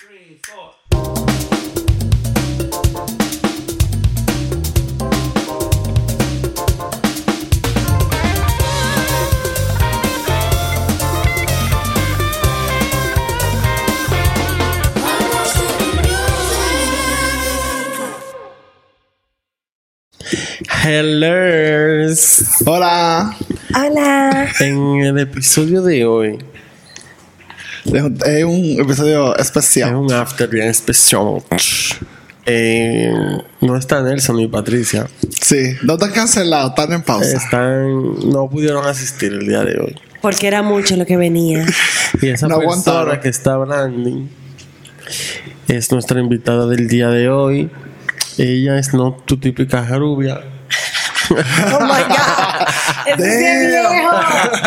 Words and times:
three, 0.00 0.40
four. 0.44 0.72
Hola. 22.66 23.36
Hola. 23.74 24.48
En 24.60 25.00
el 25.02 25.18
episodio 25.18 25.82
de 25.82 26.06
hoy 26.06 26.38
Es 27.84 28.02
un, 28.02 28.18
es 28.24 28.44
un 28.44 28.80
episodio 28.80 29.34
es 29.36 29.42
especial. 29.46 29.94
un 29.96 30.12
after 30.12 30.48
bien 30.48 30.68
especial. 30.68 31.42
Eh, 32.46 33.12
no 33.60 33.76
está 33.76 34.02
Nelson 34.02 34.36
ni 34.36 34.48
Patricia. 34.48 35.06
Sí, 35.40 35.76
no 35.82 35.94
están 35.94 36.12
cancelados, 36.12 36.70
están 36.70 36.92
en 36.92 37.02
pausa. 37.02 37.36
Están, 37.36 38.30
no 38.30 38.48
pudieron 38.50 38.86
asistir 38.86 39.32
el 39.32 39.46
día 39.46 39.62
de 39.64 39.78
hoy. 39.80 39.96
Porque 40.20 40.46
era 40.46 40.62
mucho 40.62 40.96
lo 40.96 41.06
que 41.06 41.16
venía. 41.16 41.64
Y 42.20 42.28
esa 42.28 42.46
No 42.48 42.58
persona 42.58 42.92
aguantaron. 42.92 43.20
que 43.20 43.28
está 43.28 43.54
hablando 43.54 44.28
es 45.68 45.90
nuestra 45.92 46.20
invitada 46.20 46.66
del 46.66 46.88
día 46.88 47.08
de 47.08 47.28
hoy. 47.28 47.70
Ella 48.38 48.78
es 48.78 48.92
no 48.94 49.12
tu 49.24 49.38
típica 49.38 49.82
rubia. 49.96 50.40
Oh 51.30 51.80
my 51.84 52.02
God. 52.08 52.66
Es. 53.18 53.74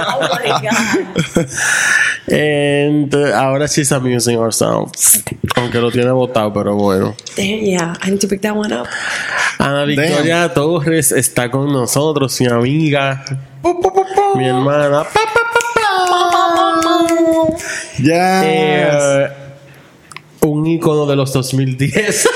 Oh 0.08 0.22
my 0.22 0.50
God. 0.68 1.46
And 2.32 3.14
uh, 3.14 3.34
ahora 3.34 3.68
she's 3.68 3.92
amusing 3.92 4.38
ourselves. 4.38 5.24
Aunque 5.56 5.80
lo 5.80 5.92
tiene 5.92 6.12
votado, 6.12 6.54
pero 6.54 6.76
bueno. 6.76 7.16
Damn, 7.36 7.64
yeah. 7.64 7.96
I 8.02 8.12
need 8.12 8.22
to 8.22 8.28
pick 8.28 8.42
that 8.42 8.56
one 8.56 8.72
up. 8.72 8.88
Ana 9.60 9.86
Victoria 9.86 10.52
Torres 10.54 11.12
está 11.12 11.50
con 11.52 11.72
nosotros, 11.72 12.40
mi 12.42 12.48
amiga, 12.48 13.24
mi 14.36 14.46
hermana. 14.46 15.04
Pa, 15.04 15.20
pa, 15.26 15.42
pa, 15.54 15.60
pa. 15.76 15.84
Yes. 17.98 18.44
Eh, 18.46 19.30
un 20.42 20.66
ícono 20.66 21.06
de 21.06 21.16
los 21.16 21.32
2010. 21.32 22.28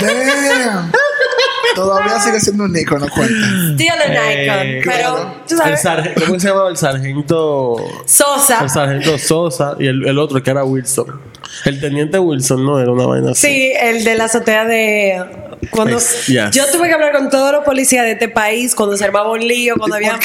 Damn. 0.00 0.92
Todavía 1.76 2.20
sigue 2.20 2.40
siendo 2.40 2.64
un 2.64 2.76
icono, 2.76 3.06
cuenta. 3.08 3.34
Still 3.74 3.90
an 3.90 4.12
Eh. 4.14 4.82
Pero, 4.84 5.34
tú 5.48 5.54
el 5.54 5.58
sabes. 5.78 5.82
sarge- 5.84 6.14
¿Cómo 6.26 6.38
se 6.38 6.48
llamaba 6.48 6.68
el 6.70 6.76
sargento? 6.76 7.76
Sosa. 8.06 8.60
El 8.62 8.70
sargento 8.70 9.18
Sosa 9.18 9.76
y 9.78 9.86
el, 9.86 10.06
el 10.06 10.18
otro 10.18 10.42
que 10.42 10.50
era 10.50 10.64
Wilson. 10.64 11.20
El 11.64 11.80
teniente 11.80 12.18
Wilson, 12.18 12.64
¿no? 12.64 12.78
Era 12.80 12.92
una 12.92 13.06
vaina 13.06 13.32
así. 13.32 13.46
Sí, 13.46 13.72
el 13.78 14.04
de 14.04 14.14
la 14.16 14.24
azotea 14.24 14.64
de. 14.64 15.24
Cuando 15.70 15.98
yes. 15.98 16.50
yo 16.50 16.66
tuve 16.72 16.88
que 16.88 16.94
hablar 16.94 17.12
con 17.12 17.30
todos 17.30 17.52
los 17.52 17.64
policías 17.64 18.04
de 18.04 18.12
este 18.12 18.28
país 18.28 18.74
cuando 18.74 18.96
se 18.96 19.04
armaba 19.04 19.30
un 19.30 19.40
lío, 19.46 19.74
cuando 19.78 19.98
¿Y 20.00 20.04
había 20.04 20.18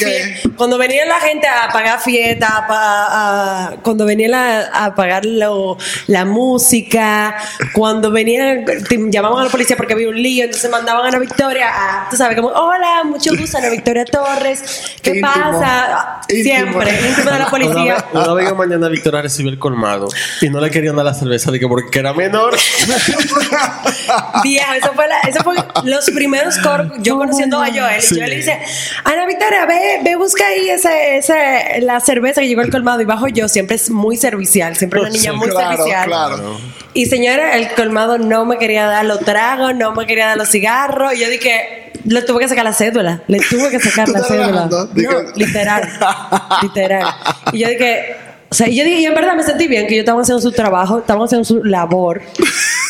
cuando 0.55 0.77
venía 0.77 1.05
la 1.05 1.19
gente 1.19 1.47
a 1.47 1.71
pagar 1.71 1.99
fiesta, 2.01 2.65
a 2.67 3.67
a- 3.69 3.75
cuando 3.83 4.05
venía 4.05 4.27
la- 4.29 4.61
a 4.73 4.95
pagar 4.95 5.25
lo- 5.25 5.77
la 6.07 6.25
música, 6.25 7.35
cuando 7.73 8.11
venían 8.11 8.65
llamaban 9.11 9.41
a 9.41 9.43
la 9.45 9.49
policía 9.49 9.77
porque 9.77 9.93
había 9.93 10.09
un 10.09 10.21
lío, 10.21 10.43
entonces 10.45 10.69
mandaban 10.71 11.05
a 11.05 11.07
Ana 11.09 11.19
Victoria 11.19 11.67
a, 11.69 12.09
tú 12.09 12.17
sabes, 12.17 12.35
como, 12.35 12.49
hola, 12.49 13.03
mucho 13.05 13.31
gusto, 13.37 13.57
Ana 13.59 13.69
Victoria 13.69 14.05
Torres, 14.05 14.95
¿qué 15.01 15.11
Íntimo. 15.11 15.27
pasa? 15.31 16.21
Íntimo. 16.29 16.43
Siempre, 16.55 16.91
íntimo 17.09 17.31
de 17.31 17.39
la 17.39 17.47
Una 17.47 17.57
vez, 17.57 17.67
policía. 17.69 18.05
una 18.13 18.33
vez 18.33 18.49
en 18.49 18.57
mañana 18.57 18.87
Victoria 18.89 19.21
recibió 19.21 19.51
el 19.51 19.59
colmado 19.59 20.07
y 20.41 20.49
no 20.49 20.59
le 20.59 20.71
querían 20.71 20.95
dar 20.95 21.05
la 21.05 21.13
cerveza 21.13 21.51
de 21.51 21.59
que 21.59 21.67
porque 21.67 21.99
era 21.99 22.13
menor. 22.13 22.55
Viejo, 24.43 24.73
eso 24.73 24.91
fue, 24.93 25.07
la- 25.07 25.21
eso 25.27 25.43
fue 25.43 25.55
los 25.83 26.05
primeros 26.11 26.57
coros. 26.59 26.91
Yo 26.99 27.17
conociendo 27.17 27.61
a 27.61 27.67
Joel, 27.67 28.01
Sí. 28.01 28.15
y 28.15 28.17
Joel 28.19 28.29
le 28.31 28.35
dice: 28.37 28.59
Ana 29.03 29.25
Victoria, 29.25 29.65
ve, 29.65 29.99
ve, 30.03 30.15
busca 30.15 30.45
ahí 30.47 30.69
ese, 30.69 31.17
ese, 31.17 31.81
la 31.81 31.99
cerveza 31.99 32.41
que 32.41 32.47
llegó 32.47 32.61
al 32.61 32.69
colmado. 32.69 33.01
Y 33.01 33.05
bajo 33.05 33.27
yo, 33.27 33.47
siempre 33.47 33.75
es 33.75 33.89
muy 33.89 34.17
servicial, 34.17 34.75
siempre 34.75 34.99
una 35.01 35.09
niña 35.09 35.31
Sí, 35.31 35.37
muy 35.37 35.49
claro, 35.49 35.77
servicial. 35.77 36.05
claro. 36.07 36.59
Y 36.93 37.05
señora, 37.05 37.55
el 37.57 37.69
colmado 37.73 38.17
no 38.17 38.45
me 38.45 38.57
quería 38.57 38.85
dar 38.85 39.05
los 39.05 39.19
tragos, 39.19 39.75
no 39.75 39.93
me 39.93 40.05
quería 40.07 40.27
dar 40.27 40.37
los 40.37 40.49
cigarros. 40.49 41.13
Y 41.13 41.19
yo 41.19 41.29
dije: 41.29 41.91
Le 42.05 42.21
tuve 42.23 42.39
que 42.39 42.47
sacar 42.49 42.63
la 42.65 42.73
cédula, 42.73 43.21
le 43.27 43.39
tuve 43.39 43.69
que 43.69 43.79
sacar 43.79 44.05
¿Tú 44.07 44.13
la 44.13 44.23
cédula. 44.23 44.65
No, 44.65 44.87
literal, 45.35 45.87
literal. 46.63 47.05
Y 47.53 47.59
yo 47.59 47.69
dije. 47.69 48.15
O 48.49 48.55
sea, 48.55 48.69
y 48.69 48.77
yo 48.77 48.85
dije, 48.85 49.01
y 49.01 49.05
en 49.05 49.13
verdad 49.13 49.33
me 49.35 49.43
sentí 49.43 49.67
bien 49.67 49.87
que 49.87 49.93
ellos 49.95 50.03
estaban 50.03 50.21
haciendo 50.21 50.39
su 50.39 50.53
trabajo, 50.53 50.99
estaban 50.99 51.21
haciendo 51.23 51.43
su 51.43 51.61
labor. 51.65 52.21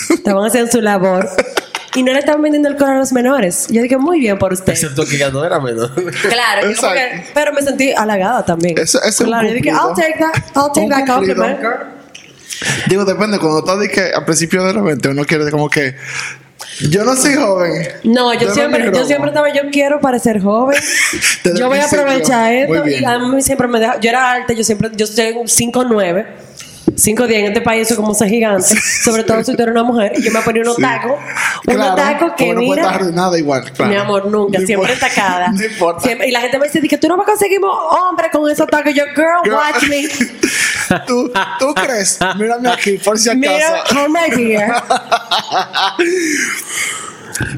Estaban 0.07 0.45
haciendo 0.45 0.71
su 0.71 0.81
labor 0.81 1.27
y 1.97 2.03
no 2.03 2.13
le 2.13 2.19
estaban 2.19 2.43
vendiendo 2.43 2.67
el 2.69 2.75
alcohol 2.75 2.91
a 2.91 2.97
los 2.99 3.11
menores. 3.11 3.65
Yo 3.69 3.81
dije, 3.81 3.97
muy 3.97 4.19
bien 4.19 4.37
por 4.37 4.53
usted. 4.53 4.73
Excepto 4.73 5.03
que 5.03 5.17
ya 5.17 5.31
no 5.31 5.43
era 5.43 5.59
menor. 5.59 5.91
Claro, 6.29 6.69
que, 6.69 7.23
pero 7.33 7.51
me 7.53 7.63
sentí 7.63 7.91
halagada 7.91 8.45
también. 8.45 8.77
Eso, 8.77 9.01
eso 9.01 9.25
claro, 9.25 9.47
yo 9.47 9.55
dije, 9.55 9.69
I'll 9.69 9.95
take 9.95 10.15
that, 10.19 11.07
compliment. 11.07 11.59
Digo, 12.87 13.03
depende, 13.03 13.39
cuando 13.39 13.59
estás 13.59 13.79
de 13.79 13.89
que 13.89 14.11
al 14.13 14.25
principio 14.25 14.63
de 14.63 14.73
repente 14.73 15.09
uno 15.09 15.25
quiere 15.25 15.49
como 15.49 15.69
que 15.69 15.95
yo 16.91 17.03
no 17.03 17.15
soy 17.15 17.33
joven. 17.33 17.87
No, 18.03 18.31
yo, 18.35 18.53
siempre, 18.53 18.91
yo 18.93 19.05
siempre 19.05 19.31
estaba, 19.31 19.51
yo 19.51 19.63
quiero 19.71 19.99
parecer 19.99 20.39
joven. 20.39 20.77
yo 21.57 21.67
voy 21.67 21.79
a 21.79 21.85
aprovechar 21.85 22.53
esto. 22.53 22.87
Y 22.87 23.03
a 23.03 23.17
mí 23.17 23.41
siempre 23.41 23.67
me 23.67 23.79
deja, 23.79 23.99
yo 23.99 24.09
era 24.09 24.33
alta, 24.33 24.53
yo 24.53 24.63
siempre, 24.63 24.91
yo 24.95 25.07
soy 25.07 25.33
5'9 25.33 26.25
cinco 26.95 27.27
días 27.27 27.41
en 27.41 27.47
este 27.47 27.61
país, 27.61 27.87
eso 27.87 27.95
como 27.95 28.13
ser 28.13 28.29
gigante. 28.29 28.75
Sobre 29.03 29.23
todo 29.23 29.43
si 29.43 29.55
tú 29.55 29.61
eres 29.63 29.73
una 29.73 29.83
mujer. 29.83 30.13
y 30.15 30.23
Yo 30.23 30.31
me 30.31 30.41
ponía 30.41 30.61
unos 30.61 30.77
tacos. 30.77 31.13
Claro, 31.63 31.79
unos 31.79 31.95
tacos 31.95 32.31
que 32.37 32.53
no 32.53 32.59
mira. 32.59 32.89
Arruinada 32.89 33.37
igual. 33.37 33.71
Mi 33.79 33.95
amor, 33.95 34.25
nunca. 34.27 34.59
Siempre 34.59 34.93
importa, 34.93 35.07
tacada. 35.07 35.51
No 35.57 35.63
importa. 35.63 36.25
Y 36.25 36.31
la 36.31 36.41
gente 36.41 36.59
me 36.59 36.67
dice, 36.67 36.87
que 36.87 36.97
tú 36.97 37.07
no 37.07 37.17
vas 37.17 37.27
a 37.27 37.33
hombre 38.09 38.29
con 38.31 38.49
esos 38.49 38.67
tacos. 38.67 38.93
Yo, 38.93 39.03
girl, 39.15 39.53
watch 39.53 39.83
me. 39.87 40.07
¿Tú, 41.07 41.31
crees? 41.75 42.19
Mírame 42.37 42.69
aquí, 42.69 42.97
por 42.97 43.17
si 43.17 43.29
acaso. 43.29 43.41
Mira, 43.41 43.83
oh 43.95 44.09
my. 44.09 44.57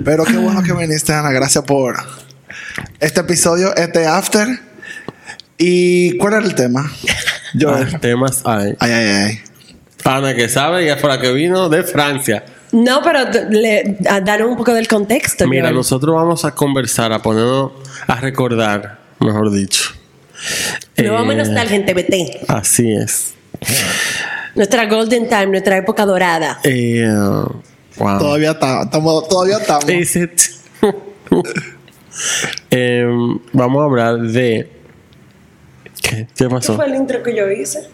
Pero 0.04 0.26
qué 0.26 0.38
bueno 0.38 0.64
que 0.64 0.74
viniste, 0.74 1.14
Ana. 1.14 1.32
Gracias 1.32 1.64
por 1.64 1.96
este 3.00 3.22
episodio, 3.22 3.76
este 3.76 4.06
after. 4.06 4.48
¿Y 5.58 6.18
cuál 6.18 6.36
era 6.36 6.46
el 6.46 6.56
tema? 6.56 6.90
Yo. 7.54 7.70
Ah, 7.72 7.86
temas 8.00 8.42
hay. 8.46 8.76
Ay, 8.80 8.92
ay, 8.92 9.08
ay. 9.08 9.40
Ana 10.06 10.34
que 10.36 10.50
sabe, 10.50 10.84
ella 10.84 10.98
fue 10.98 11.10
la 11.10 11.20
que 11.20 11.32
vino 11.34 11.70
de 11.70 11.84
Francia. 11.84 12.44
No, 12.72 13.02
pero 13.04 13.20
le, 13.50 13.98
a 14.10 14.22
dar 14.22 14.44
un 14.46 14.56
poco 14.56 14.74
del 14.74 14.88
contexto. 14.88 15.48
Mira, 15.48 15.64
Joel. 15.66 15.76
nosotros 15.76 16.16
vamos 16.16 16.46
a 16.46 16.52
conversar, 16.56 17.12
a 17.14 17.20
ponernos 17.22 17.72
a 18.08 18.16
recordar, 18.16 19.00
mejor 19.20 19.52
dicho. 19.52 19.92
Nos 20.98 21.12
vamos 21.12 21.30
a 21.32 21.34
Eh, 21.34 21.38
nostalgia 21.38 21.76
en 21.76 21.86
TBT. 21.86 22.46
Así 22.48 22.92
es. 22.92 23.34
Nuestra 24.56 24.86
golden 24.88 25.28
time, 25.28 25.48
nuestra 25.48 25.78
época 25.78 26.06
dorada. 26.06 26.60
Eh, 26.64 27.06
wow. 27.98 28.20
Todavía 28.20 28.52
está- 28.52 28.84
estamos. 28.84 29.28
Todavía 29.28 29.58
estamos. 29.58 29.86
Em, 32.72 33.40
vamos 33.54 33.82
a 33.82 33.86
hablar 33.86 34.20
de. 34.20 34.70
¿Qué, 36.02 36.10
¿Qué 36.10 36.28
¿Qué 36.36 36.50
pasó? 36.50 36.76
fue 36.76 36.86
el 36.86 36.96
intro 36.96 37.22
que 37.24 37.36
yo 37.36 37.50
hice? 37.50 37.88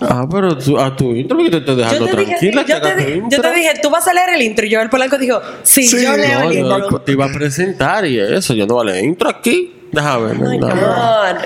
Ah, 0.00 0.26
pero 0.30 0.56
tú, 0.58 0.78
a 0.78 0.94
tu 0.94 1.14
intro 1.14 1.38
que 1.38 1.48
te 1.50 1.56
estoy 1.58 1.76
dejando 1.76 2.04
Yo 2.06 2.10
te, 2.10 2.20
dije, 2.20 2.36
tranquila. 2.36 2.64
yo, 2.66 2.80
te, 2.82 2.96
di- 2.96 3.22
yo 3.30 3.40
te 3.40 3.52
dije, 3.54 3.70
tú 3.82 3.88
vas 3.90 4.06
a 4.06 4.12
leer 4.12 4.28
el 4.34 4.42
intro. 4.42 4.66
Y 4.66 4.68
yo, 4.68 4.80
el 4.82 4.90
Polanco 4.90 5.16
dijo, 5.16 5.40
sí, 5.62 5.86
Sí, 5.86 6.02
yo 6.04 6.14
leo 6.16 6.40
No, 6.40 6.50
el 6.50 6.58
intro. 6.58 7.00
te 7.00 7.12
iba 7.12 7.24
a 7.24 7.32
presentar 7.32 8.04
y 8.04 8.18
eso. 8.20 8.52
Yo 8.52 8.66
no 8.66 8.74
vale 8.76 9.00
intro 9.02 9.30
aquí. 9.30 9.72
Déjame 9.92 10.26
ver. 10.26 10.36
Oh 10.42 10.58
no, 10.58 10.74
no. 10.74 11.38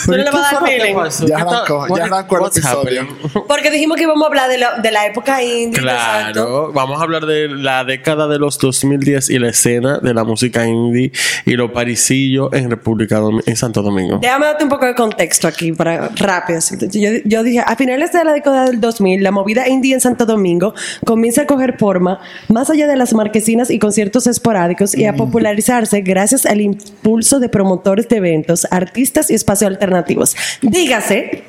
Tú 0.05 0.11
no 0.11 0.17
le 0.17 0.23
¿Qué 0.23 0.29
vas 0.31 0.53
a 0.53 0.55
dar 0.55 0.65
feeling. 0.65 0.95
Ya 0.95 1.03
¿Qué 1.03 1.25
está- 1.25 1.35
arrancó, 1.57 1.97
ya 1.97 2.03
arrancó 2.05 2.37
el 2.39 2.45
episodio. 2.47 3.01
happening? 3.01 3.43
Porque 3.47 3.71
dijimos 3.71 3.97
que 3.97 4.03
íbamos 4.03 4.23
a 4.23 4.27
hablar 4.27 4.49
de, 4.49 4.57
lo- 4.57 4.81
de 4.81 4.91
la 4.91 5.05
época 5.05 5.41
indie. 5.43 5.79
exacto. 5.81 6.33
Claro, 6.33 6.71
vamos 6.73 6.99
a 6.99 7.03
hablar 7.03 7.25
de 7.25 7.47
la 7.49 7.83
década 7.83 8.27
de 8.27 8.39
los 8.39 8.57
2010 8.59 9.29
y 9.29 9.39
la 9.39 9.49
escena 9.49 9.99
de 9.99 10.13
la 10.13 10.23
música 10.23 10.65
indie 10.65 11.11
y 11.45 11.51
los 11.55 11.71
parisillos 11.71 12.51
en 12.53 12.69
República 12.69 13.19
en 13.45 13.55
Santo 13.55 13.81
Domingo. 13.81 14.19
Déjame 14.21 14.45
darte 14.47 14.63
un 14.63 14.69
poco 14.69 14.85
de 14.85 14.95
contexto 14.95 15.47
aquí 15.47 15.71
para 15.71 16.09
rápido. 16.15 16.59
Yo, 16.91 17.09
yo 17.25 17.43
dije, 17.43 17.59
a 17.65 17.75
finales 17.75 18.11
de 18.11 18.23
la 18.23 18.33
década 18.33 18.65
del 18.65 18.79
2000, 18.79 19.23
la 19.23 19.31
movida 19.31 19.67
indie 19.67 19.93
en 19.93 20.01
Santo 20.01 20.25
Domingo 20.25 20.73
comienza 21.05 21.43
a 21.43 21.45
coger 21.47 21.77
forma 21.77 22.19
más 22.47 22.69
allá 22.69 22.87
de 22.87 22.95
las 22.95 23.13
marquesinas 23.13 23.69
y 23.69 23.79
conciertos 23.79 24.27
esporádicos 24.27 24.88
y 24.95 25.05
a 25.05 25.13
popularizarse 25.13 26.01
gracias 26.01 26.45
al 26.45 26.61
impulso 26.61 27.39
de 27.39 27.49
promotores 27.49 28.07
de 28.09 28.17
eventos, 28.17 28.67
artistas 28.71 29.29
y 29.29 29.35
espacios 29.35 29.69
alternativos. 29.71 30.35
Dígase, 30.61 31.43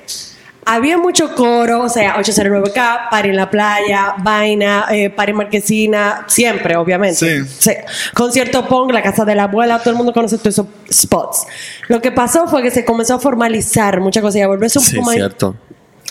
había 0.64 0.98
mucho 0.98 1.34
coro, 1.34 1.82
o 1.82 1.88
sea, 1.88 2.16
809K, 2.16 3.08
Party 3.10 3.30
en 3.30 3.36
la 3.36 3.50
playa, 3.50 4.14
Vaina, 4.18 4.86
eh, 4.90 5.10
Party 5.10 5.32
Marquesina, 5.32 6.24
siempre, 6.28 6.76
obviamente. 6.76 7.44
Sí. 7.44 7.70
Concierto 8.14 8.68
Pong, 8.68 8.92
la 8.92 9.02
casa 9.02 9.24
de 9.24 9.34
la 9.34 9.44
abuela, 9.44 9.78
todo 9.78 9.90
el 9.90 9.96
mundo 9.96 10.12
conoce 10.12 10.38
todos 10.38 10.54
esos 10.58 10.66
spots. 10.92 11.46
Lo 11.88 12.00
que 12.00 12.12
pasó 12.12 12.46
fue 12.46 12.62
que 12.62 12.70
se 12.70 12.84
comenzó 12.84 13.14
a 13.14 13.18
formalizar 13.18 14.00
muchas 14.00 14.22
cosas 14.22 14.36
y 14.36 14.40
a 14.42 14.48
volverse 14.48 14.78
un 14.78 14.84
Sí, 14.84 14.96
poco 14.96 15.06
más 15.06 15.14
cierto. 15.16 15.56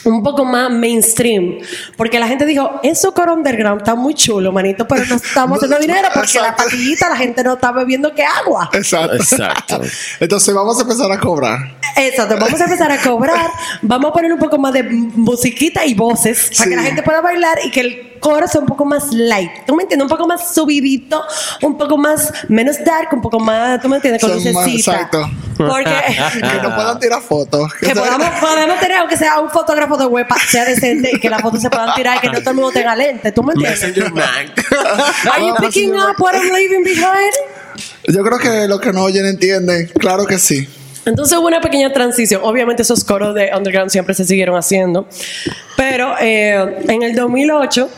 Un 0.06 0.24
poco 0.24 0.46
más 0.46 0.72
mainstream. 0.72 1.60
Porque 1.96 2.20
la 2.20 2.28
gente 2.28 2.46
dijo, 2.46 2.80
eso 2.84 3.14
coro 3.14 3.34
underground 3.34 3.82
está 3.82 3.96
muy 3.96 4.14
chulo, 4.14 4.52
manito, 4.52 4.88
pero 4.88 5.06
no 5.06 5.16
estamos 5.16 5.58
haciendo 5.58 5.80
dinero 5.82 6.08
porque 6.14 6.40
la 6.40 6.56
patillita 6.56 7.10
la 7.10 7.18
gente 7.18 7.44
no 7.44 7.54
está 7.54 7.72
bebiendo 7.72 8.14
que 8.14 8.24
agua. 8.24 8.70
Exacto. 8.74 9.16
Exacto. 9.16 9.82
Entonces 10.20 10.54
vamos 10.54 10.78
a 10.80 10.82
empezar 10.82 11.12
a 11.12 11.20
cobrar. 11.20 11.60
Exacto, 11.96 12.38
vamos 12.40 12.60
a 12.62 12.64
empezar 12.64 12.92
a 12.92 13.02
cobrar, 13.02 13.52
vamos 13.82 14.12
a 14.12 14.14
poner 14.14 14.32
un 14.32 14.40
poco 14.40 14.58
más 14.58 14.74
de 14.74 14.84
musiquita 14.84 15.86
y 15.86 15.94
voces 15.94 16.52
para 16.58 16.70
que 16.70 16.76
la 16.76 16.84
gente 16.84 17.04
pueda 17.04 17.22
bailar 17.22 17.60
y 17.66 17.72
que 17.72 17.80
el 17.82 18.09
coro 18.20 18.48
sea 18.48 18.62
un 18.62 18.68
poco 18.68 18.86
más 18.86 19.12
light. 19.12 19.52
¿Tú 19.66 19.76
me 19.76 19.84
entiendes? 19.84 20.04
Un 20.04 20.10
poco 20.10 20.28
más 20.28 20.54
subidito, 20.54 21.24
un 21.62 21.78
poco 21.78 21.98
más, 21.98 22.32
menos 22.48 22.78
dark, 22.84 23.10
un 23.12 23.22
poco 23.22 23.40
más, 23.40 23.82
¿tú 23.82 23.90
me 23.90 23.98
entiendes? 23.98 24.22
Con 24.22 24.32
lucecita. 24.32 24.94
exacto. 24.94 25.30
Porque... 25.58 25.90
Que 26.40 26.62
no 26.62 26.76
puedan 26.76 27.00
tirar 27.00 27.22
fotos. 27.22 27.74
Que 27.80 27.94
podamos, 27.94 28.28
podemos 28.40 28.80
tener, 28.80 28.98
aunque 28.98 29.18
sea 29.18 29.40
un 29.40 29.50
fotógrafo 29.50 29.98
de 29.98 30.06
web, 30.06 30.28
sea 30.48 30.66
decente 30.66 31.12
y 31.14 31.20
que 31.20 31.30
las 31.30 31.42
fotos 31.42 31.62
se 31.62 31.70
puedan 31.70 31.94
tirar 31.96 32.18
y 32.18 32.20
que 32.22 32.30
no 32.30 32.40
todo 32.40 32.52
el 32.52 32.56
mundo 32.56 32.72
tenga 32.72 32.96
lente. 32.96 33.32
¿Tú 33.32 33.44
me 33.44 33.54
entiendes? 33.54 33.84
Are 33.84 35.46
you 35.46 35.56
picking 35.60 35.94
up 35.94 36.16
what 36.20 36.34
I'm 36.34 36.52
leaving 36.54 36.84
behind? 36.84 37.34
Yo 38.08 38.24
creo 38.24 38.38
que 38.40 38.68
los 38.68 38.80
que 38.80 38.92
no 38.94 39.04
oyen 39.04 39.26
entienden. 39.26 39.88
Claro 40.00 40.26
que 40.26 40.40
sí. 40.40 40.68
Entonces 41.06 41.38
hubo 41.38 41.48
una 41.48 41.62
pequeña 41.62 41.92
transición. 41.92 42.42
Obviamente 42.44 42.84
esos 42.84 43.04
coros 43.04 43.34
de 43.36 43.52
underground 43.56 43.90
siempre 43.90 44.14
se 44.14 44.26
siguieron 44.26 44.56
haciendo. 44.56 45.08
Pero 45.76 46.16
eh, 46.20 46.84
en 46.88 47.04
el 47.04 47.16
2008 47.16 47.90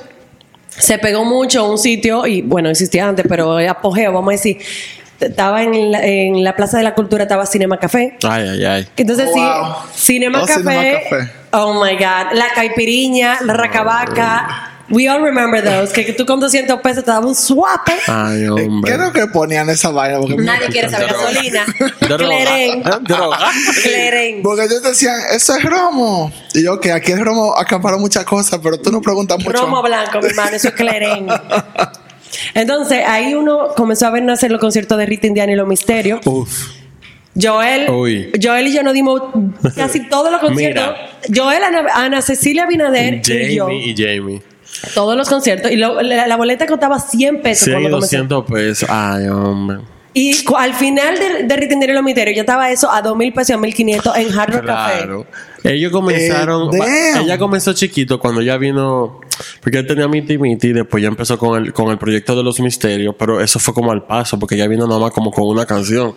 se 0.77 0.97
pegó 0.97 1.23
mucho 1.25 1.69
un 1.69 1.77
sitio, 1.77 2.25
y 2.25 2.41
bueno, 2.41 2.69
existía 2.69 3.07
antes, 3.07 3.25
pero 3.27 3.57
apogeo, 3.57 4.11
vamos 4.13 4.29
a 4.29 4.31
decir. 4.33 4.57
Estaba 5.19 5.61
en 5.61 5.91
la, 5.91 6.03
en 6.03 6.43
la 6.43 6.55
Plaza 6.55 6.77
de 6.79 6.83
la 6.83 6.95
Cultura, 6.95 7.23
estaba 7.23 7.45
Cinema 7.45 7.77
Café. 7.77 8.17
Ay, 8.23 8.47
ay, 8.49 8.65
ay. 8.65 8.87
Entonces 8.97 9.29
Oh, 9.29 9.33
sí, 9.35 9.39
wow. 9.39 9.75
Cinema, 9.93 10.41
Oh, 10.41 10.47
Café, 10.47 10.61
Cinema 10.63 10.81
Café. 11.09 11.31
Oh 11.51 11.73
my 11.83 11.91
God. 11.91 12.33
La 12.33 12.47
caipiriña, 12.55 13.37
la 13.45 13.53
racabaca. 13.53 14.70
We 14.91 15.07
all 15.07 15.21
remember 15.21 15.63
those. 15.63 15.91
Que 15.93 16.13
tú 16.13 16.25
con 16.25 16.39
200 16.39 16.79
pesos 16.81 17.03
te 17.03 17.11
daba 17.11 17.25
un 17.25 17.35
swap. 17.35 17.87
Ay, 18.07 18.43
Eh, 18.43 18.49
hombre. 18.49 18.89
¿Qué 18.89 18.95
era 18.95 19.05
lo 19.07 19.13
que 19.13 19.25
ponían 19.27 19.69
esa 19.69 19.89
vaina? 19.89 20.19
Porque, 20.19 20.35
Nadie 20.35 20.67
quiere 20.67 20.89
saber 20.89 21.07
gasolina. 21.07 21.65
Cleren. 21.99 22.83
Droga. 23.03 23.37
Cleren. 23.83 24.41
porque 24.43 24.65
ellos 24.65 24.83
decían, 24.83 25.15
eso 25.33 25.55
es 25.55 25.63
romo. 25.63 26.31
Y 26.53 26.63
yo, 26.63 26.79
que 26.79 26.91
aquí 26.91 27.11
el 27.13 27.19
romo 27.23 27.55
acaparó 27.57 27.97
muchas 27.99 28.25
cosas, 28.25 28.59
pero 28.61 28.79
tú 28.79 28.91
no 28.91 29.01
preguntas 29.01 29.37
mucho. 29.39 29.51
Romo 29.51 29.81
blanco, 29.81 30.19
mi 30.19 30.27
hermano, 30.27 30.55
eso 30.55 30.67
es 30.69 30.73
cleren. 30.73 31.27
Entonces, 32.53 33.03
ahí 33.07 33.33
uno 33.33 33.69
comenzó 33.75 34.07
a 34.07 34.11
ver 34.11 34.23
nacer 34.23 34.51
los 34.51 34.59
conciertos 34.59 34.97
de 34.97 35.05
Rita 35.05 35.27
Indiana 35.27 35.51
y 35.51 35.55
los 35.55 35.67
misterios. 35.67 36.21
Uf. 36.25 36.71
Joel, 37.41 37.89
Uy. 37.89 38.29
Joel 38.43 38.67
y 38.67 38.73
yo 38.73 38.83
nos 38.83 38.93
dimos 38.93 39.21
casi 39.75 40.07
todos 40.09 40.31
los 40.31 40.41
conciertos. 40.41 40.95
Joel, 41.33 41.63
Ana, 41.63 41.85
Ana 41.93 42.21
Cecilia 42.21 42.65
Binader 42.65 43.21
y 43.25 43.55
yo. 43.55 43.65
Jamie 43.67 43.87
y 43.87 43.95
Jamie. 43.95 44.41
Todos 44.95 45.15
los 45.15 45.29
conciertos. 45.29 45.71
Y 45.71 45.75
lo- 45.77 46.01
la, 46.01 46.27
la 46.27 46.35
boleta 46.37 46.65
costaba 46.65 46.99
100 46.99 47.41
pesos 47.41 47.65
100 47.65 47.71
y 47.79 47.81
cuando 47.83 47.97
comenzó. 47.97 48.17
200 48.17 48.45
pesos. 48.45 48.89
Ay, 48.91 49.27
hombre. 49.27 49.79
Y 50.13 50.35
al 50.57 50.73
final 50.73 51.17
de, 51.17 51.43
de 51.43 51.55
Rita 51.55 51.73
Indiana 51.73 51.93
y 51.93 51.95
los 51.95 52.03
misterios, 52.03 52.35
ya 52.35 52.41
estaba 52.41 52.69
eso 52.69 52.91
a 52.91 53.01
2 53.01 53.15
mil 53.15 53.31
pesos 53.31 53.51
y 53.51 53.53
a 53.53 53.57
1500 53.57 54.17
en 54.17 54.37
Hard 54.37 54.53
Rock 54.55 54.65
Café. 54.65 54.97
Claro. 54.97 55.25
Ellos 55.63 55.91
comenzaron. 55.91 56.69
Eh, 56.75 57.13
ella 57.21 57.37
comenzó 57.37 57.71
chiquito 57.73 58.19
cuando 58.19 58.41
ya 58.41 58.57
vino. 58.57 59.21
Porque 59.61 59.79
él 59.79 59.87
tenía 59.87 60.07
Miti 60.07 60.37
Miti 60.37 60.67
y 60.67 60.73
después 60.73 61.01
ya 61.01 61.09
empezó 61.09 61.37
con 61.37 61.61
el, 61.61 61.73
con 61.73 61.89
el 61.91 61.97
proyecto 61.97 62.35
de 62.35 62.43
los 62.43 62.59
misterios. 62.59 63.15
Pero 63.17 63.41
eso 63.41 63.59
fue 63.59 63.73
como 63.73 63.91
al 63.91 64.05
paso, 64.05 64.37
porque 64.39 64.57
ya 64.57 64.67
vino 64.67 64.87
nada 64.87 64.99
más 64.99 65.11
como 65.11 65.31
con 65.31 65.47
una 65.47 65.65
canción. 65.65 66.13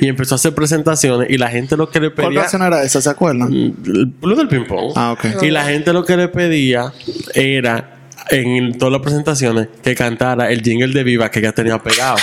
Y 0.00 0.08
empezó 0.08 0.34
a 0.34 0.36
hacer 0.36 0.54
presentaciones 0.54 1.30
y 1.30 1.38
la 1.38 1.48
gente 1.48 1.76
lo 1.76 1.88
que 1.88 2.00
le 2.00 2.10
¿Cuál 2.12 2.28
pedía. 2.28 2.40
canción 2.42 2.62
era 2.62 2.82
esa? 2.82 3.00
¿Se 3.00 3.10
acuerdan? 3.10 3.52
El 3.52 4.06
Blue 4.20 4.36
del 4.36 4.48
ping 4.48 4.66
pong. 4.66 4.92
Ah, 4.96 5.12
ok. 5.12 5.42
Y 5.42 5.50
la 5.50 5.64
gente 5.64 5.92
lo 5.92 6.04
que 6.04 6.16
le 6.16 6.28
pedía 6.28 6.92
era. 7.34 7.98
En 8.30 8.78
todas 8.78 8.92
las 8.92 9.02
presentaciones, 9.02 9.66
que 9.82 9.96
cantara 9.96 10.50
el 10.50 10.62
jingle 10.62 10.94
de 10.94 11.02
Viva 11.02 11.28
que 11.30 11.42
ya 11.42 11.50
tenía 11.52 11.78
pegado. 11.82 12.16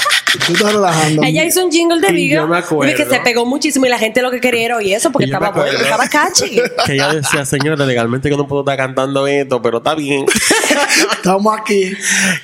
Tú 0.46 0.54
estás 0.54 0.74
relajando. 0.74 1.24
Ella 1.24 1.44
hizo 1.46 1.66
un 1.66 1.72
jingle 1.72 2.00
de 2.00 2.12
video 2.12 2.42
yo 2.44 2.48
me 2.48 2.58
acuerdo. 2.58 2.96
que 2.96 3.06
se 3.06 3.20
pegó 3.22 3.46
muchísimo 3.46 3.86
y 3.86 3.90
la 3.90 3.98
gente 3.98 4.22
lo 4.22 4.32
que 4.32 4.40
quería 4.40 4.66
era 4.66 4.78
oír 4.78 4.96
eso 4.96 5.12
porque 5.12 5.26
estaba 5.26 5.52
bueno, 5.52 5.78
estaba 5.78 6.08
catchy. 6.08 6.62
que 6.86 6.94
ella 6.94 7.14
decía, 7.14 7.46
señora, 7.46 7.86
legalmente 7.86 8.30
que 8.30 8.38
no 8.38 8.48
puedo 8.48 8.62
estar 8.62 8.78
cantando 8.78 9.28
esto, 9.28 9.62
pero 9.62 9.78
está 9.80 9.96
bien. 9.96 10.26
Estamos 11.12 11.58
aquí. 11.58 11.94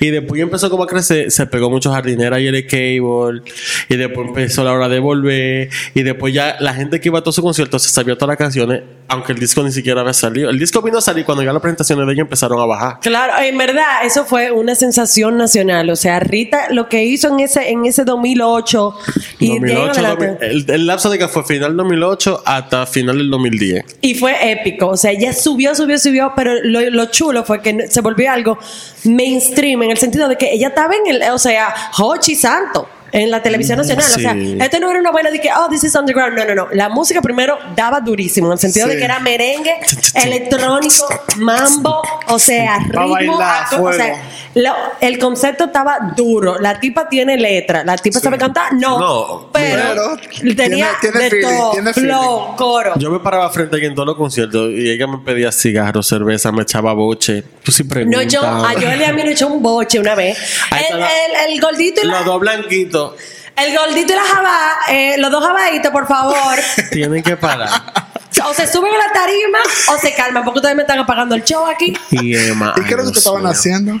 Y 0.00 0.10
después 0.10 0.40
empezó 0.40 0.70
como 0.70 0.84
a 0.84 0.86
crecer, 0.86 1.30
se 1.30 1.46
pegó 1.46 1.70
mucho 1.70 1.90
jardinera 1.92 2.40
y 2.40 2.46
el 2.46 2.66
cable, 2.66 3.42
y 3.88 3.96
después 3.96 4.28
empezó 4.28 4.64
la 4.64 4.72
hora 4.72 4.88
de 4.88 4.98
volver, 4.98 5.68
y 5.94 6.02
después 6.02 6.34
ya 6.34 6.56
la 6.60 6.74
gente 6.74 7.00
que 7.00 7.08
iba 7.08 7.18
a 7.18 7.22
todos 7.22 7.34
sus 7.34 7.44
conciertos 7.44 7.82
se 7.82 7.88
sabía 7.88 8.14
todas 8.14 8.28
las 8.28 8.38
canciones, 8.38 8.82
aunque 9.08 9.32
el 9.32 9.38
disco 9.38 9.62
ni 9.62 9.72
siquiera 9.72 10.00
había 10.00 10.12
salido. 10.12 10.50
El 10.50 10.58
disco 10.58 10.82
vino 10.82 10.98
a 10.98 11.00
salir 11.00 11.24
cuando 11.24 11.42
ya 11.44 11.52
las 11.52 11.62
presentaciones 11.62 12.06
de 12.06 12.12
ella 12.12 12.22
empezaron 12.22 12.60
a 12.60 12.66
bajar. 12.66 12.98
Claro, 13.00 13.32
en 13.42 13.56
verdad, 13.58 14.04
eso 14.04 14.24
fue 14.24 14.50
una 14.50 14.74
sensación 14.74 15.36
nacional. 15.36 15.88
O 15.90 15.96
sea, 15.96 16.20
Rita 16.20 16.68
lo 16.70 16.88
que 16.88 17.04
hizo 17.04 17.28
en 17.28 17.40
ese, 17.40 17.70
en 17.70 17.84
ese 17.86 18.04
2008 18.04 18.94
y 19.38 19.46
de 19.46 19.52
ahí 19.52 19.56
en 19.56 19.62
2008, 19.62 19.90
adelante- 20.00 20.26
2000, 20.40 20.50
el, 20.50 20.70
el 20.70 20.86
lapso 20.86 21.10
de 21.10 21.18
que 21.18 21.28
fue 21.28 21.44
final 21.44 21.76
2008 21.76 22.42
hasta 22.44 22.86
final 22.86 23.18
del 23.18 23.30
2010. 23.30 23.84
Y 24.00 24.14
fue 24.14 24.52
épico. 24.52 24.88
O 24.88 24.96
sea, 24.96 25.10
ella 25.12 25.32
subió, 25.32 25.74
subió, 25.74 25.98
subió, 25.98 26.32
pero 26.34 26.52
lo, 26.62 26.80
lo 26.90 27.06
chulo 27.06 27.44
fue 27.44 27.60
que 27.62 27.88
se 27.88 28.00
volvió 28.00 28.30
algo 28.30 28.58
mainstream 29.04 29.82
en 29.82 29.90
el 29.90 29.98
sentido 29.98 30.28
de 30.28 30.36
que 30.36 30.52
ella 30.52 30.68
estaba 30.68 30.94
en 30.94 31.14
el, 31.14 31.30
o 31.30 31.38
sea, 31.38 31.74
Hochi 31.98 32.34
Santo. 32.34 32.88
En 33.12 33.30
la 33.30 33.42
televisión 33.42 33.78
nacional. 33.78 34.04
O 34.04 34.18
sea, 34.18 34.32
Sí. 34.34 34.58
esto 34.60 34.80
no 34.80 34.90
era 34.90 35.00
una 35.00 35.10
buena 35.10 35.30
de 35.30 35.40
que, 35.40 35.48
oh, 35.56 35.68
this 35.70 35.84
is 35.84 35.94
underground. 35.94 36.36
No, 36.36 36.44
no, 36.44 36.54
no. 36.54 36.68
La 36.72 36.88
música 36.88 37.22
primero 37.22 37.56
daba 37.74 38.00
durísimo. 38.00 38.48
En 38.48 38.54
el 38.54 38.58
sentido 38.58 38.86
Sí. 38.86 38.92
de 38.94 38.98
que 38.98 39.04
era 39.04 39.20
merengue, 39.20 39.74
electrónico, 40.14 41.06
mambo, 41.38 42.02
o 42.28 42.38
sea, 42.38 42.78
ritmo. 42.80 43.08
bailar, 43.10 43.66
o 43.80 43.92
sea, 43.92 44.22
lo- 44.54 44.74
el 45.00 45.18
concepto 45.18 45.64
estaba 45.64 46.12
duro. 46.16 46.58
La 46.58 46.78
tipa 46.80 47.08
tiene 47.08 47.36
letra. 47.36 47.84
¿La 47.84 47.96
tipa 47.96 48.18
sabe 48.20 48.38
cantar? 48.38 48.72
No. 48.74 48.98
No. 48.98 49.48
pero, 49.52 50.16
Pero 50.40 50.56
tenía 50.56 50.56
tiene- 50.56 50.88
tiene 51.00 51.20
de 51.20 51.30
feeling, 51.30 51.46
todo. 51.58 51.70
tiene 51.72 51.92
flow, 51.94 52.56
coro. 52.56 52.92
Yo 52.96 53.10
me 53.10 53.20
paraba 53.20 53.48
frente 53.50 53.76
a 53.76 53.78
ella 53.78 53.88
en 53.88 53.94
todos 53.94 54.06
los 54.06 54.16
conciertos 54.16 54.70
y 54.72 54.90
ella 54.90 55.06
me 55.06 55.18
pedía 55.18 55.50
cigarros, 55.52 56.06
cerveza, 56.06 56.52
me 56.52 56.62
echaba 56.62 56.92
boche. 56.92 57.42
Tú 57.62 57.72
sí 57.72 57.82
No, 58.06 58.22
yo, 58.22 58.42
a 58.42 58.72
Joel 58.74 59.00
y 59.00 59.04
a 59.04 59.12
mí 59.12 59.22
nos 59.22 59.32
echó 59.32 59.46
un 59.48 59.62
boche 59.62 59.98
una 59.98 60.14
vez. 60.14 60.38
El, 60.90 60.98
la- 61.00 61.06
el, 61.46 61.52
el 61.52 61.60
gordito 61.60 62.00
y 62.02 62.06
la, 62.06 62.16
Los 62.18 62.24
dos 62.26 62.40
blanquitos 62.40 62.95
el 63.56 63.76
gordito 63.76 64.12
y 64.12 64.16
la 64.16 64.22
jabá, 64.22 64.72
eh, 64.88 65.16
los 65.18 65.30
dos 65.30 65.44
jabaitos, 65.44 65.90
por 65.90 66.06
favor. 66.06 66.58
tienen 66.90 67.22
que 67.22 67.36
parar. 67.36 67.68
o 68.44 68.54
se 68.54 68.70
suben 68.70 68.92
a 68.94 69.06
la 69.06 69.12
tarima 69.12 69.58
o 69.88 69.98
se 69.98 70.14
calman, 70.14 70.44
porque 70.44 70.58
ustedes 70.58 70.76
me 70.76 70.82
están 70.82 70.98
apagando 70.98 71.34
el 71.34 71.44
show 71.44 71.66
aquí. 71.66 71.96
Y. 72.10 72.18
¿Y 72.18 72.32
qué 72.32 72.38
es 72.38 72.56
lo 72.56 72.56
que 72.56 73.02
ustedes 73.02 73.16
estaban 73.18 73.46
haciendo? 73.46 74.00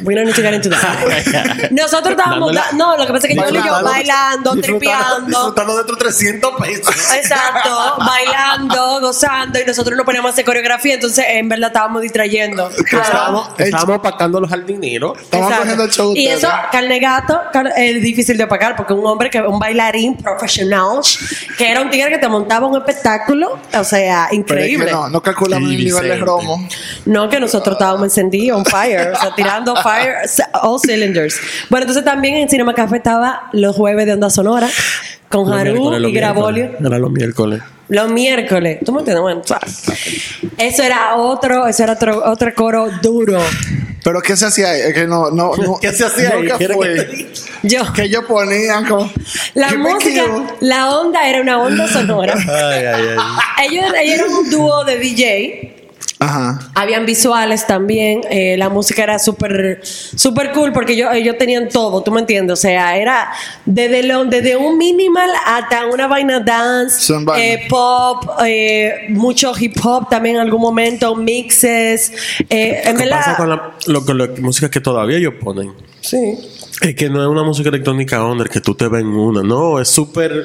We 0.00 0.14
don't 0.14 0.26
need 0.26 0.34
to 0.36 0.42
get 0.42 0.52
into 0.54 0.68
that. 0.68 1.70
Nosotros 1.70 2.10
estábamos, 2.16 2.52
da- 2.52 2.72
no, 2.74 2.96
lo 2.96 3.06
que 3.06 3.12
pasa 3.12 3.26
es 3.28 3.34
que 3.34 3.40
Joel 3.40 3.56
y 3.56 3.62
yo 3.66 3.82
Bailando, 3.82 4.52
tripeando. 4.60 5.26
Disfrutando 5.26 5.74
de 5.74 5.80
otros 5.82 5.98
300 5.98 6.54
pesos. 6.60 6.94
Exacto, 7.14 7.96
bailando, 7.98 9.00
gozando 9.00 9.58
y 9.60 9.64
nosotros 9.64 9.96
nos 9.96 10.04
poníamos 10.04 10.30
a 10.30 10.32
hacer 10.32 10.44
coreografía, 10.44 10.94
entonces 10.94 11.24
en 11.28 11.48
verdad 11.48 11.68
estábamos 11.68 12.02
distrayendo. 12.02 12.70
Estábamos, 12.70 13.48
estábamos 13.58 13.98
pactando 14.00 14.40
los 14.40 14.50
jardineros. 14.50 15.18
Estamos 15.18 15.46
Exacto. 15.46 15.62
cogiendo 15.62 15.84
el 15.84 15.90
show 15.90 16.12
Y 16.14 16.26
ustedes. 16.26 16.44
eso, 16.44 16.52
carne 16.72 16.98
gato, 17.00 17.40
es 17.76 18.02
difícil 18.02 18.36
de 18.36 18.46
pagar 18.46 18.76
porque 18.76 18.92
un 18.92 19.06
hombre 19.06 19.30
que 19.30 19.40
un 19.40 19.58
bailarín 19.58 20.16
profesional, 20.16 21.00
que 21.56 21.70
era 21.70 21.80
un 21.80 21.90
tigre 21.90 22.10
que 22.10 22.18
te 22.18 22.28
montaba 22.28 22.66
un 22.66 22.76
espectáculo, 22.76 23.58
o 23.72 23.84
sea, 23.84 24.28
Pero 24.30 24.30
es 24.30 24.30
que 24.30 24.36
increíble. 24.36 24.92
no, 24.92 25.08
no 25.08 25.22
calculamos 25.22 25.70
el 25.70 25.76
nivel 25.84 26.02
de 26.08 26.16
romo. 26.16 26.68
No, 27.06 27.28
que 27.28 27.40
nosotros 27.40 27.74
estábamos 27.74 28.04
encendidos, 28.04 28.58
on 28.58 28.64
fire, 28.64 29.12
o 29.12 29.16
sea, 29.20 29.34
tirando 29.34 29.74
fire, 29.86 30.14
all 30.62 30.78
cylinders. 30.80 31.38
Bueno, 31.70 31.84
entonces 31.84 32.04
también 32.04 32.36
en 32.36 32.48
Cinema 32.48 32.74
Café 32.74 32.96
estaba 32.96 33.48
los 33.52 33.74
jueves 33.76 34.06
de 34.06 34.14
Onda 34.14 34.30
Sonora 34.30 34.68
con 35.28 35.48
Los 35.50 35.58
Haru 35.60 36.08
y 36.08 36.12
Grabolio. 36.12 36.64
miércoles. 36.64 36.86
Era 36.86 36.98
los 36.98 37.10
miércoles. 37.10 37.62
Los 37.88 38.10
miércoles. 38.10 38.78
¿Tú 38.84 38.92
me 38.92 38.98
entiendes? 39.00 39.22
Bueno, 39.22 39.42
eso 40.58 40.82
era 40.82 41.14
otro, 41.16 41.66
eso 41.68 41.84
era 41.84 41.92
otro, 41.92 42.22
otro 42.24 42.54
coro 42.54 42.88
duro. 43.02 43.40
Pero 44.02 44.20
¿qué 44.22 44.36
se 44.36 44.46
hacía 44.46 44.70
ahí? 44.70 44.80
Es 44.82 44.94
que 44.94 45.06
no, 45.06 45.30
no, 45.30 45.56
no. 45.56 45.78
¿Qué 45.80 45.92
se 45.92 46.04
hacía 46.04 46.30
ahí? 46.30 46.42
nunca 46.42 46.58
¿Quieres 46.58 46.76
fue. 46.76 46.94
que? 46.94 47.28
Yo. 47.64 47.92
Que 47.92 48.02
ellos 48.04 48.24
ponían 48.26 48.86
como. 48.86 49.10
La 49.54 49.70
Yo 49.70 49.78
música, 49.78 50.22
la 50.60 50.96
onda 50.96 51.28
era 51.28 51.40
una 51.40 51.60
onda 51.60 51.88
sonora. 51.88 52.34
Ay, 52.48 52.84
ay, 52.84 53.04
ay. 53.18 53.66
ellos, 53.68 53.84
ellos 54.00 54.14
eran 54.20 54.32
un 54.32 54.50
dúo 54.50 54.84
de 54.84 54.98
DJ 54.98 55.75
Ajá. 56.18 56.58
Habían 56.74 57.04
visuales 57.04 57.66
también, 57.66 58.22
eh, 58.30 58.56
la 58.56 58.70
música 58.70 59.02
era 59.02 59.18
súper 59.18 59.80
súper 59.84 60.50
cool 60.52 60.72
porque 60.72 60.94
ellos, 60.94 61.10
ellos 61.14 61.36
tenían 61.38 61.68
todo, 61.68 62.02
¿tú 62.02 62.10
me 62.10 62.20
entiendes? 62.20 62.54
O 62.54 62.56
sea, 62.56 62.96
era 62.96 63.30
desde, 63.66 64.02
lo, 64.02 64.24
desde 64.24 64.56
un 64.56 64.78
minimal 64.78 65.28
hasta 65.44 65.84
una 65.86 66.06
vaina 66.06 66.40
dance, 66.40 67.12
eh, 67.36 67.66
pop, 67.68 68.24
eh, 68.46 69.06
mucho 69.10 69.52
hip 69.58 69.76
hop 69.84 70.08
también 70.08 70.36
en 70.36 70.40
algún 70.42 70.62
momento, 70.62 71.14
mixes. 71.16 72.10
eh, 72.48 72.80
en 72.84 72.96
¿Qué 72.96 73.02
verdad, 73.04 73.18
pasa 73.18 73.36
con 73.36 73.50
la, 73.50 73.72
lo- 73.86 74.04
con 74.06 74.16
la 74.16 74.28
música 74.40 74.70
que 74.70 74.80
todavía 74.80 75.18
ellos 75.18 75.34
ponen? 75.42 75.74
sí. 76.00 76.38
Es 76.82 76.94
que 76.94 77.08
no 77.08 77.22
es 77.22 77.28
una 77.28 77.42
música 77.42 77.70
electrónica 77.70 78.22
under 78.24 78.48
que 78.50 78.60
tú 78.60 78.74
te 78.74 78.86
ves 78.88 79.00
en 79.00 79.06
una, 79.08 79.42
no, 79.42 79.80
es 79.80 79.88
súper, 79.88 80.44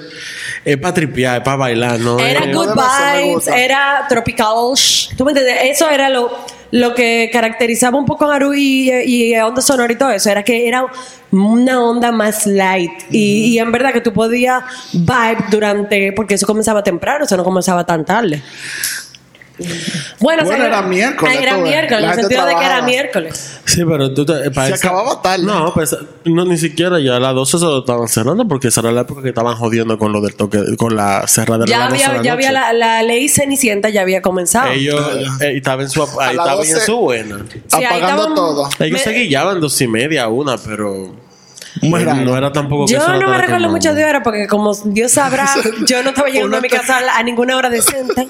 es 0.64 0.78
para 0.78 0.94
tripear, 0.94 1.40
es 1.40 1.44
para 1.44 1.58
bailar, 1.58 2.00
no 2.00 2.20
Era 2.20 2.46
es- 2.46 2.56
good 2.56 2.70
vibes, 2.70 3.48
era 3.48 4.06
tropical. 4.08 4.74
shh, 4.76 5.16
¿Tú 5.18 5.26
me 5.26 5.32
entiendes? 5.32 5.58
Eso 5.64 5.90
era 5.90 6.08
lo, 6.10 6.32
lo 6.72 6.96
que 6.96 7.30
caracterizaba 7.34 7.98
un 7.98 8.06
poco 8.06 8.32
a 8.32 8.36
Haru 8.36 8.54
y, 8.54 8.90
y 9.06 9.36
a 9.36 9.46
Onda 9.46 9.62
Sonora 9.62 9.92
y 9.92 9.98
todo 9.98 10.10
eso. 10.12 10.30
Era 10.30 10.42
que 10.44 10.68
era 10.70 10.86
una 11.32 11.84
onda 11.84 12.14
más 12.14 12.48
light. 12.48 12.92
Y, 13.12 13.48
y 13.48 13.60
en 13.60 13.70
verdad 13.72 13.92
que 13.92 14.00
tú 14.02 14.14
podías 14.14 14.64
vibe 14.94 15.38
durante. 15.52 16.14
Porque 16.14 16.36
eso 16.36 16.48
comenzaba 16.48 16.82
temprano, 16.82 17.26
eso 17.26 17.36
no 17.36 17.44
comenzaba 17.44 17.86
tan 17.86 18.06
tarde. 18.06 18.42
Bueno, 20.20 20.44
Bueno, 20.44 20.66
era 20.66 20.82
miércoles, 20.82 21.38
Era 21.40 21.58
miércoles, 21.58 22.00
en 22.00 22.08
La 22.08 22.14
el 22.14 22.20
sentido 22.20 22.46
de 22.46 22.56
que 22.56 22.66
era 22.66 22.82
miércoles. 22.82 23.60
Sí, 23.66 23.82
pero 23.88 24.14
tú 24.14 24.26
te, 24.26 24.50
para 24.52 24.68
Se 24.68 24.74
esa- 24.74 24.88
acababa 24.88 25.22
tarde. 25.22 25.46
No, 25.46 25.72
pues 25.74 25.96
no, 26.26 26.46
ni 26.46 26.58
siquiera 26.58 27.00
ya 27.00 27.18
a 27.18 27.20
las 27.20 27.36
12 27.36 27.60
se 27.60 27.66
lo 27.66 27.80
estaban 27.80 28.08
cerrando 28.08 28.48
porque 28.48 28.70
esa 28.70 28.82
era 28.82 28.92
la 28.92 29.02
época 29.02 29.22
que 29.22 29.30
estaban 29.30 29.56
jodiendo 29.56 29.98
con 29.98 30.12
lo 30.14 30.22
del 30.22 30.36
toque, 30.36 30.76
con 30.78 30.96
la 30.96 31.28
cerradera 31.28 31.66
de 31.66 31.72
Ya 31.72 31.80
las 31.80 31.90
12 31.90 31.98
de 32.00 32.06
había, 32.06 32.18
la 32.18 32.24
ya 32.24 32.34
había 32.34 32.52
la, 32.52 32.74
la 32.74 33.04
ley 33.04 33.30
Cenicienta, 33.30 33.90
ya 33.90 34.02
había 34.02 34.22
comenzado. 34.22 34.72
Ellos 34.72 35.00
Ah, 35.00 35.38
eh, 35.46 35.58
estaban 35.58 35.82
en 35.86 35.90
su, 35.90 36.02
ahí 36.04 36.36
las 36.36 36.46
estaban 36.48 36.66
en 36.66 36.74
12 36.74 36.86
su 36.86 36.98
buena. 36.98 37.46
Sí, 37.52 37.62
ahí 37.72 37.84
apagando 37.86 38.08
estaban- 38.24 38.36
todo. 38.36 38.70
Ellos 38.80 38.92
Me- 39.00 39.00
se 39.04 39.12
guillaban 39.12 39.60
dos 39.60 39.80
y 39.82 39.88
media, 39.88 40.28
una, 40.28 40.58
pero 40.58 41.14
Raro. 41.82 42.22
no 42.26 42.38
era 42.38 42.52
tampoco 42.52 42.86
que 42.86 42.94
Yo 42.94 43.08
no 43.20 43.30
me 43.30 43.38
recuerdo 43.38 43.70
mucho 43.70 43.94
de 43.94 44.06
hora 44.06 44.22
porque 44.22 44.48
como 44.48 44.74
Dios 44.86 45.12
sabrá, 45.14 45.48
yo 45.88 46.04
no 46.04 46.10
estaba 46.10 46.28
llegando 46.28 46.48
Uno 46.48 46.58
a 46.58 46.62
mi 46.62 46.70
casa 46.70 47.00
a 47.16 47.24
ninguna 47.24 47.58
hora 47.58 47.70
decente. 47.70 48.28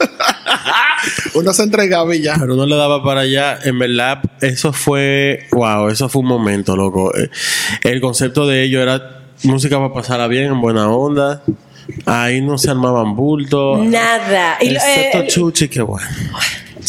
Uno 1.34 1.54
se 1.54 1.64
entregaba 1.64 2.16
y 2.16 2.22
ya. 2.22 2.36
Pero 2.40 2.56
no 2.56 2.66
le 2.66 2.76
daba 2.76 3.04
para 3.04 3.22
allá. 3.22 3.60
En 3.64 3.80
verdad, 3.80 4.20
eso 4.42 4.72
fue. 4.74 5.48
Wow, 5.52 5.90
eso 5.90 6.10
fue 6.10 6.22
un 6.22 6.28
momento, 6.28 6.76
loco. 6.76 7.16
Eh, 7.16 7.30
El 7.84 8.02
concepto 8.02 8.48
de 8.48 8.64
ello 8.64 8.82
era 8.82 9.22
música 9.44 9.78
para 9.78 9.94
pasarla 9.94 10.28
bien, 10.28 10.46
en 10.46 10.62
buena 10.62 10.90
onda. 10.90 11.42
Ahí 12.06 12.42
no 12.42 12.58
se 12.58 12.70
armaban 12.70 13.16
bultos. 13.16 13.84
Nada. 13.86 14.58
Y 14.62 14.76
Excepto 14.76 15.20
eh, 15.20 15.28
Chuchi, 15.28 15.68
que 15.68 15.82
bueno. 15.82 16.08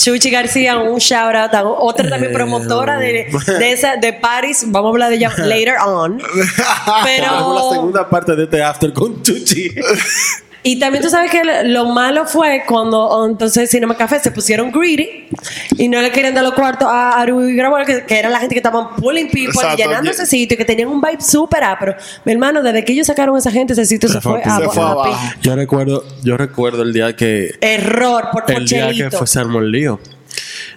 Chuchi 0.02 0.30
García, 0.30 0.78
un 0.78 0.98
shout 0.98 1.34
out, 1.36 1.54
a 1.54 1.64
otra 1.64 2.08
también 2.08 2.32
Eh, 2.32 2.34
promotora 2.34 2.98
de, 2.98 3.26
de 3.46 3.72
esa 3.72 3.96
de 3.96 4.12
Paris, 4.12 4.64
vamos 4.66 4.88
a 4.88 4.90
hablar 4.90 5.10
de 5.10 5.16
ella 5.16 5.32
later 5.38 5.76
on. 5.86 6.20
Hagamos 6.86 6.96
la 6.96 7.04
Pero 7.04 7.72
segunda 7.72 8.10
parte 8.10 8.34
de 8.34 8.44
este 8.44 8.62
after 8.62 8.92
con 8.92 9.22
Chuchi. 9.22 9.74
y 10.62 10.78
también 10.78 11.02
tú 11.02 11.10
sabes 11.10 11.30
que 11.30 11.42
lo 11.64 11.86
malo 11.86 12.24
fue 12.26 12.62
cuando 12.66 13.26
entonces 13.28 13.70
Cinema 13.70 13.96
Café 13.96 14.20
se 14.20 14.30
pusieron 14.30 14.70
greedy 14.70 15.28
y 15.76 15.88
no 15.88 16.00
le 16.00 16.10
querían 16.12 16.34
dar 16.34 16.44
los 16.44 16.54
cuartos 16.54 16.88
a 16.88 17.20
Aru 17.20 17.48
y 17.48 17.54
Grabo, 17.54 17.76
que, 17.84 18.04
que 18.04 18.18
era 18.18 18.28
la 18.28 18.38
gente 18.38 18.54
que 18.54 18.60
estaban 18.60 18.94
pulling 18.96 19.26
people 19.26 19.46
Exacto. 19.46 19.74
y 19.74 19.82
llenando 19.82 20.10
ese 20.10 20.26
sitio 20.26 20.54
y 20.54 20.58
que 20.58 20.64
tenían 20.64 20.88
un 20.88 21.00
vibe 21.00 21.20
súper 21.20 21.62
pero 21.78 21.94
Mi 22.24 22.32
hermano, 22.32 22.62
desde 22.62 22.84
que 22.84 22.92
ellos 22.92 23.06
sacaron 23.06 23.34
a 23.36 23.38
esa 23.38 23.50
gente, 23.50 23.72
ese 23.72 23.86
sitio 23.86 24.08
se, 24.08 24.14
Se 24.14 24.20
fue 24.20 24.40
fue, 24.40 24.52
a. 24.52 24.58
Se 24.58 24.68
fue 24.68 24.82
a. 24.82 25.36
Yo 25.42 25.56
recuerdo, 25.56 26.04
yo 26.22 26.36
recuerdo 26.36 26.82
el 26.82 26.92
día 26.92 27.14
que 27.16 27.50
Error 27.60 28.28
por 28.32 28.50
el 28.50 28.66
día 28.66 28.90
que 28.92 29.10
fue 29.10 29.26
se 29.26 29.40
armó 29.40 29.58
el 29.58 29.70
lío. 29.70 30.00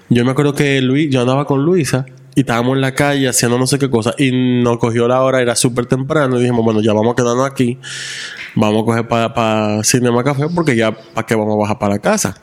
Yo 0.09 0.23
me 0.25 0.31
acuerdo 0.31 0.53
que 0.53 0.81
Luis, 0.81 1.09
yo 1.11 1.21
andaba 1.21 1.45
con 1.45 1.63
Luisa 1.63 2.05
y 2.35 2.41
estábamos 2.41 2.75
en 2.75 2.81
la 2.81 2.93
calle 2.93 3.27
haciendo 3.27 3.57
no 3.57 3.65
sé 3.65 3.79
qué 3.79 3.89
cosa 3.89 4.13
y 4.17 4.61
nos 4.61 4.77
cogió 4.77 5.07
la 5.07 5.21
hora, 5.21 5.41
era 5.41 5.55
súper 5.55 5.85
temprano 5.85 6.37
y 6.37 6.41
dijimos, 6.41 6.63
bueno, 6.63 6.81
ya 6.81 6.93
vamos 6.93 7.13
a 7.13 7.15
quedarnos 7.15 7.49
aquí, 7.49 7.79
vamos 8.55 8.83
a 8.83 8.85
coger 8.85 9.07
para 9.07 9.83
Cinema 9.83 10.23
Café 10.23 10.45
porque 10.53 10.75
ya 10.75 10.91
para 10.91 11.25
qué 11.27 11.35
vamos 11.35 11.55
a 11.55 11.57
bajar 11.59 11.77
para 11.79 11.93
la 11.95 11.99
casa. 11.99 12.35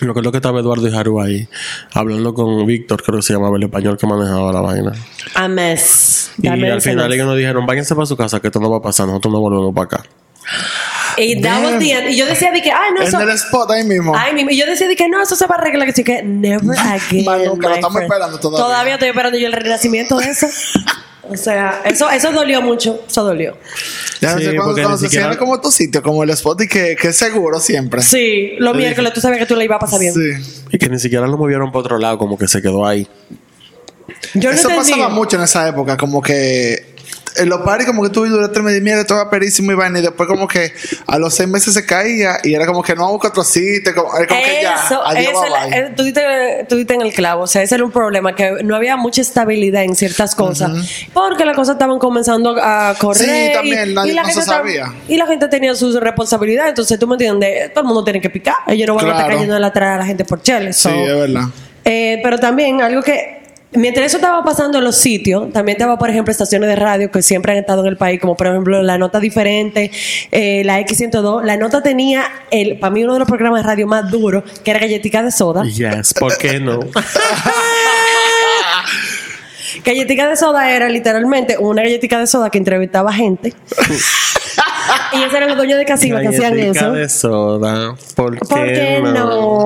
Lo 0.00 0.12
que 0.12 0.20
es 0.20 0.24
lo 0.24 0.30
que 0.32 0.38
estaba 0.38 0.60
Eduardo 0.60 0.86
y 0.88 0.94
Haru 0.94 1.20
ahí, 1.20 1.48
hablando 1.94 2.34
con 2.34 2.66
Víctor, 2.66 3.02
creo 3.02 3.16
que 3.18 3.22
se 3.22 3.32
llamaba 3.32 3.56
el 3.56 3.62
español 3.62 3.96
que 3.96 4.06
manejaba 4.06 4.52
la 4.52 4.60
vaina. 4.60 4.92
A 5.34 5.48
mes. 5.48 6.30
Y 6.38 6.46
Dame 6.48 6.70
al 6.70 6.80
final 6.82 7.08
mes. 7.08 7.14
ellos 7.16 7.26
nos 7.26 7.36
dijeron, 7.36 7.64
váyanse 7.66 7.94
para 7.94 8.06
su 8.06 8.16
casa, 8.16 8.40
que 8.40 8.48
esto 8.48 8.60
no 8.60 8.70
va 8.70 8.78
a 8.78 8.82
pasar, 8.82 9.06
nosotros 9.06 9.32
no 9.32 9.40
volvemos 9.40 9.74
para 9.74 9.84
acá. 9.86 10.02
Y 11.16 11.40
that 11.42 11.62
was 11.62 11.78
the 11.78 11.90
end. 11.92 12.10
Y 12.10 12.16
yo 12.16 12.24
decía 12.26 12.50
de 12.52 12.62
que, 12.62 12.70
ay, 12.70 12.92
no, 12.94 13.02
En 13.02 13.08
eso. 13.08 13.20
el 13.20 13.30
spot 13.30 13.70
ahí 13.72 13.84
mismo. 13.84 14.14
Ay, 14.16 14.32
mi- 14.32 14.52
y 14.52 14.58
yo 14.58 14.64
decía 14.66 14.88
de 14.88 14.96
que 14.96 15.08
no, 15.08 15.22
eso 15.22 15.36
se 15.36 15.46
va 15.46 15.56
a 15.56 15.58
arreglar. 15.58 15.86
Que 15.86 15.92
sí, 15.92 16.04
que 16.04 16.22
never 16.22 16.78
again. 16.78 17.24
Más 17.24 17.42
nunca, 17.44 17.68
lo 17.68 17.74
estamos 17.74 18.02
esperando 18.02 18.38
todavía. 18.38 18.64
Todavía 18.64 18.92
estoy 18.94 19.08
esperando 19.08 19.38
yo 19.38 19.46
el 19.48 19.52
renacimiento 19.52 20.18
de 20.18 20.26
eso. 20.30 20.46
O 21.28 21.36
sea, 21.36 21.82
eso, 21.84 22.08
eso 22.10 22.32
dolió 22.32 22.60
mucho. 22.62 23.02
Eso 23.06 23.22
dolió. 23.24 23.56
Ya 24.20 24.32
no 24.32 24.38
Sí, 24.38 24.44
sé 24.46 24.56
cuando 24.56 24.74
se 24.74 25.04
siquiera- 25.04 25.26
cierra 25.26 25.38
como 25.38 25.60
tu 25.60 25.70
sitio, 25.70 26.02
como 26.02 26.22
el 26.24 26.30
spot 26.30 26.62
y 26.62 26.68
que, 26.68 26.96
que 27.00 27.08
es 27.08 27.16
seguro 27.16 27.60
siempre. 27.60 28.02
Sí, 28.02 28.52
los 28.58 28.74
miércoles 28.76 29.12
tú 29.12 29.20
sabías 29.20 29.38
que 29.40 29.46
tú 29.46 29.54
le 29.56 29.64
ibas 29.64 29.76
a 29.76 29.80
pasar 29.80 30.00
bien. 30.00 30.14
Sí. 30.14 30.62
Y 30.70 30.78
que 30.78 30.88
ni 30.88 30.98
siquiera 30.98 31.26
lo 31.26 31.36
movieron 31.36 31.70
para 31.70 31.80
otro 31.80 31.98
lado, 31.98 32.18
como 32.18 32.36
que 32.38 32.48
se 32.48 32.60
quedó 32.62 32.86
ahí. 32.86 33.06
Yo 34.34 34.50
no 34.50 34.56
Eso 34.56 34.68
entendí. 34.70 34.90
pasaba 34.92 35.08
mucho 35.08 35.36
en 35.36 35.42
esa 35.42 35.68
época, 35.68 35.96
como 35.96 36.20
que 36.20 36.89
en 37.36 37.48
los 37.48 37.60
paris 37.62 37.86
como 37.86 38.02
que 38.02 38.10
tú 38.10 38.26
duraste 38.26 38.60
medio 38.60 38.80
mierda, 38.82 39.04
todo 39.04 39.20
era 39.20 39.30
perísimo 39.30 39.72
y 39.72 39.74
vaina, 39.74 39.98
y 39.98 40.02
después 40.02 40.28
como 40.28 40.46
que 40.48 40.72
a 41.06 41.18
los 41.18 41.34
seis 41.34 41.48
meses 41.48 41.74
se 41.74 41.84
caía 41.86 42.38
y 42.42 42.54
era 42.54 42.66
como 42.66 42.82
que 42.82 42.94
no 42.94 43.08
otro 43.10 43.44
sitio, 43.44 43.94
como, 43.94 44.08
como 44.10 44.24
que 44.26 44.60
ya, 44.62 44.74
Eso, 44.86 45.02
adiós, 45.04 45.32
ese- 45.32 45.40
bye, 45.40 45.70
bye. 45.70 45.78
eh, 45.78 45.92
tú, 45.96 46.02
diste, 46.04 46.66
tú 46.68 46.76
diste 46.76 46.94
en 46.94 47.02
el 47.02 47.12
clavo. 47.12 47.42
O 47.42 47.46
sea, 47.46 47.62
ese 47.62 47.74
era 47.74 47.84
un 47.84 47.90
problema, 47.92 48.34
que 48.34 48.62
no 48.64 48.74
había 48.76 48.96
mucha 48.96 49.20
estabilidad 49.20 49.82
en 49.84 49.94
ciertas 49.94 50.34
cosas. 50.34 50.70
Porque 51.12 51.44
las 51.44 51.56
cosas 51.56 51.74
estaban 51.74 51.98
comenzando 51.98 52.56
a 52.60 52.94
correr. 52.98 53.22
Sí, 53.28 53.52
también, 53.52 53.94
nadie- 53.94 54.14
la 54.14 54.22
no 54.22 54.28
se 54.28 54.34
gente 54.34 54.40
estaba- 54.40 54.58
sabía. 54.60 54.92
y 55.08 55.16
la 55.16 55.26
gente 55.26 55.48
tenía 55.48 55.74
sus 55.74 55.98
responsabilidades. 56.00 56.70
Entonces, 56.70 56.98
tú 56.98 57.06
me 57.06 57.14
entiendes, 57.14 57.72
todo 57.72 57.82
el 57.82 57.86
mundo 57.86 58.04
tiene 58.04 58.20
que 58.20 58.30
picar. 58.30 58.56
Ellos 58.66 58.86
no 58.88 58.94
van 58.94 59.06
a 59.06 59.10
estar 59.12 59.28
cayendo 59.30 59.54
de 59.54 59.60
la 59.60 59.68
a 59.68 59.96
la 59.98 60.04
gente 60.06 60.24
por 60.24 60.42
cheles. 60.42 60.76
Sí, 60.76 60.88
es 60.90 61.14
verdad. 61.14 61.44
Eh, 61.84 62.20
pero 62.22 62.38
también 62.38 62.82
algo 62.82 63.02
que 63.02 63.39
mientras 63.72 64.06
eso 64.06 64.16
estaba 64.16 64.42
pasando 64.44 64.78
en 64.78 64.84
los 64.84 64.96
sitios, 64.96 65.52
también 65.52 65.76
estaba, 65.76 65.98
por 65.98 66.10
ejemplo, 66.10 66.30
estaciones 66.32 66.68
de 66.68 66.76
radio 66.76 67.10
que 67.10 67.22
siempre 67.22 67.52
han 67.52 67.58
estado 67.58 67.82
en 67.82 67.88
el 67.88 67.96
país, 67.96 68.20
como 68.20 68.36
por 68.36 68.46
ejemplo 68.46 68.82
La 68.82 68.98
Nota 68.98 69.20
Diferente, 69.20 69.90
eh, 70.30 70.62
la 70.64 70.80
X102. 70.80 71.44
La 71.44 71.56
Nota 71.56 71.82
tenía, 71.82 72.24
el 72.50 72.78
para 72.78 72.92
mí, 72.92 73.04
uno 73.04 73.14
de 73.14 73.20
los 73.20 73.28
programas 73.28 73.62
de 73.62 73.68
radio 73.68 73.86
más 73.86 74.10
duros, 74.10 74.44
que 74.62 74.70
era 74.70 74.80
Galletica 74.80 75.22
de 75.22 75.30
Soda. 75.30 75.64
Yes, 75.64 76.14
¿por 76.14 76.36
qué 76.38 76.60
no? 76.60 76.80
Galletica 79.84 80.28
de 80.28 80.36
Soda 80.36 80.70
era 80.70 80.88
literalmente 80.88 81.56
una 81.58 81.82
galletica 81.82 82.18
de 82.18 82.26
soda 82.26 82.50
que 82.50 82.58
entrevistaba 82.58 83.12
gente. 83.12 83.54
y 85.12 85.22
esos 85.22 85.34
eran 85.34 85.48
los 85.48 85.56
dueños 85.56 85.78
de 85.78 85.84
casinos 85.84 86.20
que 86.20 86.28
hacían 86.28 86.58
eso. 86.58 86.92
de 86.92 87.08
soda. 87.08 87.94
¿Por 88.14 88.38
qué, 88.38 88.46
¿Por 88.48 88.64
qué 88.64 89.00
no? 89.02 89.64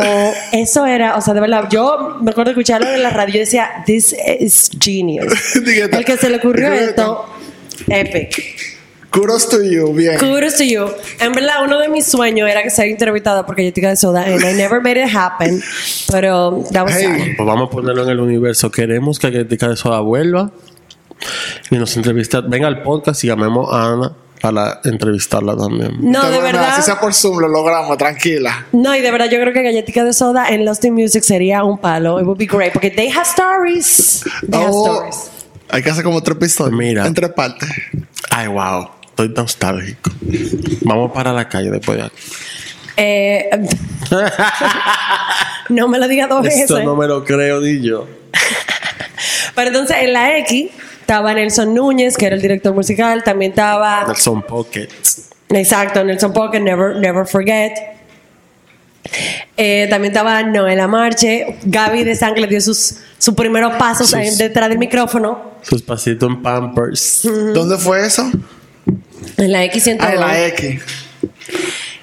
Eso 0.52 0.86
era, 0.86 1.16
o 1.16 1.20
sea, 1.20 1.34
de 1.34 1.40
verdad, 1.40 1.68
yo 1.70 2.18
me 2.20 2.30
acuerdo 2.30 2.50
de 2.50 2.60
escucharlo 2.60 2.88
en 2.88 3.02
la 3.02 3.10
radio 3.10 3.36
y 3.36 3.38
decía, 3.40 3.82
this 3.86 4.14
is 4.40 4.70
genius. 4.78 5.32
El 5.56 6.04
que 6.04 6.16
se 6.16 6.30
le 6.30 6.36
ocurrió 6.36 6.72
esto, 6.72 7.26
epic. 7.88 8.74
Kudos 9.10 9.48
to 9.48 9.62
you, 9.62 9.92
bien. 9.92 10.18
Kudos 10.18 10.56
to 10.56 10.64
you. 10.64 10.86
En 11.20 11.32
verdad, 11.32 11.62
uno 11.62 11.78
de 11.78 11.88
mis 11.88 12.04
sueños 12.04 12.50
era 12.50 12.64
que 12.64 12.70
ser 12.70 12.88
entrevistada 12.88 13.46
por 13.46 13.54
Galletica 13.54 13.88
de 13.88 13.96
Soda, 13.96 14.24
and 14.24 14.42
I 14.42 14.54
never 14.54 14.80
made 14.80 15.00
it 15.00 15.08
happen, 15.14 15.62
pero 16.10 16.64
that 16.72 16.82
was 16.82 16.96
Hey. 16.96 17.34
Pues 17.36 17.46
vamos 17.46 17.68
a 17.68 17.70
ponerlo 17.70 18.02
en 18.02 18.08
el 18.10 18.18
universo. 18.18 18.72
Queremos 18.72 19.20
que 19.20 19.30
Galletica 19.30 19.68
de 19.68 19.76
Soda 19.76 20.00
vuelva 20.00 20.50
y 21.70 21.76
nos 21.76 21.96
entrevista. 21.96 22.40
Venga 22.40 22.66
al 22.66 22.82
podcast 22.82 23.22
y 23.22 23.28
llamemos 23.28 23.72
a 23.72 23.92
Ana 23.92 24.16
para 24.44 24.78
entrevistarla 24.84 25.56
también. 25.56 25.96
No, 26.02 26.30
de 26.30 26.38
verdad. 26.38 26.76
Si 26.76 26.82
sea 26.82 27.00
por 27.00 27.14
Zoom, 27.14 27.38
lo 27.38 27.48
logramos, 27.48 27.96
tranquila. 27.96 28.66
No, 28.72 28.94
y 28.94 29.00
de 29.00 29.10
verdad 29.10 29.30
yo 29.30 29.40
creo 29.40 29.54
que 29.54 29.62
Galletica 29.62 30.04
de 30.04 30.12
Soda 30.12 30.50
en 30.50 30.66
Lost 30.66 30.84
in 30.84 30.92
Music 30.92 31.22
sería 31.22 31.64
un 31.64 31.78
palo. 31.78 32.20
It 32.20 32.26
would 32.26 32.36
be 32.36 32.44
great 32.44 32.70
porque 32.74 32.90
they 32.90 33.08
have 33.08 33.24
stories. 33.24 34.22
They 34.46 34.60
have 34.60 34.70
Oh, 34.70 34.96
stories. 34.96 35.30
hay 35.70 35.82
que 35.82 35.88
hacer 35.88 36.04
como 36.04 36.18
otro 36.18 36.34
episodio. 36.34 36.76
Mira. 36.76 37.06
En 37.06 37.14
tres 37.14 37.30
partes. 37.30 37.70
Ay, 38.28 38.48
wow. 38.48 38.90
Estoy 39.08 39.30
nostálgico. 39.30 40.10
Vamos 40.82 41.10
para 41.12 41.32
la 41.32 41.48
calle 41.48 41.70
después 41.70 41.96
de 41.96 42.04
aquí. 42.04 42.16
Eh, 42.98 43.48
no 45.70 45.88
me 45.88 45.98
lo 45.98 46.06
digas 46.06 46.28
dos 46.28 46.42
veces. 46.42 46.60
Esto 46.64 46.82
no 46.82 46.96
me 46.96 47.06
lo 47.06 47.24
creo 47.24 47.62
ni 47.62 47.80
yo. 47.80 48.06
Pero 49.54 49.68
entonces 49.68 49.96
en 50.02 50.12
la 50.12 50.36
X 50.40 50.70
estaba 51.04 51.34
Nelson 51.34 51.74
Núñez, 51.74 52.16
que 52.16 52.26
era 52.26 52.34
el 52.34 52.40
director 52.42 52.74
musical. 52.74 53.22
También 53.22 53.50
estaba. 53.52 54.04
Nelson 54.06 54.42
Pocket. 54.42 54.88
Exacto, 55.50 56.02
Nelson 56.02 56.32
Pocket, 56.32 56.60
Never, 56.60 56.96
Never 56.96 57.26
Forget. 57.26 57.72
Eh, 59.56 59.86
también 59.90 60.12
estaba 60.12 60.42
Noela 60.42 60.88
Marche. 60.88 61.58
Gaby 61.64 62.04
de 62.04 62.14
Sangre 62.16 62.46
dio 62.46 62.60
sus, 62.60 62.96
sus 63.18 63.34
primeros 63.34 63.74
pasos 63.74 64.06
Sus- 64.08 64.14
ahí 64.14 64.34
detrás 64.36 64.68
del 64.70 64.78
micrófono. 64.78 65.52
Sus 65.62 65.82
pasitos 65.82 66.28
en 66.30 66.42
Pampers. 66.42 67.20
¿Dónde 67.22 67.76
fue 67.76 68.06
eso? 68.06 68.30
En 69.36 69.52
la 69.52 69.64
X102. 69.64 69.96
Ah, 70.00 70.14
en 70.14 70.20
la 70.20 70.46
X. 70.48 70.82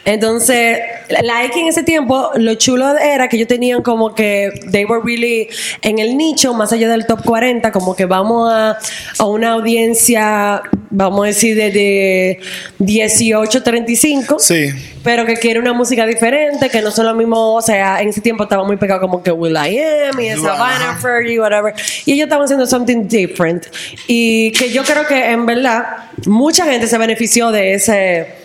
Entonces, 0.03 0.79
la 1.22 1.46
X 1.46 1.58
en 1.58 1.67
ese 1.67 1.84
tiempo, 1.84 2.31
lo 2.36 2.55
chulo 2.55 2.98
era 2.98 3.27
que 3.29 3.36
ellos 3.36 3.48
tenían 3.48 3.84
como 3.84 4.15
que 4.15 4.50
they 4.72 4.86
were 4.86 5.01
really 5.03 5.48
en 5.81 6.00
el 6.00 6.17
nicho, 6.17 6.53
más 6.53 6.74
allá 6.74 6.89
del 6.89 7.05
top 7.05 7.24
40, 7.24 7.72
como 7.72 7.96
que 7.96 8.05
vamos 8.05 8.51
a, 8.51 8.77
a 9.20 9.25
una 9.25 9.51
audiencia, 9.51 10.63
vamos 10.89 11.24
a 11.24 11.27
decir, 11.27 11.55
de, 11.55 11.72
de 11.72 12.39
18 12.79 13.62
35. 13.62 14.39
Sí. 14.39 14.70
Pero 15.03 15.25
que 15.25 15.36
quiere 15.36 15.60
una 15.60 15.74
música 15.74 16.05
diferente, 16.05 16.70
que 16.70 16.81
no 16.81 16.89
son 16.89 17.05
lo 17.05 17.13
mismo, 17.13 17.55
o 17.55 17.62
sea, 17.62 18.01
en 18.01 18.10
ese 18.10 18.22
tiempo 18.22 18.43
estaba 18.43 18.63
muy 18.63 18.77
pegado 18.77 19.01
como 19.01 19.22
que 19.22 19.31
Will 19.31 19.53
I 19.55 19.79
Am 20.10 20.20
y 20.20 20.29
Savannah 20.31 20.98
Fergie, 21.00 21.39
whatever. 21.39 21.74
Y 22.05 22.13
ellos 22.13 22.25
estaban 22.25 22.46
haciendo 22.46 22.65
something 22.65 23.08
different. 23.08 23.65
Y 24.08 24.51
que 24.51 24.72
yo 24.72 24.84
creo 24.84 25.05
que 25.05 25.31
en 25.31 25.46
verdad 25.46 25.86
mucha 26.25 26.65
gente 26.65 26.88
se 26.88 26.98
benefició 26.98 27.51
de 27.51 27.74
ese 27.74 28.41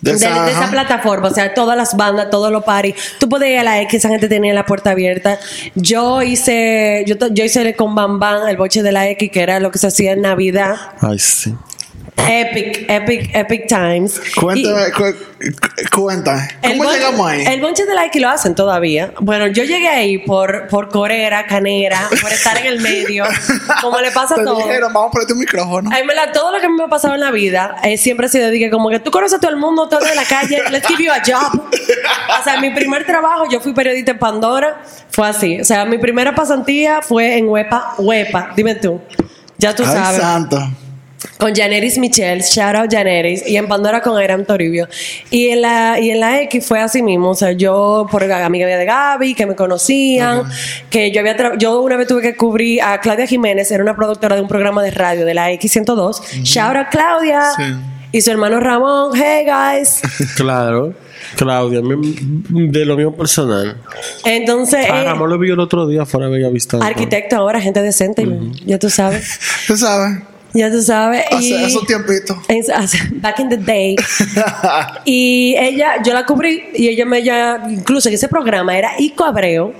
De 0.00 0.12
esa, 0.12 0.44
de 0.44 0.50
esa 0.50 0.62
ajá. 0.64 0.70
plataforma, 0.70 1.28
o 1.28 1.34
sea, 1.34 1.52
todas 1.54 1.76
las 1.76 1.96
bandas, 1.96 2.30
todos 2.30 2.50
los 2.50 2.64
parties. 2.64 2.96
Tú 3.18 3.28
podías 3.28 3.50
ir 3.50 3.58
a 3.58 3.64
la 3.64 3.80
X, 3.82 3.94
esa 3.94 4.08
gente 4.08 4.28
tenía 4.28 4.54
la 4.54 4.64
puerta 4.66 4.90
abierta. 4.90 5.38
Yo 5.74 6.22
hice, 6.22 7.04
yo, 7.06 7.16
yo 7.30 7.44
hice 7.44 7.74
con 7.76 7.94
Bam 7.94 8.18
Bam 8.18 8.48
el 8.48 8.56
boche 8.56 8.82
de 8.82 8.92
la 8.92 9.08
X, 9.10 9.30
que 9.30 9.42
era 9.42 9.60
lo 9.60 9.70
que 9.70 9.78
se 9.78 9.86
hacía 9.88 10.12
en 10.12 10.22
Navidad. 10.22 10.76
Ay, 11.00 11.18
sí. 11.18 11.54
Epic, 12.26 12.86
epic, 12.88 13.30
epic 13.34 13.66
times. 13.68 14.18
Cuéntame, 14.40 14.88
Y- 14.88 14.92
cu- 14.92 15.02
cu- 15.90 16.00
cuéntame. 16.04 16.48
el 16.62 16.72
¿Cómo 16.78 16.84
bon- 16.84 16.92
llegamos 16.94 17.26
ahí? 17.30 17.44
El 17.44 17.60
bonche 17.60 17.84
de 17.84 17.94
la 17.94 18.06
X 18.06 18.22
lo 18.22 18.28
hacen 18.30 18.54
todavía. 18.54 19.12
Bueno, 19.20 19.46
yo 19.48 19.64
llegué 19.64 19.88
ahí 19.88 20.18
por, 20.18 20.68
por 20.68 20.88
corera, 20.88 21.46
canera, 21.46 22.08
por 22.22 22.32
estar 22.32 22.56
en 22.56 22.66
el 22.66 22.80
medio, 22.80 23.24
como 23.82 24.00
le 24.00 24.10
pasa 24.10 24.34
a 24.34 24.38
Te 24.38 24.44
todos. 24.44 24.58
dijeron, 24.64 24.90
vamos 24.92 25.08
a 25.08 25.12
ponerte 25.12 25.32
un 25.34 25.38
micrófono. 25.40 25.90
Ay, 25.92 26.06
verdad, 26.06 26.30
todo 26.32 26.50
lo 26.50 26.60
que 26.62 26.68
me 26.68 26.84
ha 26.84 26.88
pasado 26.88 27.14
en 27.14 27.20
la 27.20 27.30
vida 27.30 27.76
eh, 27.82 27.98
siempre 27.98 28.24
ha 28.26 28.28
sido 28.30 28.48
de 28.50 28.58
que 28.58 28.70
como 28.70 28.88
que 28.88 29.00
tú 29.00 29.10
conoces 29.10 29.36
a 29.36 29.40
todo 29.40 29.50
el 29.50 29.58
mundo, 29.58 29.88
todo 29.88 30.00
de 30.00 30.14
la 30.14 30.24
calle, 30.24 30.62
let's 30.70 30.86
give 30.88 31.04
you 31.04 31.10
a 31.12 31.20
job. 31.20 31.60
O 32.40 32.44
sea, 32.44 32.58
mi 32.58 32.70
primer 32.70 33.04
trabajo, 33.04 33.44
yo 33.50 33.60
fui 33.60 33.74
periodista 33.74 34.12
en 34.12 34.18
Pandora, 34.18 34.80
fue 35.10 35.28
así. 35.28 35.60
O 35.60 35.64
sea, 35.64 35.84
mi 35.84 35.98
primera 35.98 36.34
pasantía 36.34 37.02
fue 37.02 37.36
en 37.36 37.48
Huepa, 37.48 37.94
Huepa, 37.98 38.52
dime 38.56 38.76
tú. 38.76 38.98
Ya 39.58 39.74
tú 39.74 39.82
Ay, 39.86 39.92
sabes. 39.92 40.20
santo. 40.22 40.58
Con 41.38 41.54
Janeris 41.54 41.98
Michelle, 41.98 42.42
shout 42.42 42.76
out 42.76 42.90
Janeris, 42.90 43.46
y 43.46 43.56
en 43.56 43.66
Pandora 43.66 44.00
con 44.00 44.16
Aram 44.16 44.44
Toribio. 44.44 44.88
Y 45.30 45.48
en 45.48 45.62
la, 45.62 45.98
y 46.00 46.10
en 46.10 46.20
la 46.20 46.40
X 46.42 46.64
fue 46.66 46.80
así 46.80 47.02
mismo, 47.02 47.30
o 47.30 47.34
sea, 47.34 47.52
yo 47.52 48.06
por 48.10 48.22
amiga 48.30 48.66
de 48.66 48.84
Gaby, 48.84 49.34
que 49.34 49.44
me 49.46 49.54
conocían, 49.56 50.44
que 50.90 51.10
yo 51.10 51.20
había 51.20 51.36
tra- 51.36 51.58
yo 51.58 51.80
una 51.80 51.96
vez 51.96 52.06
tuve 52.06 52.22
que 52.22 52.36
cubrir 52.36 52.82
a 52.82 53.00
Claudia 53.00 53.26
Jiménez, 53.26 53.70
era 53.70 53.82
una 53.82 53.96
productora 53.96 54.36
de 54.36 54.42
un 54.42 54.48
programa 54.48 54.82
de 54.82 54.90
radio 54.92 55.26
de 55.26 55.34
la 55.34 55.50
X102. 55.52 56.42
Shout 56.44 56.76
out 56.76 56.86
Claudia. 56.90 57.42
Sí. 57.56 57.62
Y 58.12 58.20
su 58.20 58.30
hermano 58.30 58.60
Ramón, 58.60 59.10
hey 59.16 59.44
guys. 59.44 60.00
Claro. 60.36 60.94
Claudia, 61.36 61.80
de 61.82 62.84
lo 62.84 62.96
mismo 62.96 63.16
personal. 63.16 63.76
Entonces, 64.24 64.86
Ah, 64.88 65.00
eh, 65.00 65.04
Ramón 65.04 65.30
lo 65.30 65.38
vi 65.38 65.50
el 65.50 65.58
otro 65.58 65.86
día 65.88 66.04
fuera 66.06 66.26
de 66.26 66.32
Bellavista. 66.32 66.78
arquitecto 66.78 67.34
ahora, 67.36 67.60
gente 67.60 67.82
decente, 67.82 68.24
ya 68.66 68.78
tú 68.78 68.88
sabes. 68.88 69.40
Tú 69.66 69.76
sabes. 69.76 70.18
Ya 70.54 70.70
tú 70.70 70.80
sabes. 70.82 71.24
y- 71.32 71.34
Hace, 71.34 71.64
hace 71.66 71.78
un 71.78 71.86
tiempito. 71.86 72.40
En- 72.48 72.62
hace- 72.72 73.08
back 73.14 73.40
in 73.40 73.48
the 73.48 73.56
day. 73.56 73.96
y 75.04 75.56
ella, 75.58 76.02
yo 76.02 76.14
la 76.14 76.24
cubrí 76.24 76.64
y 76.74 76.88
ella 76.88 77.04
me 77.04 77.22
ya, 77.22 77.60
incluso 77.68 78.08
en 78.08 78.14
ese 78.14 78.28
programa 78.28 78.76
era 78.78 78.92
Ico 78.98 79.24
Abreu, 79.24 79.74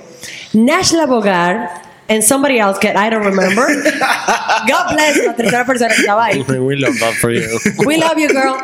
Nashla 0.53 1.05
Bogar, 1.05 1.81
and 2.07 2.21
somebody 2.21 2.59
else 2.59 2.77
que 2.79 2.89
I 2.89 3.09
don't 3.09 3.23
remember. 3.23 3.65
God 4.67 4.93
bless 4.93 5.25
la 5.25 5.33
tercera 5.33 5.65
persona 5.65 5.89
que 5.93 6.01
estaba 6.01 6.25
ahí. 6.25 6.41
We 6.41 6.75
love 6.75 6.99
that 6.99 7.13
for 7.13 7.31
you. 7.31 7.41
We 7.85 7.97
love 7.97 8.17
you, 8.17 8.27
girl. 8.27 8.55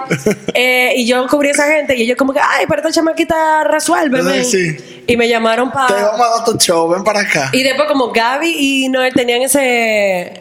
Eh, 0.54 0.94
y 0.98 1.06
yo 1.08 1.26
cubrí 1.28 1.48
a 1.48 1.52
esa 1.54 1.66
gente 1.66 1.96
y 1.96 2.04
ellos 2.04 2.18
como 2.18 2.34
que, 2.34 2.40
ay, 2.40 2.66
pero 2.68 2.82
esta 2.82 2.92
chamaquita 2.92 3.64
resuelve, 3.64 4.22
ven". 4.22 4.46
Sí. 4.46 4.78
Y 5.08 5.18
me 5.18 5.28
llamaron 5.28 5.70
Te 5.70 5.74
para... 5.76 6.06
vamos 6.12 6.28
a 6.28 6.30
dar 6.38 6.46
tu 6.46 6.58
show, 6.58 6.88
ven 6.90 7.04
para 7.04 7.22
acá. 7.22 7.50
Y 7.54 7.64
después 7.64 7.88
como 7.88 8.12
Gaby 8.12 8.54
y 8.58 8.90
Noel 8.90 9.14
tenían 9.14 9.42
ese 9.42 10.41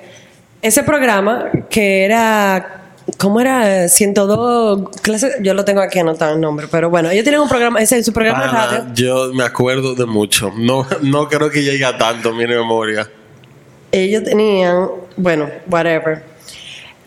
ese 0.62 0.83
programa 0.83 1.47
que 1.69 2.05
era 2.05 2.81
¿Cómo 3.17 3.40
era? 3.40 3.88
102 3.88 4.90
clases. 5.02 5.37
Yo 5.43 5.55
lo 5.55 5.64
tengo 5.64 5.81
aquí 5.81 5.99
anotado 5.99 6.35
el 6.35 6.40
nombre, 6.40 6.67
pero 6.71 6.90
bueno, 6.90 7.11
ellos 7.11 7.25
tienen 7.25 7.40
un 7.40 7.49
programa, 7.49 7.81
ese 7.81 7.97
en 7.97 8.05
su 8.05 8.12
programa 8.12 8.43
de 8.45 8.49
Pana, 8.49 8.67
radio. 8.67 8.95
yo 8.95 9.33
me 9.35 9.45
acuerdo 9.45 9.95
de 9.95 10.07
mucho. 10.07 10.52
No, 10.57 10.87
no 11.02 11.29
creo 11.29 11.50
que 11.50 11.62
llegue 11.62 11.85
a 11.85 11.97
tanto 11.99 12.33
mi 12.33 12.47
memoria. 12.47 13.09
Ellos 13.93 14.23
tenían, 14.25 14.88
bueno, 15.17 15.49
whatever. 15.69 16.23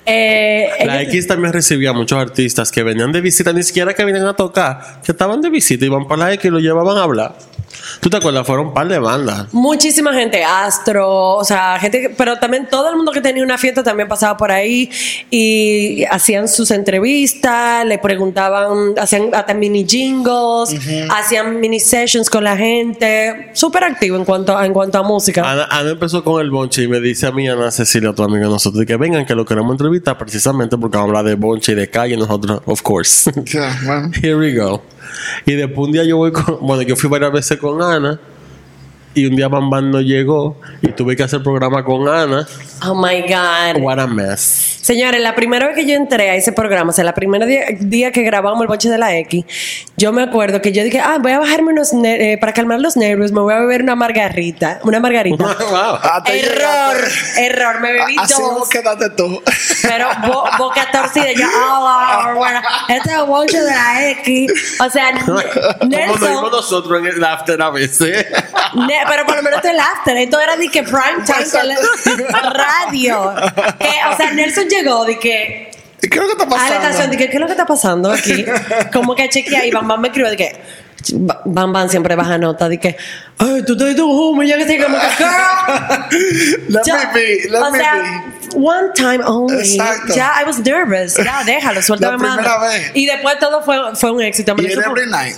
Eh, 0.06 0.70
La 0.86 1.02
X 1.04 1.28
también 1.28 1.54
recibía 1.54 1.94
muchos 1.94 2.20
artistas 2.20 2.72
que 2.72 2.84
venían 2.84 3.12
de 3.12 3.22
visita, 3.22 3.54
ni 3.54 3.64
siquiera 3.64 3.94
que 3.94 4.04
venían 4.04 4.28
a 4.28 4.36
tocar, 4.36 5.02
que 5.04 5.14
estaban 5.14 5.40
de 5.40 5.50
visita, 5.50 5.86
iban 5.86 6.08
para 6.08 6.26
la 6.26 6.34
X 6.34 6.46
y 6.46 6.50
lo 6.50 6.60
llevaban 6.60 6.98
a 6.98 7.04
hablar. 7.04 7.36
¿Tú 8.00 8.10
te 8.10 8.18
acuerdas? 8.18 8.46
Fueron 8.46 8.68
un 8.68 8.74
par 8.74 8.88
de 8.88 9.00
bandas. 9.00 9.48
Muchísima 9.54 10.14
gente, 10.14 10.44
Astro, 10.44 11.36
o 11.38 11.44
sea, 11.44 11.78
gente, 11.80 12.02
que- 12.02 12.10
pero 12.10 12.38
también 12.38 12.68
todo 12.70 12.90
el 12.90 12.96
mundo 12.96 13.12
que 13.12 13.22
tenía 13.22 13.44
una 13.44 13.58
fiesta 13.58 13.84
también 13.84 14.08
pasaba 14.08 14.36
por 14.38 14.52
ahí 14.52 14.90
y 15.30 16.04
hacían 16.06 16.48
sus 16.48 16.72
entrevistas, 16.72 17.86
le 17.86 17.98
preguntaban, 18.00 18.94
hacían 18.98 19.30
hasta 19.34 19.54
mini 19.54 19.86
jingles, 19.88 20.76
hacían 21.10 21.60
mini 21.60 21.80
sessions 21.80 22.30
con 22.30 22.44
la 22.44 22.58
gente, 22.58 23.52
súper 23.54 23.84
activo 23.84 24.18
en 24.18 24.26
cuanto, 24.26 24.58
a- 24.58 24.66
en 24.66 24.74
cuanto 24.74 24.98
a 24.98 25.04
música. 25.04 25.50
Ana, 25.50 25.68
Ana 25.70 25.92
empezó 25.92 26.24
con 26.24 26.42
el 26.42 26.50
bonche 26.50 26.84
y 26.84 26.88
me 26.88 27.00
dice 27.00 27.28
a 27.28 27.32
mí, 27.32 27.48
Ana 27.48 27.72
Cecilia, 27.72 28.14
tu 28.14 28.24
amiga 28.24 28.46
de 28.46 28.50
nosotros, 28.52 28.86
que 28.86 28.98
vengan, 28.98 29.26
que 29.26 29.36
lo 29.36 29.46
queremos 29.46 29.72
entrevistar 29.72 30.18
precisamente 30.18 30.78
porque 30.78 30.98
vamos 30.98 31.16
a 31.16 31.20
hablar 31.20 31.26
de 31.30 31.36
bonche 31.36 31.72
y 31.74 31.76
de 31.76 31.90
calle. 31.90 32.14
y 32.16 32.18
Nosotros, 32.18 32.62
of 32.66 32.82
course. 32.82 33.32
Bueno. 33.86 34.12
Here 34.22 34.36
we 34.36 34.54
go. 34.54 34.82
Y 35.46 35.54
después 35.54 35.88
un 35.88 35.92
día 35.92 36.04
yo 36.04 36.18
voy 36.18 36.32
con, 36.32 36.60
bueno, 36.62 36.82
yo 36.84 36.96
fui 36.96 37.10
varias 37.10 37.32
veces 37.32 37.58
con 37.58 37.82
Ana. 37.82 38.20
Y 39.16 39.26
un 39.28 39.36
día 39.36 39.48
Bam 39.48 39.70
Bam 39.70 39.92
no 39.92 40.02
llegó 40.02 40.58
y 40.82 40.88
tuve 40.88 41.16
que 41.16 41.24
hacer 41.24 41.44
programa 41.44 41.84
con 41.84 42.08
Ana. 42.10 42.48
Oh 42.86 42.96
my 42.96 43.22
God. 43.22 43.82
What 43.82 44.00
a 44.00 44.08
mess. 44.08 44.80
Señores, 44.82 45.22
la 45.22 45.36
primera 45.36 45.68
vez 45.68 45.76
que 45.76 45.86
yo 45.86 45.94
entré 45.96 46.30
a 46.32 46.36
ese 46.36 46.52
programa, 46.52 46.90
o 46.90 46.94
sea, 46.94 47.04
la 47.06 47.14
primera 47.14 47.46
día, 47.46 47.66
día 47.80 48.12
que 48.12 48.24
grabamos 48.24 48.62
el 48.62 48.68
boche 48.68 48.90
de 48.90 48.98
la 48.98 49.16
X, 49.20 49.46
yo 49.96 50.12
me 50.12 50.24
acuerdo 50.24 50.62
que 50.62 50.74
yo 50.74 50.84
dije, 50.84 51.00
ah, 51.00 51.18
voy 51.22 51.32
a 51.32 51.40
bajarme 51.40 51.72
unos, 51.72 51.94
eh, 52.04 52.38
para 52.42 52.52
calmar 52.54 52.82
los 52.82 52.98
nervios, 52.98 53.32
me 53.32 53.40
voy 53.40 53.54
a 53.54 53.60
beber 53.60 53.84
una 53.84 53.96
margarita, 53.96 54.80
una 54.84 55.00
margarita. 55.00 55.44
wow. 55.70 55.96
Hasta 56.02 56.34
error, 56.34 56.98
llegaste. 56.98 57.46
error, 57.46 57.80
me 57.82 57.94
bebí 57.94 58.16
Así 58.20 58.34
dos. 58.34 58.52
vos 58.60 58.70
quedaste 58.70 59.10
tú. 59.12 59.42
Pero 59.84 60.08
bo- 60.28 60.46
boca 60.58 60.86
torcida, 60.92 61.32
yo, 61.34 61.46
ah, 61.56 62.26
ah, 62.30 62.34
bueno, 62.36 62.60
este 62.90 63.10
es 63.12 63.16
el 63.18 63.26
boche 63.26 63.62
de 63.62 63.72
la 63.72 64.10
X. 64.10 64.52
O 64.82 64.90
sea, 64.90 65.12
Como 65.26 65.34
nos 65.38 65.46
vimos 65.80 66.20
Nelson, 66.20 66.52
nosotros 66.52 67.00
en 67.00 67.06
el 67.08 67.24
after 67.24 67.62
a 67.62 67.70
veces. 67.70 68.26
Ne- 69.04 69.10
pero 69.10 69.26
por 69.26 69.36
lo 69.36 69.44
menos 69.44 69.64
el 69.66 69.80
after. 69.80 70.18
Esto 70.18 70.40
era 70.40 70.56
de 70.58 70.68
que 70.70 70.84
prime 70.84 71.24
time 71.26 72.26
radio. 72.54 73.34
Que, 73.80 73.92
o 74.12 74.18
sea, 74.18 74.32
Nelson 74.34 74.68
llegó 74.68 75.06
de 75.06 75.20
que 75.20 75.72
¿Y 76.02 76.10
qué 76.10 76.20
es 76.20 76.22
lo 76.26 76.36
que 76.36 76.44
está 76.44 76.56
a 76.56 76.58
la 76.58 76.66
estación, 76.66 76.92
pasando? 76.92 77.18
que 77.18 77.30
¿qué 77.30 77.34
es 77.36 77.40
lo 77.40 77.46
que 77.46 77.52
está 77.54 77.66
pasando 77.66 78.12
aquí? 78.12 78.46
Como 78.92 79.16
que 79.16 79.30
chequea 79.30 79.66
y 79.66 79.72
Bam 79.72 79.88
Bam 79.88 80.02
me 80.02 80.10
escribió 80.10 80.30
de 80.30 80.38
que 80.38 80.62
Bam 81.46 81.72
Bam 81.74 81.90
siempre 81.90 82.16
baja 82.16 82.38
nota 82.38 82.68
de 82.70 82.78
que 82.80 82.96
ay, 83.38 83.64
tú 83.66 83.76
te 83.78 83.86
un 84.02 84.12
humo 84.12 84.44
y 84.44 84.50
yo 84.50 84.56
que 84.58 84.62
estoy 84.64 84.80
como 84.82 84.98
que 85.00 85.08
girl. 85.18 86.70
Let 86.70 86.82
Ya- 86.86 86.96
me 86.98 87.06
be, 87.14 87.50
let 87.50 87.60
o 87.62 87.72
me 87.72 87.80
sea, 87.80 87.94
be. 87.96 88.58
one 88.58 88.90
time 88.96 89.24
only. 89.26 89.60
Exacto. 89.76 90.14
Ya, 90.14 90.34
I 90.42 90.46
was 90.46 90.60
nervous. 90.60 91.16
Ya, 91.16 91.42
déjalo, 91.46 91.82
suéltame 91.82 92.18
vez. 92.60 92.92
Y 92.94 93.06
después 93.06 93.40
todo 93.40 93.62
fue, 93.64 93.96
fue 93.96 94.12
un 94.12 94.22
éxito. 94.22 94.56
Me 94.56 94.64
Y 94.64 94.66
every 94.74 95.10
night. 95.10 95.36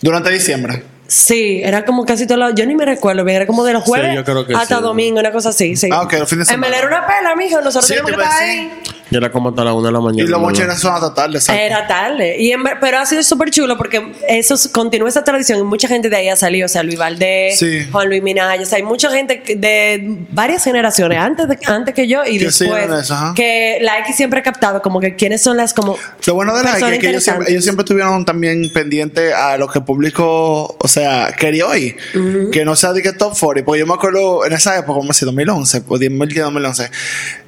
Durante 0.00 0.30
diciembre. 0.30 0.82
Sí, 1.10 1.62
era 1.64 1.84
como 1.86 2.04
casi 2.04 2.26
todo 2.26 2.36
lo, 2.36 2.50
Yo 2.54 2.66
ni 2.66 2.74
me 2.76 2.84
recuerdo 2.84 3.26
era 3.26 3.46
como 3.46 3.64
de 3.64 3.72
los 3.72 3.82
Sí, 3.84 3.88
jueves 3.90 4.14
yo 4.14 4.24
creo 4.24 4.46
que 4.46 4.54
hasta 4.54 4.76
sí. 4.76 4.82
domingo, 4.82 5.18
una 5.20 5.32
cosa 5.32 5.48
así. 5.48 5.74
Sí. 5.74 5.88
Ah, 5.90 6.02
ok, 6.02 6.12
los 6.18 6.28
fines 6.28 6.46
de 6.48 6.54
En 6.54 6.60
verdad 6.60 6.76
semana. 6.80 6.96
era 6.96 7.06
una 7.06 7.06
pela, 7.18 7.34
mijo. 7.36 7.60
Nosotros 7.62 7.86
Sí, 7.86 7.94
teníamos 7.94 8.12
que 8.12 8.22
estar 8.24 8.42
ahí. 8.42 8.72
Y 9.10 9.16
era 9.16 9.32
como 9.32 9.48
hasta 9.48 9.64
la 9.64 9.72
una 9.72 9.86
de 9.88 9.92
la 9.94 10.00
mañana. 10.00 10.22
Y 10.22 10.26
los 10.30 10.38
¿no? 10.38 10.46
bocheras 10.46 10.78
son 10.80 10.94
hasta 10.94 11.14
tarde, 11.14 11.38
exacto. 11.38 11.62
Era 11.62 11.86
tarde. 11.86 12.36
Y 12.38 12.52
en 12.52 12.62
pero 12.78 12.98
ha 12.98 13.06
sido 13.06 13.22
súper 13.22 13.50
chulo 13.50 13.78
porque 13.78 14.12
eso 14.28 14.54
continúa 14.70 15.08
esa 15.08 15.24
tradición 15.24 15.60
y 15.60 15.62
mucha 15.62 15.88
gente 15.88 16.10
de 16.10 16.16
ahí 16.16 16.28
ha 16.28 16.36
salido. 16.36 16.66
O 16.66 16.68
sea, 16.68 16.82
Luis 16.82 16.98
Valdés, 16.98 17.58
Sí. 17.58 17.86
Juan 17.90 18.06
Luis 18.10 18.22
Minaya. 18.22 18.60
O 18.62 18.66
sea, 18.66 18.76
hay 18.76 18.82
mucha 18.82 19.08
gente 19.10 19.40
que- 19.42 19.56
de 19.56 20.02
varias 20.30 20.62
generaciones, 20.62 21.18
antes, 21.18 21.48
de- 21.48 21.58
antes 21.68 21.94
que 21.94 22.06
yo 22.06 22.22
y 22.26 22.38
Que 22.38 22.44
después. 22.44 22.86
eso, 23.00 23.32
que 23.34 23.78
la 23.80 23.98
X 24.00 24.14
siempre 24.14 24.40
ha 24.40 24.42
captado 24.42 24.82
como 24.82 25.00
que 25.00 25.16
quiénes 25.16 25.40
son 25.42 25.56
las 25.56 25.72
como. 25.72 25.96
Lo 26.26 26.34
bueno 26.34 26.54
de 26.54 26.64
la 26.64 26.72
X 26.78 26.82
es 26.92 26.98
que 26.98 27.08
ellos 27.08 27.24
siempre, 27.24 27.50
ellos 27.50 27.64
siempre 27.64 27.84
estuvieron 27.84 28.26
también 28.26 28.70
pendientes 28.74 29.32
a 29.32 29.56
lo 29.56 29.68
que 29.68 29.78
el 29.78 29.86
público, 29.86 30.76
o 30.78 30.86
sea, 30.88 30.97
quería 31.38 31.66
oír. 31.66 31.96
Que 32.52 32.64
no 32.64 32.76
sea 32.76 32.92
de 32.92 33.02
que 33.02 33.12
top 33.12 33.36
40. 33.38 33.64
Porque 33.64 33.80
yo 33.80 33.86
me 33.86 33.94
acuerdo 33.94 34.44
en 34.44 34.52
esa 34.52 34.76
época, 34.76 34.94
como 34.94 35.12
si 35.12 35.24
2011, 35.24 35.80
pues 35.82 36.00
2010, 36.00 36.44
2011. 36.44 36.90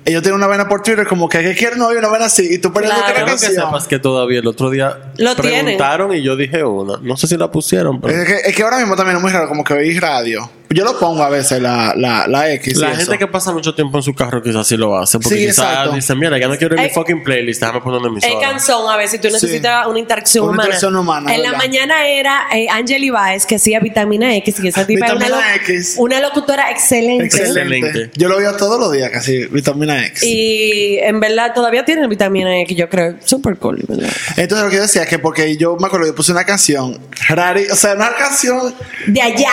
Ellos 0.04 0.22
tienen 0.22 0.36
una 0.38 0.46
vena 0.46 0.68
por 0.68 0.82
Twitter 0.82 1.06
como 1.06 1.28
que, 1.28 1.40
¿qué 1.42 1.54
quieren 1.54 1.80
oír? 1.82 1.98
Una 1.98 2.08
vena 2.08 2.24
así. 2.26 2.46
Y 2.54 2.58
tú 2.58 2.72
pones 2.72 2.88
Claro. 2.90 3.02
otra 3.04 3.14
Creo 3.14 3.26
que 3.26 3.30
canción. 3.32 3.52
sepas 3.66 3.86
que 3.86 3.98
todavía 3.98 4.40
el 4.40 4.46
otro 4.46 4.70
día 4.70 4.96
Lo 5.18 5.36
tienen. 5.36 5.64
preguntaron 5.64 6.14
y 6.14 6.22
yo 6.22 6.36
dije 6.36 6.64
una. 6.64 6.98
No 7.02 7.16
sé 7.16 7.26
si 7.26 7.36
la 7.36 7.50
pusieron, 7.50 8.00
pero. 8.00 8.14
Es 8.20 8.26
que, 8.26 8.50
es 8.50 8.56
que 8.56 8.62
ahora 8.62 8.78
mismo 8.78 8.96
también 8.96 9.16
es 9.16 9.22
muy 9.22 9.30
raro 9.30 9.48
como 9.48 9.62
que 9.64 9.74
oís 9.74 10.00
radio 10.00 10.50
yo 10.72 10.84
lo 10.84 10.96
pongo 11.00 11.20
a 11.24 11.28
veces 11.28 11.60
la, 11.60 11.94
la, 11.96 12.28
la 12.28 12.48
X. 12.52 12.76
y 12.76 12.80
La 12.80 12.90
eso. 12.92 12.98
gente 13.00 13.18
que 13.18 13.26
pasa 13.26 13.50
mucho 13.50 13.74
tiempo 13.74 13.98
en 13.98 14.04
su 14.04 14.14
carro 14.14 14.40
quizás 14.40 14.68
sí 14.68 14.76
lo 14.76 14.96
hace. 14.96 15.18
Porque 15.18 15.36
Sí, 15.36 15.46
quizás 15.46 15.64
exacto. 15.68 15.92
dice, 15.96 16.14
mira, 16.14 16.38
ya 16.38 16.46
no 16.46 16.56
quiero 16.56 16.76
mi 16.80 16.88
fucking 16.90 17.24
playlist, 17.24 17.60
déjame 17.60 17.80
poner 17.80 18.00
una 18.00 18.20
El 18.24 18.40
canción, 18.40 18.88
a 18.88 18.96
veces 18.96 19.20
tú 19.20 19.26
necesitas 19.30 19.84
una 19.88 19.98
interacción 19.98 20.44
Una 20.44 20.52
humana. 20.52 20.62
interacción 20.66 20.94
humana, 20.96 21.34
en 21.34 21.42
la 21.42 21.50
¿verdad? 21.50 21.58
mañana 21.66 22.06
era 22.06 22.42
eh, 22.54 22.68
Angel 22.70 23.10
Baez 23.10 23.46
que 23.46 23.56
hacía 23.56 23.80
vitamina 23.80 24.32
X 24.36 24.60
y 24.62 24.68
esa 24.68 24.86
tipa 24.86 25.06
era 25.06 25.16
una, 25.16 25.28
lo- 25.28 25.40
X. 25.56 25.96
una 25.98 26.20
locutora 26.20 26.70
excelente. 26.70 27.24
Excelente. 27.24 27.76
Excelente. 27.78 28.10
Yo 28.16 28.28
lo 28.28 28.36
veo 28.38 28.56
todos 28.56 28.78
los 28.78 28.92
días 28.92 29.10
casi, 29.10 29.46
vitamina 29.46 29.89
X. 29.98 30.22
Y 30.22 30.98
en 30.98 31.20
verdad 31.20 31.52
todavía 31.54 31.84
tiene 31.84 32.06
vitamina 32.08 32.60
X, 32.60 32.76
yo 32.76 32.88
creo. 32.88 33.16
Super 33.24 33.56
cool, 33.56 33.82
¿verdad? 33.86 34.10
Entonces 34.36 34.64
lo 34.64 34.70
que 34.70 34.76
yo 34.76 34.82
decía 34.82 35.02
es 35.02 35.08
que 35.08 35.18
porque 35.18 35.56
yo 35.56 35.76
me 35.76 35.86
acuerdo, 35.86 36.06
yo 36.06 36.14
puse 36.14 36.32
una 36.32 36.44
canción 36.44 36.98
rari, 37.28 37.66
o 37.70 37.76
sea, 37.76 37.94
una 37.94 38.12
canción 38.14 38.74
De 39.06 39.20
allá. 39.20 39.52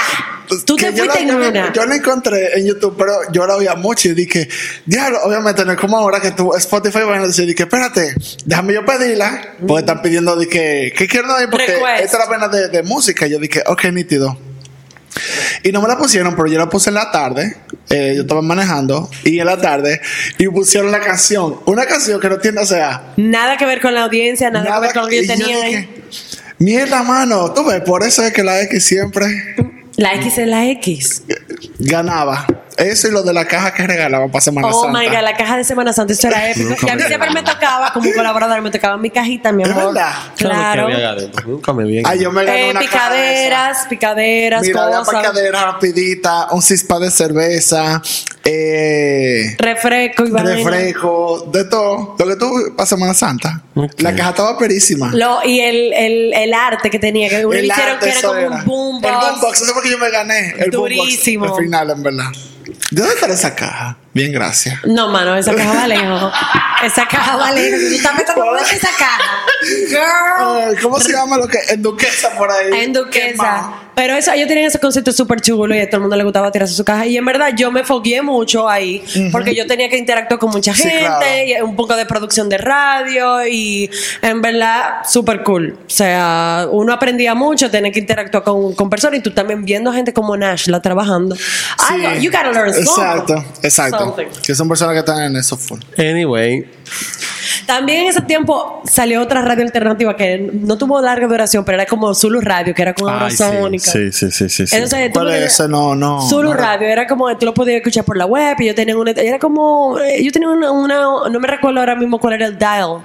Tú 0.65 0.77
que 0.77 0.91
te 0.91 0.99
fuiste 0.99 1.19
en 1.19 1.35
una. 1.35 1.73
yo 1.73 1.85
la 1.85 1.95
encontré 1.95 2.57
en 2.57 2.65
YouTube, 2.65 2.95
pero 2.97 3.13
yo 3.33 3.45
la 3.45 3.57
oía 3.57 3.75
mucho 3.75 4.07
y 4.07 4.13
dije, 4.13 4.47
diablo, 4.85 5.19
obviamente 5.23 5.65
no 5.65 5.73
es 5.73 5.77
como 5.77 5.97
ahora 5.97 6.21
que 6.21 6.31
tú 6.31 6.53
Spotify 6.55 6.99
van 6.99 7.21
a 7.21 7.27
decir, 7.27 7.45
dije, 7.45 7.63
espérate, 7.63 8.15
déjame 8.45 8.73
yo 8.73 8.85
pedirla, 8.85 9.55
porque 9.67 9.81
están 9.81 10.01
pidiendo 10.01 10.37
de 10.37 10.47
que, 10.47 10.93
¿qué 10.95 11.07
quiero 11.07 11.27
dar? 11.27 11.49
Porque 11.49 11.73
esta 11.73 12.01
es 12.01 12.13
la 12.13 12.29
pena 12.29 12.47
de, 12.47 12.69
de 12.69 12.83
música. 12.83 13.27
Y 13.27 13.31
yo 13.31 13.39
dije, 13.39 13.61
ok, 13.67 13.85
nítido. 13.91 14.46
Y 15.63 15.71
no 15.71 15.81
me 15.81 15.87
la 15.87 15.97
pusieron, 15.97 16.35
pero 16.35 16.47
yo 16.47 16.57
la 16.57 16.69
puse 16.69 16.89
en 16.89 16.95
la 16.95 17.11
tarde. 17.11 17.55
eh, 17.89 18.13
yo 18.15 18.21
estaba 18.23 18.41
manejando 18.41 19.09
y 19.23 19.39
en 19.39 19.45
la 19.45 19.57
tarde 19.59 20.01
y 20.37 20.47
pusieron 20.47 20.91
la 20.91 20.99
canción. 20.99 21.57
Una 21.65 21.85
canción 21.85 22.19
que 22.19 22.29
no 22.29 22.37
tiene, 22.37 22.61
o 22.61 22.65
sea, 22.65 23.13
Nada 23.17 23.55
que 23.57 23.65
ver 23.65 23.79
con 23.81 23.93
la 23.93 24.03
audiencia, 24.03 24.49
nada, 24.49 24.75
que 24.75 24.81
ver 24.81 24.93
con 24.93 25.03
lo 25.03 25.07
que 25.09 25.25
yo 25.25 25.33
tenía 25.35 25.63
dije. 25.63 25.89
Mierda, 26.59 27.03
mano, 27.03 27.53
tú 27.53 27.63
ves, 27.65 27.81
por 27.81 28.03
eso 28.03 28.23
es 28.23 28.33
que 28.33 28.43
la 28.43 28.61
X 28.63 28.83
siempre 28.83 29.27
La 29.95 30.13
X 30.15 30.37
es 30.37 30.47
la 30.47 30.65
X. 30.67 31.23
ganaba. 31.79 32.45
Eso 32.77 33.07
y 33.07 33.11
lo 33.11 33.23
de 33.23 33.33
la 33.33 33.45
caja 33.45 33.73
que 33.73 33.85
regalaban 33.87 34.29
para 34.31 34.41
Semana 34.41 34.67
Oh 34.71 34.83
Santa. 34.83 34.99
my 34.99 35.05
god, 35.07 35.21
la 35.23 35.33
caja 35.35 35.57
de 35.57 35.63
Semana 35.63 35.93
Santa, 35.93 36.13
eso 36.13 36.27
era 36.27 36.49
épico. 36.51 36.75
Y 36.85 36.89
a 36.89 36.95
mí 36.95 37.01
siempre 37.03 37.31
me 37.31 37.41
tocaba, 37.43 37.91
como 37.91 38.11
colaborador, 38.13 38.61
me 38.61 38.69
tocaba 38.71 38.97
mi 38.97 39.09
cajita, 39.09 39.51
mi 39.51 39.63
¿Es 39.63 39.69
amor. 39.69 39.93
verdad? 39.93 40.11
Claro. 40.37 40.87
Nunca 41.45 41.73
me 41.73 41.83
vi. 41.85 42.01
Ay, 42.05 42.19
yo 42.19 42.31
me 42.31 42.45
gané 42.45 42.67
Eh, 42.67 42.71
una 42.71 42.79
caja 42.81 43.09
de 43.13 43.47
esa. 43.47 43.49
picaderas, 43.49 43.87
picaderas, 43.89 44.61
Mira, 44.61 44.87
cosas. 45.03 45.09
picadera 45.09 45.61
rapidita, 45.65 46.47
un 46.51 46.61
cispa 46.61 46.99
de 46.99 47.09
cerveza, 47.11 48.01
eh, 48.49 49.55
Refresco 49.59 50.25
y 50.25 50.31
refresco, 50.31 51.49
de 51.51 51.65
todo. 51.65 52.15
Lo 52.17 52.27
que 52.27 52.35
tú 52.35 52.73
para 52.75 52.87
Semana 52.87 53.13
Santa. 53.13 53.61
La 53.97 54.15
caja 54.15 54.29
estaba 54.29 54.57
perísima. 54.57 55.11
Lo, 55.13 55.43
y 55.43 55.59
el, 55.59 55.93
el, 55.93 56.33
el 56.33 56.53
arte 56.53 56.89
que 56.89 56.99
tenía, 56.99 57.29
que 57.29 57.45
uno 57.45 57.57
El 57.57 57.65
hicieron 57.65 57.95
arte, 57.95 58.09
que 58.09 58.17
era 58.19 58.21
como 58.21 58.39
un 58.39 58.65
boombox. 59.01 59.05
El 59.13 59.29
boombox, 59.31 59.61
eso 59.61 59.73
fue 59.73 59.83
que 59.83 59.91
yo 59.91 59.97
me 59.97 60.09
gané. 60.09 60.55
El 60.57 60.71
Durísimo. 60.71 61.45
boombox. 61.45 61.59
Al 61.59 61.65
final, 61.65 61.89
en 61.91 62.03
verdad. 62.03 62.31
¿De 62.91 63.01
dónde 63.01 63.15
está 63.15 63.27
esa 63.27 63.55
caja? 63.55 63.97
Bien, 64.13 64.31
gracias. 64.31 64.79
No, 64.85 65.09
mano, 65.09 65.35
esa 65.35 65.53
caja 65.55 65.73
va 65.73 65.87
lejos. 65.87 66.33
esa 66.85 67.07
caja 67.07 67.35
va 67.37 67.51
lejos. 67.51 67.79
Tú 67.79 67.95
estás 67.95 68.17
pensando 68.17 68.45
¿dónde 68.45 68.63
es 68.63 68.73
esa 68.73 68.89
caja. 68.97 69.45
Girl. 69.89 70.79
¿Cómo 70.81 70.99
se 70.99 71.11
llama 71.11 71.37
lo 71.37 71.47
que? 71.47 71.59
En 71.69 71.81
Duquesa 71.81 72.29
por 72.37 72.49
ahí. 72.51 72.67
En 72.73 72.93
¿Qué 72.93 72.99
Duquesa. 72.99 73.73
Pero 73.97 74.13
eso, 74.15 74.31
ellos 74.31 74.47
tenían 74.47 74.67
ese 74.67 74.77
concepto 74.79 75.11
súper 75.11 75.41
chulo 75.41 75.75
y 75.75 75.79
a 75.79 75.87
todo 75.89 75.95
el 75.97 76.01
mundo 76.01 76.15
le 76.15 76.23
gustaba 76.23 76.51
tirarse 76.51 76.75
su 76.75 76.85
caja. 76.85 77.07
Y 77.07 77.17
en 77.17 77.25
verdad 77.25 77.49
yo 77.57 77.71
me 77.71 77.83
fogueé 77.83 78.21
mucho 78.21 78.69
ahí 78.69 79.03
porque 79.31 79.55
yo 79.55 79.65
tenía 79.65 79.89
que 79.89 79.97
interactuar 79.97 80.39
con 80.39 80.51
mucha 80.51 80.71
Sí, 80.75 80.83
gente, 80.83 81.01
claro. 81.01 81.25
y 81.47 81.61
un 81.63 81.75
poco 81.75 81.95
de 81.95 82.05
producción 82.05 82.47
de 82.47 82.59
radio 82.59 83.47
y 83.47 83.89
en 84.21 84.39
verdad 84.43 84.97
súper 85.09 85.41
cool. 85.41 85.79
O 85.87 85.89
sea, 85.89 86.67
uno 86.71 86.93
aprendía 86.93 87.33
mucho, 87.33 87.71
tenía 87.71 87.91
que 87.91 87.99
interactuar 87.99 88.43
con, 88.43 88.75
con 88.75 88.87
personas 88.87 89.17
y 89.19 89.23
tú 89.23 89.31
también 89.31 89.65
viendo 89.65 89.91
gente 89.91 90.13
como 90.13 90.37
Nashla 90.37 90.79
trabajando. 90.79 91.35
Sí. 91.35 92.21
you 92.21 92.29
gotta 92.29 92.51
learn 92.51 92.71
something. 92.71 92.91
Exacto, 92.91 93.45
exacto. 93.63 93.99
Something. 93.99 94.25
Que 94.45 94.53
son 94.53 94.69
personas 94.69 94.93
que 94.93 94.99
están 94.99 95.23
en 95.23 95.35
eso 95.37 95.57
full. 95.57 95.79
Anyway, 95.97 96.69
También 97.65 98.01
en 98.01 98.07
ese 98.07 98.21
tiempo 98.21 98.81
salió 98.89 99.21
otra 99.21 99.41
radio 99.41 99.63
alternativa 99.63 100.15
que 100.15 100.49
no 100.53 100.77
tuvo 100.77 101.01
larga 101.01 101.27
duración, 101.27 101.63
pero 101.65 101.77
era 101.79 101.85
como 101.85 102.13
Zulu 102.13 102.41
Radio, 102.41 102.73
que 102.73 102.81
era 102.81 102.93
con 102.93 103.09
ay, 103.09 103.15
Eurosónica. 103.31 103.91
sí, 103.91 104.11
sí, 104.11 104.31
sí, 104.31 104.49
sí, 104.49 104.67
sí. 104.67 104.75
Entonces, 104.75 105.07
tú 105.07 105.13
¿Cuál 105.13 105.25
lo 105.25 105.31
es 105.31 105.35
tenías- 105.37 105.53
ese? 105.59 105.67
No, 105.69 105.95
no. 105.95 106.21
Zulu 106.27 106.49
no. 106.49 106.55
Radio 106.55 106.87
era 106.87 107.07
como 107.07 107.35
tú 107.37 107.45
lo 107.45 107.53
podías 107.53 107.77
escuchar 107.77 108.03
por 108.05 108.17
la 108.17 108.25
web 108.25 108.55
y 108.59 108.65
yo 108.67 108.75
tenía 108.75 108.97
una 108.97 109.11
era 109.11 109.39
como 109.39 109.97
eh, 109.99 110.23
yo 110.23 110.31
tenía 110.31 110.49
una, 110.49 110.71
una- 110.71 111.29
no 111.29 111.39
me 111.39 111.47
recuerdo 111.47 111.79
ahora 111.79 111.95
mismo 111.95 112.19
cuál 112.19 112.33
era 112.33 112.45
el 112.47 112.57
dial 112.57 112.99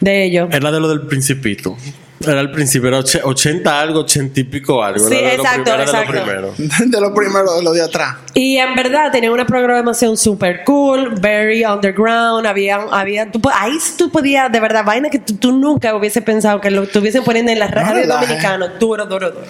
de 0.00 0.24
ellos 0.24 0.48
Era 0.52 0.70
de 0.70 0.80
lo 0.80 0.88
del 0.88 1.02
principito. 1.02 1.76
Era 2.20 2.40
el 2.40 2.50
principio, 2.50 2.88
era 2.88 2.98
och- 2.98 3.20
80 3.24 3.80
algo, 3.80 4.00
80 4.00 4.40
y 4.40 4.44
pico 4.44 4.82
algo. 4.82 5.06
Sí, 5.08 5.14
era 5.14 5.30
de 5.30 5.36
lo 5.36 5.42
exacto, 5.44 5.62
primero, 5.62 5.78
de 5.78 5.84
exacto. 5.84 6.12
lo 6.12 6.22
primero. 6.24 6.54
De 6.86 7.00
lo 7.00 7.14
primero, 7.14 7.54
de 7.56 7.62
lo 7.62 7.72
de 7.72 7.82
atrás. 7.82 8.16
y 8.34 8.56
en 8.56 8.74
verdad 8.74 9.12
tenía 9.12 9.30
una 9.30 9.46
programación 9.46 10.16
super 10.16 10.64
cool 10.64 11.14
very 11.20 11.64
underground 11.64 12.46
había 12.46 12.76
había 12.90 13.30
tú 13.30 13.40
ahí 13.54 13.72
tú 13.96 14.10
podías 14.10 14.50
de 14.50 14.58
verdad 14.60 14.84
vaina 14.84 15.10
que 15.10 15.18
tú, 15.20 15.36
tú 15.36 15.52
nunca 15.52 15.94
hubiese 15.94 16.20
pensado 16.22 16.60
que 16.60 16.70
lo 16.70 16.82
estuviesen 16.84 17.22
poniendo 17.24 17.52
en 17.52 17.58
la 17.60 17.68
radio 17.68 17.94
relajes. 18.02 18.28
dominicana 18.28 18.66
duro 18.80 19.06
duro 19.06 19.30
duro 19.30 19.46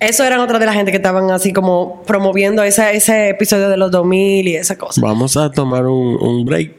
eso 0.00 0.24
eran 0.24 0.40
otra 0.40 0.58
de 0.58 0.66
la 0.66 0.72
gente 0.72 0.90
que 0.90 0.96
estaban 0.96 1.30
así 1.30 1.52
como 1.52 2.02
promoviendo 2.04 2.62
esa- 2.62 2.90
ese 2.92 3.28
episodio 3.30 3.68
de 3.68 3.76
los 3.76 3.90
2000 3.90 4.48
y 4.48 4.56
esa 4.56 4.76
cosa 4.78 5.00
Vamos 5.00 5.36
a 5.36 5.50
tomar 5.50 5.84
un, 5.86 6.16
un 6.20 6.44
break. 6.44 6.72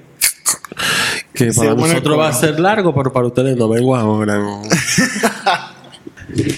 Que 1.33 1.51
para 1.51 1.73
nosotros 1.75 2.19
va 2.19 2.27
a 2.29 2.33
ser 2.33 2.59
largo, 2.59 2.93
pero 2.93 3.11
para 3.11 3.27
ustedes 3.27 3.57
no 3.57 3.67
vengo 3.69 3.95
ahora. 3.95 4.39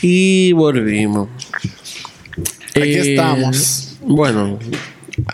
y 0.01 0.51
volvimos. 0.53 1.29
Aquí 2.71 2.81
Eh, 2.93 3.11
estamos. 3.11 3.97
Bueno, 4.01 4.59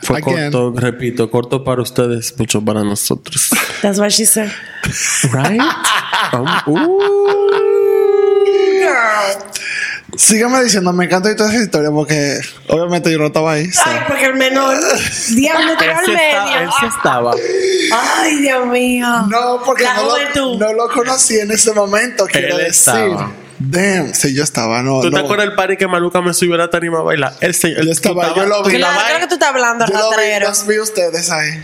fue 0.04 0.20
Again. 0.20 0.52
corto, 0.52 0.80
repito, 0.80 1.30
corto 1.32 1.64
para 1.64 1.82
ustedes, 1.82 2.36
mucho 2.38 2.64
para 2.64 2.84
nosotros. 2.84 3.50
that's 3.82 3.98
what 4.00 4.10
she 4.12 4.26
said 4.26 4.52
Right? 5.32 5.60
Um, 6.34 6.46
Sígueme 10.16 10.62
diciendo, 10.64 10.92
me 10.94 11.06
encanta 11.06 11.34
toda 11.36 11.50
esa 11.54 11.64
historia 11.64 11.90
porque 11.90 12.40
obviamente 12.68 13.12
yo 13.12 13.18
no 13.18 13.28
estaba 13.28 13.54
ahí. 13.54 13.72
so. 13.72 13.82
Ay, 13.86 14.00
porque 14.08 14.26
el 14.26 14.36
menor. 14.36 14.78
Diablo, 15.30 15.78
te 15.78 15.86
Él 15.86 15.92
al 15.92 16.00
estaba- 16.00 16.54
él 16.54 16.60
medio. 16.60 16.72
sí 16.80 16.86
estaba. 16.86 17.32
Ay, 18.20 18.36
Dios 18.42 18.68
mío. 18.68 19.08
No, 19.30 19.62
porque 19.66 19.84
La 19.84 19.94
no 19.96 20.02
juventud. 20.10 20.60
lo, 20.60 20.68
no 20.68 20.74
lo 20.74 20.90
conocí 20.90 21.40
en 21.40 21.52
ese 21.52 21.72
momento, 21.74 22.26
quiero 22.26 22.58
Él 22.58 22.66
decir. 22.66 22.94
estaba. 22.94 23.32
Damn, 23.64 24.14
sí, 24.16 24.34
yo 24.34 24.44
estaba, 24.44 24.82
no. 24.82 25.02
¿Tú 25.02 25.12
te 25.12 25.18
no. 25.18 25.24
acuerdas 25.24 25.46
del 25.48 25.56
party 25.56 25.78
que 25.78 25.88
Maluca 25.88 26.20
me 26.22 26.34
subió 26.34 26.56
a 26.56 26.58
la 26.58 26.70
tarima 26.70 27.00
a 27.00 27.04
bailar? 27.04 27.36
Él, 27.42 27.54
se, 27.54 27.68
él 27.70 27.86
Yo 27.86 27.92
estaba, 27.92 28.34
yo 28.36 28.46
lo 28.48 28.64
vi. 28.64 28.76
Claro, 28.76 29.00
creo 29.08 29.20
que 29.20 29.28
tú 29.28 29.34
estás 29.36 29.50
hablando, 29.50 29.86
Yo 29.86 29.94
lo 29.94 30.10
vi, 30.10 30.40
los 30.44 30.66
vi 30.68 30.80
ustedes 30.80 31.30
ahí. 31.30 31.64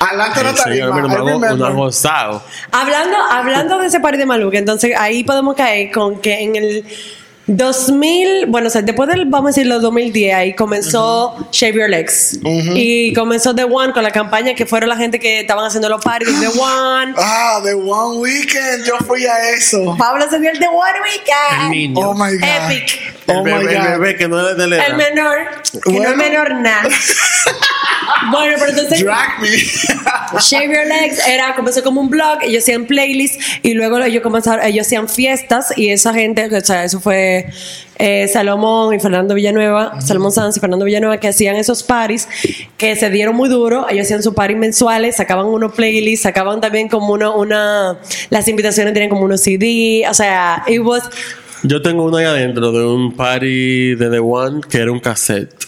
Adelante 0.00 0.42
no 0.42 0.50
El 0.50 0.54
tarima. 0.56 0.86
I 0.98 1.02
lo 1.02 1.08
remember. 1.24 1.66
ha 1.66 1.70
gozado. 1.70 2.42
Hablando, 2.72 3.16
hablando 3.30 3.78
de 3.78 3.86
ese 3.86 4.00
party 4.00 4.18
de 4.18 4.26
Maluca, 4.26 4.58
entonces 4.58 4.92
ahí 4.98 5.24
podemos 5.24 5.54
caer 5.56 5.90
con 5.92 6.20
que 6.20 6.40
en 6.42 6.56
el 6.56 6.84
2000, 7.50 8.44
bueno, 8.48 8.66
o 8.66 8.70
sea, 8.70 8.82
después 8.82 9.08
del, 9.08 9.24
vamos 9.24 9.46
a 9.48 9.50
decirlo, 9.52 9.80
2010, 9.80 10.34
ahí 10.34 10.54
comenzó 10.54 11.48
Shave 11.50 11.74
Your 11.80 11.88
Legs. 11.88 12.38
Y 12.44 13.14
comenzó 13.14 13.54
The 13.54 13.64
One 13.64 13.92
con 13.94 14.02
la 14.02 14.10
campaña 14.10 14.54
que 14.54 14.66
fueron 14.66 14.90
la 14.90 14.96
gente 14.96 15.18
que 15.18 15.40
estaban 15.40 15.64
haciendo 15.64 15.88
los 15.88 16.02
parties 16.04 16.38
The 16.40 16.48
One. 16.48 17.14
Ah, 17.16 17.60
The 17.64 17.72
One 17.74 18.18
Weekend, 18.18 18.84
yo 18.84 18.96
fui 19.06 19.24
a 19.24 19.50
eso. 19.50 19.96
Pablo 19.98 20.26
se 20.28 20.38
vio 20.38 20.50
el 20.50 20.58
The 20.58 20.68
One 20.68 20.90
El 20.96 21.02
Weekend. 21.02 21.70
niño. 21.70 22.10
Oh 22.10 22.14
my 22.14 22.36
God. 22.36 22.70
Epic. 22.70 23.14
Oh 23.28 23.32
el, 23.32 23.42
my 23.44 23.50
bebé, 23.52 23.72
el 23.76 23.78
God. 23.82 23.88
bebé 23.92 24.16
que 24.16 24.28
no 24.28 24.48
es 24.50 24.56
de 24.56 24.66
la 24.66 24.76
edad. 24.76 24.86
El 24.88 24.96
menor, 24.96 25.36
que 25.72 25.78
no 25.92 25.98
Bueno. 25.98 26.10
es 26.10 26.16
menor 26.16 26.54
nada. 26.56 26.88
bueno, 28.30 28.56
pero 28.58 28.70
entonces 28.70 29.04
Drag 29.04 29.40
me. 29.40 29.48
Shave 30.40 30.66
Your 30.66 30.86
Legs 30.86 31.26
era 31.26 31.54
comenzó 31.54 31.82
como 31.82 32.00
un 32.00 32.10
blog, 32.10 32.38
ellos 32.42 32.62
hacían 32.62 32.86
playlists 32.86 33.38
y 33.62 33.74
luego 33.74 33.98
ellos 33.98 34.22
comenzaron, 34.22 34.64
ellos 34.64 34.86
hacían 34.86 35.08
fiestas 35.08 35.72
y 35.76 35.90
esa 35.90 36.12
gente, 36.14 36.44
o 36.54 36.60
sea, 36.60 36.84
eso 36.84 37.00
fue 37.00 37.46
eh, 37.98 38.28
Salomón 38.28 38.94
y 38.94 39.00
Fernando 39.00 39.34
Villanueva, 39.34 40.00
Salomón 40.00 40.32
Sanz 40.32 40.56
y 40.56 40.60
Fernando 40.60 40.84
Villanueva 40.84 41.18
que 41.18 41.28
hacían 41.28 41.56
esos 41.56 41.82
parties 41.82 42.28
que 42.76 42.94
se 42.96 43.10
dieron 43.10 43.34
muy 43.34 43.48
duro, 43.48 43.86
ellos 43.88 44.04
hacían 44.04 44.22
sus 44.22 44.34
parties 44.34 44.58
mensuales, 44.58 45.16
sacaban 45.16 45.46
unos 45.46 45.72
playlists, 45.72 46.22
sacaban 46.22 46.60
también 46.60 46.88
como 46.88 47.12
una, 47.12 47.30
una 47.30 47.98
las 48.30 48.48
invitaciones 48.48 48.94
tenían 48.94 49.10
como 49.10 49.24
unos 49.24 49.40
CD, 49.40 50.04
o 50.08 50.14
sea, 50.14 50.64
it 50.66 50.80
was 50.80 51.02
Yo 51.62 51.82
tengo 51.82 52.04
uno 52.04 52.18
ahí 52.18 52.24
adentro 52.24 52.70
de 52.72 52.84
un 52.84 53.16
party 53.16 53.94
de 53.94 54.10
The 54.10 54.18
One 54.20 54.60
que 54.68 54.78
era 54.78 54.92
un 54.92 55.00
cassette. 55.00 55.67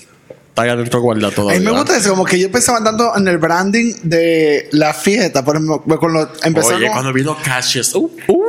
Está 0.51 0.63
ahí 0.63 0.69
adentro 0.71 1.01
guardado 1.01 1.29
A 1.29 1.35
todavía. 1.35 1.61
mí 1.61 1.65
me 1.67 1.73
gusta 1.73 1.97
eso, 1.97 2.11
como 2.11 2.25
que 2.25 2.39
yo 2.39 2.51
pensaba 2.51 2.83
tanto 2.85 3.17
en 3.17 3.27
el 3.29 3.39
branding 3.39 3.95
de 4.03 4.69
la 4.73 4.93
fiesta, 4.93 5.45
por 5.45 5.57
ejemplo, 5.57 5.83
cuando 5.99 6.29
empezó 6.45 6.75
Oye, 6.75 6.89
cuando 6.93 7.13
vino 7.13 7.37
Cassius. 7.43 7.95
Uh, 7.95 8.11
uh, 8.29 8.41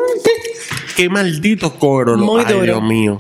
qué 0.96 1.08
maldito 1.10 1.74
coro. 1.80 2.18
Muy 2.18 2.44
Ay, 2.46 2.54
duro. 2.54 2.66
Dios 2.66 2.84
mío. 2.84 3.18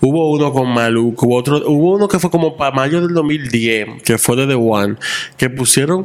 Hubo 0.00 0.30
uno 0.30 0.52
con 0.52 0.68
Maluco, 0.72 1.26
hubo 1.26 1.36
otro, 1.36 1.56
hubo 1.70 1.94
uno 1.96 2.06
que 2.08 2.18
fue 2.18 2.30
como 2.30 2.56
para 2.56 2.70
mayo 2.70 3.00
del 3.00 3.12
2010, 3.12 4.02
que 4.02 4.16
fue 4.18 4.36
de 4.36 4.46
The 4.46 4.54
One, 4.54 4.96
que 5.36 5.50
pusieron 5.50 6.02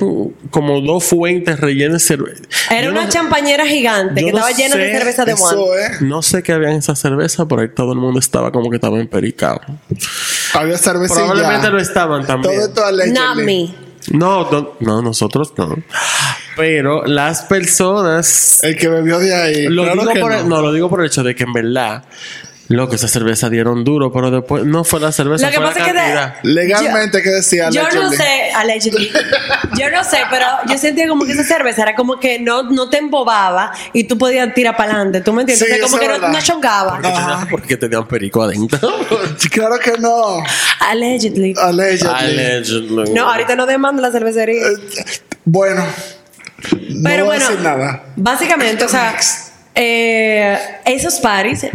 como 0.49 0.81
dos 0.81 1.03
fuentes 1.05 1.59
rellenas 1.59 1.93
de 1.93 1.99
cerveza. 1.99 2.41
Era 2.69 2.83
Yo 2.86 2.91
una 2.91 3.03
no- 3.03 3.09
champañera 3.09 3.65
gigante 3.67 4.15
que 4.23 4.31
no 4.31 4.38
estaba 4.39 4.51
llena 4.51 4.75
de 4.75 4.91
cerveza 4.97 5.25
de 5.25 5.31
Eso 5.33 5.45
One. 5.45 5.81
No 6.01 6.21
sé 6.21 6.41
qué 6.43 6.51
había 6.53 6.71
en 6.71 6.77
esa 6.77 6.95
cerveza, 6.95 7.45
pero 7.47 7.62
ahí 7.62 7.69
todo 7.73 7.93
el 7.93 7.99
mundo 7.99 8.19
estaba 8.19 8.51
como 8.51 8.69
que 8.69 8.75
estaba 8.77 8.99
empericado. 8.99 9.62
Había 10.53 10.77
cervecilla. 10.77 11.21
Probablemente 11.21 11.69
lo 11.69 11.79
estaban 11.79 12.25
también. 12.25 12.53
Todo 12.53 12.65
esto 12.65 12.85
allegedly. 12.85 13.13
Not 13.19 13.35
me. 13.37 13.75
No, 14.11 14.51
no, 14.51 14.73
no, 14.79 15.01
nosotros 15.01 15.53
no. 15.57 15.75
Pero 16.55 17.05
las 17.05 17.43
personas 17.43 18.61
El 18.63 18.77
que 18.77 18.87
bebió 18.87 19.19
de 19.19 19.33
ahí. 19.33 19.67
Lo 19.67 19.83
claro 19.83 20.01
digo 20.01 20.13
que 20.13 20.19
por 20.19 20.31
no. 20.31 20.39
el, 20.39 20.49
no, 20.49 20.61
lo 20.61 20.73
digo 20.73 20.89
por 20.89 20.99
el 21.01 21.07
hecho 21.07 21.23
de 21.23 21.35
que 21.35 21.43
en 21.43 21.53
verdad, 21.53 22.03
lo 22.73 22.89
que 22.89 22.95
esa 22.95 23.07
cerveza 23.07 23.49
dieron 23.49 23.83
duro, 23.83 24.12
pero 24.12 24.31
después 24.31 24.65
no 24.65 24.83
fue 24.83 24.99
la 24.99 25.12
cerveza, 25.12 25.45
Lo 25.45 25.51
que 25.51 25.57
fue 25.57 25.67
pasa 25.67 25.79
la 25.79 25.86
es 25.86 26.41
que 26.41 26.47
de-. 26.47 26.53
Legalmente, 26.53 27.21
¿qué 27.21 27.29
decía? 27.29 27.69
Yo 27.69 27.88
no 27.89 28.12
sé, 28.12 28.51
allegedly. 28.55 29.12
Yo 29.77 29.91
no 29.91 30.03
sé, 30.03 30.17
pero 30.29 30.45
yo 30.67 30.77
sentía 30.77 31.07
como 31.07 31.25
que 31.25 31.33
esa 31.33 31.43
cerveza 31.43 31.83
era 31.83 31.95
como 31.95 32.19
que 32.19 32.39
no, 32.39 32.63
no 32.63 32.89
te 32.89 32.97
embobaba 32.97 33.71
y 33.93 34.05
tú 34.05 34.17
podías 34.17 34.53
tirar 34.53 34.75
para 34.75 34.93
adelante. 34.93 35.21
¿Tú 35.21 35.33
me 35.33 35.41
entiendes? 35.41 35.67
Sí, 35.67 35.73
O 35.73 35.77
sea, 35.77 35.86
como 35.86 35.99
que 35.99 36.19
no, 36.19 36.29
no 36.29 36.41
chongaba. 36.41 36.99
Porque, 37.01 37.51
porque 37.51 37.77
tenían 37.77 38.07
perico 38.07 38.41
adentro. 38.43 38.79
Claro 39.51 39.77
que 39.79 39.91
no. 39.99 40.43
Allegedly. 40.79 41.53
Allegedly. 41.62 42.07
Allegedly. 42.09 43.13
No, 43.13 43.29
ahorita 43.29 43.55
no 43.55 43.65
demanda 43.65 44.01
la 44.01 44.12
cervecería. 44.12 44.63
Bueno. 45.45 45.86
Pero 46.69 46.79
no 46.79 47.03
voy 47.03 47.17
a 47.17 47.23
bueno, 47.23 47.45
decir 47.49 47.59
nada. 47.62 48.03
básicamente, 48.15 48.86
o 48.86 48.89
sea, 48.89 49.15
eh, 49.75 50.57
esos 50.86 51.15
parties 51.19 51.67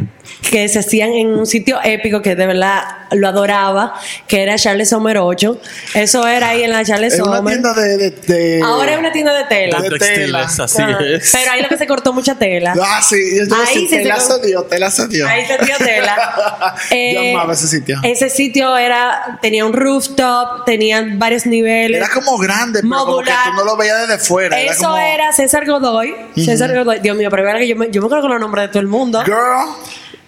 que 0.51 0.68
se 0.68 0.79
hacían 0.79 1.11
en 1.14 1.29
un 1.29 1.46
sitio 1.46 1.79
épico 1.85 2.22
que 2.22 2.35
de 2.35 2.46
verdad 2.46 2.83
lo 3.11 3.29
adoraba, 3.29 3.94
que 4.27 4.42
era 4.42 4.57
Charles 4.57 4.88
Sommer 4.90 5.18
8. 5.18 5.61
Eso 5.94 6.27
era 6.27 6.51
ahí 6.51 6.62
en 6.62 6.70
la 6.70 6.85
Charles 6.85 7.14
Es 7.14 7.20
una 7.20 7.37
Sommer. 7.38 7.55
tienda 7.55 7.74
de. 7.74 7.96
de, 7.98 8.11
de- 8.11 8.62
Ahora 8.62 8.92
es 8.92 8.98
una 8.98 9.12
tienda 9.12 9.33
de 9.35 9.44
tela. 9.44 9.81
De 9.81 9.90
de 9.90 9.98
textiles, 9.98 10.27
tela. 10.27 10.44
así 10.64 10.83
Ajá. 10.83 10.98
es. 11.05 11.31
Pero 11.33 11.51
ahí 11.53 11.62
lo 11.62 11.68
que 11.68 11.77
se 11.79 11.87
cortó 11.87 12.12
mucha 12.12 12.35
tela. 12.37 12.74
Ah, 12.83 13.01
sí. 13.03 13.16
Yo 13.37 13.42
Ahí 13.42 13.48
decía, 13.48 13.66
sí 13.74 13.88
te 13.88 14.03
se 14.03 14.05
la 14.09 14.14
con- 14.16 14.24
cedió, 14.40 14.62
te 14.64 14.79
la 14.79 14.90
cedió. 14.90 15.29
Ahí 15.29 15.44
se 15.46 15.59
dio 15.64 15.77
tela. 15.79 16.74
Yo 17.14 17.20
amaba 17.38 17.53
ese 17.53 17.66
sitio. 17.68 17.98
Ese 18.03 18.31
sitio 18.31 18.77
era, 18.77 19.38
tenía 19.42 19.64
un 19.66 19.72
rooftop, 19.72 20.64
tenía 20.64 21.05
varios 21.14 21.46
niveles. 21.46 21.98
Era 21.98 22.09
como 22.11 22.38
grande, 22.38 22.81
pero 22.83 22.94
como 22.94 23.05
que 23.18 23.31
Modular. 23.31 23.51
tú 23.51 23.57
no 23.57 23.64
lo 23.64 23.77
veías 23.77 24.07
desde 24.09 24.18
fuera. 24.18 24.59
Eso 24.61 24.85
como, 24.85 24.96
era 24.98 25.33
César 25.33 25.66
Godoy. 25.66 26.14
César 26.37 26.72
Godoy. 26.74 27.01
Dios 27.01 27.16
mío, 27.16 27.29
pero 27.31 27.48
era 27.48 27.59
que 27.59 27.66
yo 27.68 27.77
me, 27.77 27.90
yo 27.90 28.01
me 28.01 28.07
acuerdo 28.07 28.22
con 28.22 28.31
los 28.33 28.40
nombres 28.40 28.64
de 28.64 28.68
todo 28.68 28.81
el 28.81 28.87
mundo. 28.88 29.22
Girl, 29.24 29.68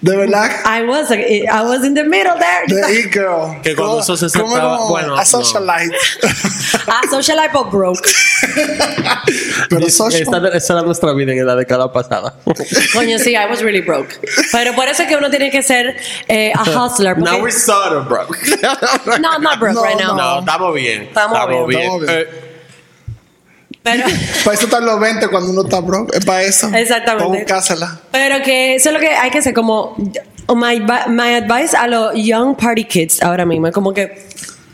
de 0.02 0.16
verdad. 0.16 0.50
I 0.64 0.82
was, 0.82 1.10
I 1.10 1.62
was 1.62 1.84
in 1.84 1.94
the 1.94 2.04
middle 2.04 2.34
there. 2.38 2.66
The 2.66 3.00
e-girl. 3.00 3.60
Que 3.62 3.74
cuando 3.76 4.00
eso 4.00 4.16
se 4.16 4.28
sentaba- 4.28 4.78
como 4.78 4.88
bueno, 4.88 5.14
A 5.14 5.18
no. 5.18 5.24
socialite. 5.24 5.94
Ah, 6.86 7.02
socialite 7.10 7.52
but 7.52 7.70
broke. 7.70 8.08
pero 9.68 9.88
social. 9.90 10.22
Esta, 10.22 10.48
esa 10.56 10.72
era 10.74 10.82
nuestra 10.82 11.12
vida 11.12 11.32
en 11.32 11.46
la 11.46 11.54
década 11.56 11.92
pasada. 11.92 12.34
Coño, 12.94 13.18
sí, 13.18 13.32
I 13.34 13.46
was 13.48 13.62
really 13.62 13.80
broke. 13.80 14.18
Pero 14.52 14.74
por 14.74 14.88
eso 14.88 15.02
es 15.02 15.08
que 15.08 15.16
uno 15.16 15.30
tiene 15.30 15.50
que 15.50 15.62
ser 15.62 15.96
eh, 16.28 16.52
a 16.54 16.62
hustler. 16.62 17.14
porque- 17.16 17.30
Now 17.30 17.40
we're 17.42 17.52
sort 17.52 17.92
of 17.92 18.08
broke. 18.08 18.36
no, 19.20 19.30
I'm 19.32 19.42
not 19.42 19.58
broke 19.58 19.74
No, 19.74 19.82
right 19.82 19.98
now. 19.98 20.16
No, 20.16 20.38
estamos 20.40 20.74
bien. 20.74 21.02
Estamos 21.02 21.46
bien, 21.68 21.80
estamos 21.80 22.00
bien. 22.06 22.10
Eh, 22.20 22.49
Pero, 23.82 24.04
Para 24.44 24.54
eso 24.54 24.66
están 24.66 24.84
los 24.84 25.00
20 25.00 25.28
cuando 25.28 25.50
uno 25.50 25.62
está 25.62 25.80
broke. 25.80 26.14
Es 26.16 26.24
para 26.24 26.42
eso. 26.42 26.68
Exactamente. 26.74 27.38
Buscársela. 27.38 27.98
pero 28.10 28.42
que 28.42 28.74
eso 28.74 28.90
es 28.90 28.94
lo 28.94 29.00
que 29.00 29.08
hay 29.08 29.30
que 29.30 29.38
hacer. 29.38 29.54
Como, 29.54 29.96
my, 30.48 30.80
my 31.08 31.34
advice 31.34 31.76
a 31.76 31.86
los 31.86 32.14
young 32.14 32.56
party 32.56 32.84
kids 32.84 33.22
ahora 33.22 33.46
mismo 33.46 33.68
es 33.68 33.74
como 33.74 33.94
que 33.94 34.26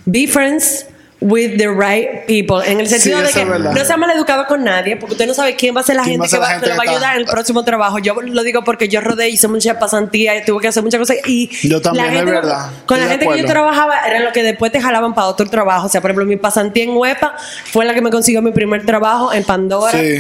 be 0.07 0.27
friends 0.27 0.87
with 1.21 1.57
the 1.57 1.69
right 1.69 2.27
people. 2.27 2.61
En 2.71 2.79
el 2.79 2.89
sentido 2.89 3.19
Sí, 3.21 3.27
de 3.27 3.33
que 3.33 3.41
es 3.41 3.47
no 3.61 3.85
sea 3.85 3.97
maleducado 3.97 4.47
con 4.47 4.63
nadie, 4.65 4.97
porque 4.97 5.15
usted 5.15 5.27
no 5.27 5.35
sabe 5.35 5.57
quién 5.57 5.75
va 5.75 5.81
a 5.81 5.85
ser 5.85 5.97
la 5.97 6.03
¿Quién 6.05 6.21
gente 6.21 6.27
va 6.27 6.31
que, 6.31 6.39
va, 6.39 6.49
gente 6.51 6.65
que 6.67 6.73
lo 6.73 6.77
va 6.77 6.85
a 6.85 6.91
ayudar 6.95 7.15
en 7.15 7.21
el 7.21 7.27
próximo 7.27 7.65
trabajo. 7.65 7.99
Yo 7.99 8.15
lo 8.21 8.43
digo 8.43 8.63
porque 8.65 8.89
yo 8.89 9.01
rodé, 9.01 9.29
hice 9.31 9.49
mucha 9.49 9.79
pasantía, 9.79 10.45
tuve 10.45 10.61
que 10.61 10.69
hacer 10.69 10.83
muchas 10.83 11.01
cosas. 11.01 11.17
Y 11.27 11.49
Yo 11.69 11.81
también, 11.81 12.07
la 12.07 12.13
es 12.13 12.19
gente- 12.19 12.33
verdad. 12.33 12.71
Con 12.87 12.99
Estoy 12.99 13.01
la 13.01 13.09
gente 13.09 13.27
que 13.35 13.43
yo 13.43 13.47
trabajaba, 13.49 14.07
era 14.07 14.21
lo 14.21 14.33
que 14.33 14.43
después 14.43 14.71
te 14.73 14.81
jalaban 14.81 15.15
para 15.15 15.29
otro 15.29 15.49
trabajo. 15.49 15.87
O 15.87 15.89
sea, 15.89 16.01
por 16.01 16.11
ejemplo, 16.11 16.27
mi 16.27 16.37
pasantía 16.37 16.85
en 16.85 16.91
Huepa 16.97 17.35
fue 17.73 17.85
la 17.85 17.95
que 17.95 18.03
me 18.03 18.11
consiguió 18.11 18.43
mi 18.43 18.53
primer 18.53 18.85
trabajo 18.85 19.33
en 19.33 19.43
Pandora. 19.45 19.99
Sí. 19.99 20.19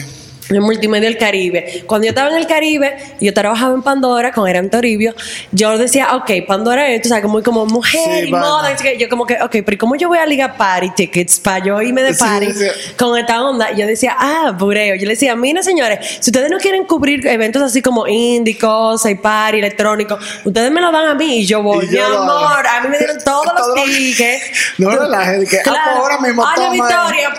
En 0.48 0.62
Multimedia 0.62 1.08
del 1.08 1.18
Caribe. 1.18 1.82
Cuando 1.86 2.04
yo 2.06 2.10
estaba 2.10 2.30
en 2.30 2.36
el 2.36 2.46
Caribe, 2.46 2.96
yo 3.20 3.34
trabajaba 3.34 3.74
en 3.74 3.82
Pandora 3.82 4.32
con 4.32 4.48
Eran 4.48 4.70
Toribio. 4.70 5.14
Yo 5.52 5.76
decía, 5.76 6.14
ok, 6.16 6.30
Pandora 6.46 6.88
es, 6.88 7.02
tú 7.02 7.08
sabes, 7.08 7.24
muy 7.24 7.42
como 7.42 7.66
mujer 7.66 8.22
Sí, 8.22 8.28
y 8.28 8.30
moda. 8.30 8.72
y 8.72 8.76
que 8.76 8.96
Yo 8.98 9.08
como 9.08 9.26
que, 9.26 9.34
ok, 9.42 9.50
pero 9.64 9.72
¿y 9.72 9.76
¿cómo 9.76 9.96
yo 9.96 10.08
voy 10.08 10.18
a 10.18 10.26
ligar 10.26 10.56
party 10.56 10.90
tickets 10.90 11.40
para 11.40 11.64
yo 11.64 11.80
irme 11.82 12.02
de 12.02 12.14
Sí, 12.14 12.20
party 12.20 12.52
sí. 12.52 12.66
con 12.96 13.18
esta 13.18 13.42
onda? 13.42 13.72
Y 13.72 13.76
yo 13.80 13.86
decía, 13.86 14.14
ah, 14.18 14.52
bureo. 14.56 14.94
Yo 14.94 15.02
le 15.06 15.10
decía, 15.14 15.34
mira, 15.36 15.62
señores, 15.62 16.18
si 16.20 16.30
ustedes 16.30 16.50
no 16.50 16.58
quieren 16.58 16.84
cubrir 16.84 17.26
eventos 17.26 17.62
así 17.62 17.82
como 17.82 18.06
indie, 18.06 18.56
cosas 18.56 19.10
y 19.10 19.14
party, 19.16 19.58
electrónico, 19.58 20.18
ustedes 20.44 20.70
me 20.70 20.80
lo 20.80 20.92
dan 20.92 21.06
a 21.08 21.14
mí 21.14 21.38
y 21.40 21.46
yo 21.46 21.62
voy. 21.62 21.84
Y 21.86 21.88
Mi 21.88 21.96
yo 21.96 22.08
lo 22.08 22.22
hago. 22.22 22.46
amor, 22.46 22.66
a 22.66 22.80
mí 22.82 22.88
me 22.88 22.98
dieron 22.98 23.18
todos 23.24 23.44
Todo 23.44 23.54
los 23.56 23.68
lo- 23.78 23.84
tickets. 23.84 24.42
No 24.78 24.90
relajes, 24.90 25.48
que, 25.48 25.58
ah, 25.58 25.62
pues 25.64 25.76
ahora 25.96 26.18
mismo 26.18 26.44
Ay, 26.46 26.54
toma. 26.56 26.70
Victoria, 26.72 27.30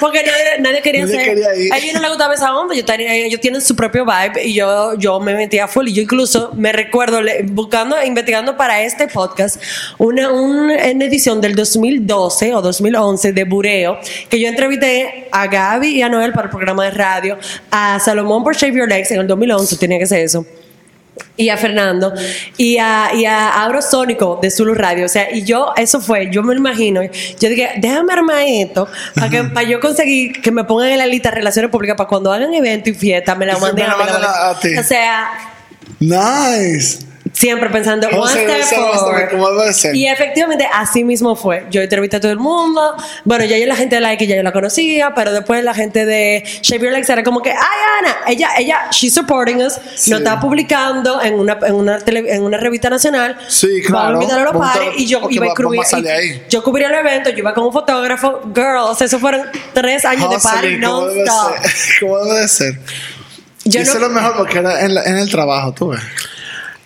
porque 0.00 0.22
nadie, 0.24 0.60
nadie 0.60 0.82
quería 0.82 1.02
Nadie 1.04 1.16
hacer. 1.16 1.28
quería 1.34 1.54
ir. 1.54 1.72
A 1.72 1.78
ellos 1.78 1.94
no 1.94 2.00
les 2.00 2.08
gustaba 2.10 2.34
esa 2.42 2.84
tenía, 2.86 3.14
ellos 3.14 3.40
tienen 3.40 3.60
su 3.60 3.76
propio 3.76 4.04
vibe 4.04 4.44
y 4.44 4.54
yo, 4.54 4.94
yo 4.94 5.20
me 5.20 5.34
metía 5.34 5.68
full. 5.68 5.88
Y 5.88 5.92
yo 5.92 6.02
incluso 6.02 6.50
me 6.54 6.72
recuerdo 6.72 7.20
buscando, 7.44 7.96
e 7.96 8.06
investigando 8.06 8.56
para 8.56 8.82
este 8.82 9.08
podcast 9.08 9.60
una, 9.98 10.30
una 10.30 11.04
edición 11.04 11.40
del 11.40 11.54
2012 11.54 12.54
o 12.54 12.62
2011 12.62 13.32
de 13.32 13.44
Bureo, 13.44 13.98
que 14.28 14.40
yo 14.40 14.48
entrevisté 14.48 15.28
a 15.30 15.46
Gaby 15.46 15.88
y 15.88 16.02
a 16.02 16.08
Noel 16.08 16.32
para 16.32 16.44
el 16.46 16.50
programa 16.50 16.84
de 16.84 16.90
radio, 16.90 17.38
a 17.70 17.98
Salomón 18.00 18.42
por 18.42 18.56
Shave 18.56 18.74
Your 18.74 18.88
Legs 18.88 19.10
en 19.10 19.20
el 19.20 19.26
2011, 19.26 19.76
tenía 19.76 19.98
que 19.98 20.06
ser 20.06 20.20
eso 20.20 20.44
y 21.36 21.48
a 21.50 21.56
Fernando 21.56 22.12
y 22.56 22.78
a, 22.78 23.10
y 23.14 23.24
a 23.26 23.62
Aurosónico 23.64 24.38
de 24.40 24.50
Zulu 24.50 24.74
Radio. 24.74 25.06
O 25.06 25.08
sea, 25.08 25.30
y 25.34 25.44
yo, 25.44 25.72
eso 25.76 26.00
fue, 26.00 26.30
yo 26.30 26.42
me 26.42 26.54
lo 26.54 26.60
imagino. 26.60 27.02
Yo 27.02 27.48
dije, 27.48 27.70
déjame 27.78 28.12
armar 28.12 28.42
esto 28.46 28.88
para 29.14 29.28
que 29.28 29.42
para 29.44 29.66
yo 29.68 29.78
conseguir 29.80 30.40
que 30.40 30.50
me 30.50 30.64
pongan 30.64 30.88
en 30.90 30.98
la 30.98 31.06
lista 31.06 31.28
de 31.30 31.36
relaciones 31.36 31.70
públicas 31.70 31.96
para 31.96 32.08
cuando 32.08 32.32
hagan 32.32 32.52
evento 32.54 32.90
y 32.90 32.94
fiesta 32.94 33.34
me 33.34 33.46
la 33.46 33.58
manden 33.58 33.86
mí. 33.86 33.92
a- 34.26 34.50
a 34.50 34.58
ti. 34.60 34.76
O 34.78 34.82
sea, 34.82 35.30
Nice. 36.00 37.06
Siempre 37.32 37.70
pensando, 37.70 38.08
one 38.08 38.30
step 38.30 38.62
forward. 38.78 39.30
como. 39.30 39.48
Y 39.94 40.06
efectivamente, 40.06 40.68
así 40.72 41.02
mismo 41.04 41.34
fue. 41.34 41.66
Yo 41.70 41.80
entrevisté 41.82 42.16
a 42.18 42.20
todo 42.20 42.32
el 42.32 42.38
mundo. 42.38 42.94
Bueno, 43.24 43.44
ya 43.44 43.58
yo 43.58 43.66
la 43.66 43.74
gente 43.76 43.96
de 43.96 44.00
Like 44.00 44.26
ya 44.26 44.36
yo 44.36 44.42
la 44.42 44.52
conocía, 44.52 45.12
pero 45.14 45.32
después 45.32 45.64
la 45.64 45.74
gente 45.74 46.04
de 46.04 46.44
Shave 46.62 46.84
Your 46.84 46.92
Legs 46.92 47.08
era 47.08 47.22
como 47.22 47.42
que, 47.42 47.50
ay, 47.50 47.56
Ana, 48.00 48.16
ella, 48.28 48.50
ella, 48.58 48.78
she's 48.90 49.14
supporting 49.14 49.56
us, 49.62 49.74
Sí. 49.96 50.10
nos 50.10 50.20
está 50.20 50.38
publicando 50.40 51.22
en 51.22 51.34
una, 51.34 51.58
en 51.66 51.74
una, 51.74 51.98
tele- 51.98 52.32
en 52.34 52.42
una 52.42 52.58
revista 52.58 52.90
nacional. 52.90 53.36
Sí, 53.48 53.66
Vamos 53.84 53.86
a 53.86 53.90
claro. 53.90 54.14
invitar 54.22 54.40
a 54.40 54.44
los 54.44 54.56
pares 54.56 54.88
y 54.96 55.06
yo 55.06 55.20
iba 55.30 55.46
a 55.46 55.48
va- 55.50 55.54
cubrir. 55.54 55.80
y. 55.82 56.42
Yo 56.50 56.62
cubría 56.62 56.88
el 56.88 56.94
evento, 56.94 57.30
yo 57.30 57.38
iba 57.38 57.54
con 57.54 57.64
un 57.64 57.72
fotógrafo. 57.72 58.40
Girls, 58.54 59.00
eso 59.02 59.18
fueron 59.18 59.42
tres 59.72 60.04
años 60.04 60.30
de 60.30 60.38
party 60.38 60.80
como 60.80 61.06
non-stop. 61.06 61.54
Como 62.00 62.24
debe 62.24 62.40
de 62.40 62.48
ser. 62.48 62.78
Yo 63.64 63.80
no- 63.80 63.86
es 63.86 63.94
lo 64.00 64.08
mejor 64.10 64.36
porque 64.36 64.58
era 64.58 64.80
en, 64.84 64.94
la- 64.94 65.04
en 65.04 65.16
el 65.16 65.30
trabajo, 65.30 65.72
tú 65.72 65.88
ves. 65.90 66.00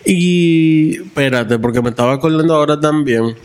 Y 0.09 1.01
espérate, 1.01 1.59
porque 1.59 1.81
me 1.81 1.89
estaba 1.89 2.13
acordando 2.13 2.55
ahora 2.55 2.79
también 2.79 3.35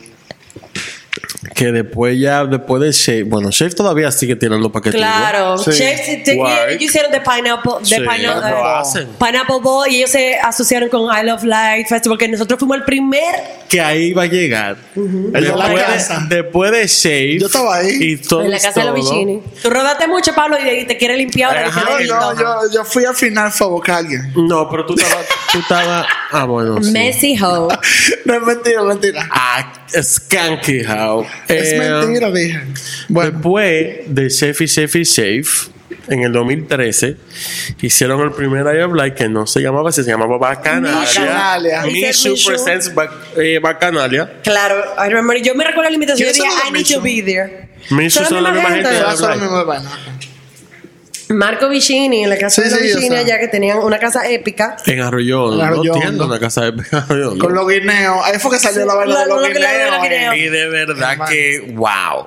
que 1.62 1.70
después 1.70 2.18
ya, 2.18 2.44
después 2.44 2.83
de 2.83 2.90
Shave, 2.90 3.22
bueno, 3.22 3.51
Shave 3.53 3.70
todavía 3.70 4.11
sigue 4.11 4.35
tirando 4.35 4.72
paquetes. 4.72 4.98
Claro, 5.01 5.57
Sí. 5.59 5.70
Chefs, 5.70 6.25
te- 6.25 6.35
y 6.35 6.37
Work. 6.37 6.70
ellos 6.70 6.83
hicieron 6.83 7.12
de 7.12 7.20
Pineapple, 7.20 7.72
de 7.81 7.87
Sí, 7.87 7.94
Pineapple, 7.98 8.51
lo 8.51 8.59
eh, 8.59 8.62
hacen. 8.81 9.09
Pineapple 9.16 9.57
Ball 9.62 9.88
y 9.88 9.96
ellos 9.98 10.11
se 10.11 10.35
asociaron 10.40 10.88
con 10.88 11.03
I 11.16 11.25
Love 11.25 11.44
Light 11.44 11.87
Festival, 11.87 12.18
que 12.18 12.27
nosotros 12.27 12.59
fuimos 12.59 12.79
el 12.79 12.83
primer 12.83 13.22
Que 13.68 13.81
ahí 13.81 14.12
va 14.12 14.25
a 14.25 14.27
llegar. 14.27 14.77
La 14.96 15.40
después, 15.40 15.83
casa. 15.85 16.27
de, 16.29 16.42
después 16.42 16.72
de 16.72 16.87
Shave. 16.88 17.38
Yo 17.38 17.46
estaba 17.46 17.77
ahí. 17.77 17.96
Y 18.01 18.16
todo, 18.16 18.42
en 18.42 18.51
la 18.51 18.59
casa 18.59 18.81
de 18.81 18.87
los. 18.87 18.94
Vicini. 18.96 19.40
Tú 19.62 19.70
rodaste 19.70 20.09
mucho, 20.09 20.35
Pablo, 20.35 20.57
y, 20.59 20.85
te 20.85 20.96
quiere 20.96 21.16
limpiar 21.16 21.57
ahora. 21.57 21.68
Ajá, 21.68 21.96
que 21.98 22.07
No, 22.07 22.35
yo, 22.35 22.40
yo, 22.40 22.72
yo 22.75 22.85
fui 22.85 23.05
al 23.05 23.14
final 23.14 23.53
fue 23.53 23.68
a 23.68 23.70
buscar 23.70 23.94
a 23.94 23.98
alguien. 23.98 24.33
No, 24.35 24.68
pero 24.68 24.85
tú 24.85 24.94
estabas. 24.94 25.27
tú 25.53 25.59
estabas 25.61 26.07
ah, 26.33 26.44
bueno. 26.44 26.83
sí. 26.83 26.90
Messy 26.90 27.38
hoe. 27.40 27.68
No 28.25 28.35
es 28.35 28.42
mentira, 28.42 28.83
mentira. 28.83 29.29
Ah, 29.31 29.72
Skanky 30.01 30.81
How. 30.87 31.27
Es 31.59 31.73
Eh, 31.73 31.79
mentira, 31.79 32.31
dije. 32.31 32.61
Bueno, 33.09 33.31
Después 33.33 33.97
de 34.07 34.29
Chef 34.29 34.61
y 34.97 35.05
Chef, 35.05 35.69
en 36.09 36.23
el 36.23 36.33
2013, 36.33 37.17
hicieron 37.81 38.21
el 38.23 38.33
primer 38.33 38.62
I 38.75 38.81
of 38.83 38.95
Light 38.95 39.15
que 39.15 39.29
no 39.29 39.47
se 39.47 39.61
llamaba 39.61 39.91
así, 39.91 40.03
se 40.03 40.11
llamaba 40.11 40.37
Bacanalia. 40.38 40.99
Bacanalia. 41.01 41.83
Mishu. 41.83 42.35
presents 42.47 42.95
Bac- 42.95 43.11
eh, 43.37 43.59
Bacanalia. 43.61 44.41
Claro, 44.43 44.83
I 44.99 45.09
remember. 45.09 45.41
Yo 45.43 45.55
me 45.55 45.65
recuerdo 45.65 45.91
la 45.91 45.95
invitación. 45.95 46.29
Yo 46.29 46.33
¿Quiénes 46.35 46.55
dije, 46.57 46.69
I 46.69 46.73
need 46.73 46.87
to 46.95 47.01
be 47.01 47.23
there. 47.23 47.69
Mishu 47.91 48.25
son 48.25 48.43
la 48.43 48.51
misma 48.53 48.71
Marco 51.33 51.68
Vicini, 51.68 52.25
en 52.25 52.31
la 52.31 52.37
casa 52.38 52.62
Sí, 52.62 52.68
de 52.68 52.77
sí, 52.77 52.83
Vicini, 52.83 53.16
allá 53.16 53.38
que 53.38 53.49
tenían 53.49 53.79
una 53.79 53.99
casa 53.99 54.29
épica. 54.29 54.77
En 54.87 55.01
Arroyón, 55.01 55.61
En 55.61 55.71
no 55.71 55.85
entiendo 55.85 56.27
una 56.27 56.38
casa 56.38 56.71
de 56.71 56.83
Arroyón. 56.97 57.38
Con 57.38 57.55
los 57.55 57.66
guineos. 57.68 58.18
Ahí 58.25 58.38
fue 58.38 58.51
que 58.53 58.59
salió 58.59 58.85
la 58.87 58.95
La- 59.07 59.21
de 59.25 59.27
los 59.29 59.42
guineos. 59.49 60.37
Y 60.37 60.49
de 60.49 60.68
verdad 60.68 61.18
que, 61.29 61.73
wow. 61.75 62.27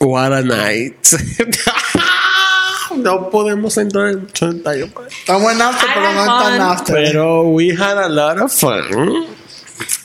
What 0.00 0.32
a 0.32 0.42
night. 0.42 0.94
no 2.96 3.30
podemos 3.30 3.76
entrar 3.76 4.08
en 4.08 4.20
mucho 4.22 4.52
detalle. 4.52 4.86
pues. 4.86 5.08
Estamos 5.12 5.52
en 5.52 5.60
after, 5.62 5.88
pero 5.94 6.12
no 6.12 6.20
had 6.20 6.26
es 6.26 6.26
tan 6.26 6.52
fun. 6.52 6.60
after. 6.62 6.94
Pero 6.94 7.42
we 7.42 7.72
had 7.72 7.98
a 7.98 8.08
lot 8.08 8.38
of 8.40 8.52
fun. 8.52 9.26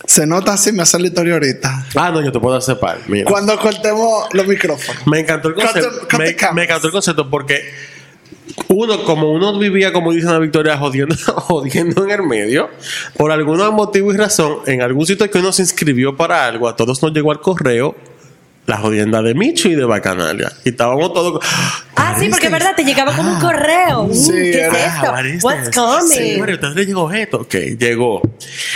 Se 0.05 0.27
nota 0.27 0.53
así, 0.53 0.71
me 0.71 0.83
hace 0.83 0.99
la 0.99 1.07
historia 1.07 1.33
ahorita. 1.33 1.86
Ah, 1.95 2.12
no, 2.12 2.21
yo 2.21 2.31
te 2.31 2.39
puedo 2.39 2.55
hacer 2.57 2.77
par. 2.79 2.99
Mira. 3.07 3.29
Cuando 3.29 3.57
cortemos 3.59 4.27
los 4.33 4.45
micrófonos. 4.45 5.07
Me 5.07 5.19
encantó 5.19 5.47
el 5.49 5.55
concepto. 5.55 5.89
Cut 5.89 5.99
the- 6.01 6.07
cut 6.07 6.19
me, 6.19 6.25
the 6.25 6.36
cameras. 6.36 6.55
me 6.55 6.63
encantó 6.63 6.88
el 6.88 6.93
concepto 6.93 7.29
porque 7.29 7.73
uno, 8.67 9.03
como 9.03 9.32
uno 9.32 9.58
vivía, 9.58 9.91
como 9.93 10.12
dice 10.12 10.27
Ana 10.27 10.39
Victoria, 10.39 10.77
jodiendo, 10.77 11.15
jodiendo 11.36 12.03
en 12.03 12.12
el 12.12 12.23
medio, 12.23 12.69
por 13.17 13.32
algún 13.32 13.58
motivo 13.75 14.13
y 14.13 14.17
razón, 14.17 14.58
en 14.67 14.82
algún 14.82 15.06
sitio 15.06 15.29
que 15.29 15.38
uno 15.39 15.51
se 15.51 15.62
inscribió 15.63 16.15
para 16.15 16.45
algo, 16.45 16.67
a 16.67 16.75
todos 16.75 17.01
nos 17.01 17.13
llegó 17.13 17.32
al 17.32 17.39
correo 17.41 17.95
la 18.65 18.77
jodienda 18.77 19.21
de 19.21 19.34
Micho 19.34 19.67
y 19.67 19.75
de 19.75 19.84
Bacanalia. 19.84 20.49
Y 20.63 20.69
estábamos 20.69 21.13
todos. 21.13 21.43
Ah, 21.97 22.15
sí, 22.17 22.29
porque 22.29 22.45
es 22.45 22.51
verdad, 22.51 22.73
te 22.75 22.86
llegaba 22.86 23.13
como 23.13 23.34
un 23.34 23.39
correo. 23.39 24.03
Uh, 24.03 24.13
Sí, 24.13 24.32
¿Qué 24.32 24.67
es 24.67 24.73
esto? 24.73 25.25
is 25.25 25.43
What's 25.43 25.69
coming? 25.75 26.08
Sí, 26.08 26.38
pero 26.39 26.53
entonces 26.53 26.77
le 26.77 26.86
llegó 26.86 27.12
esto. 27.12 27.41
Ok, 27.41 27.56
llegó. 27.77 28.21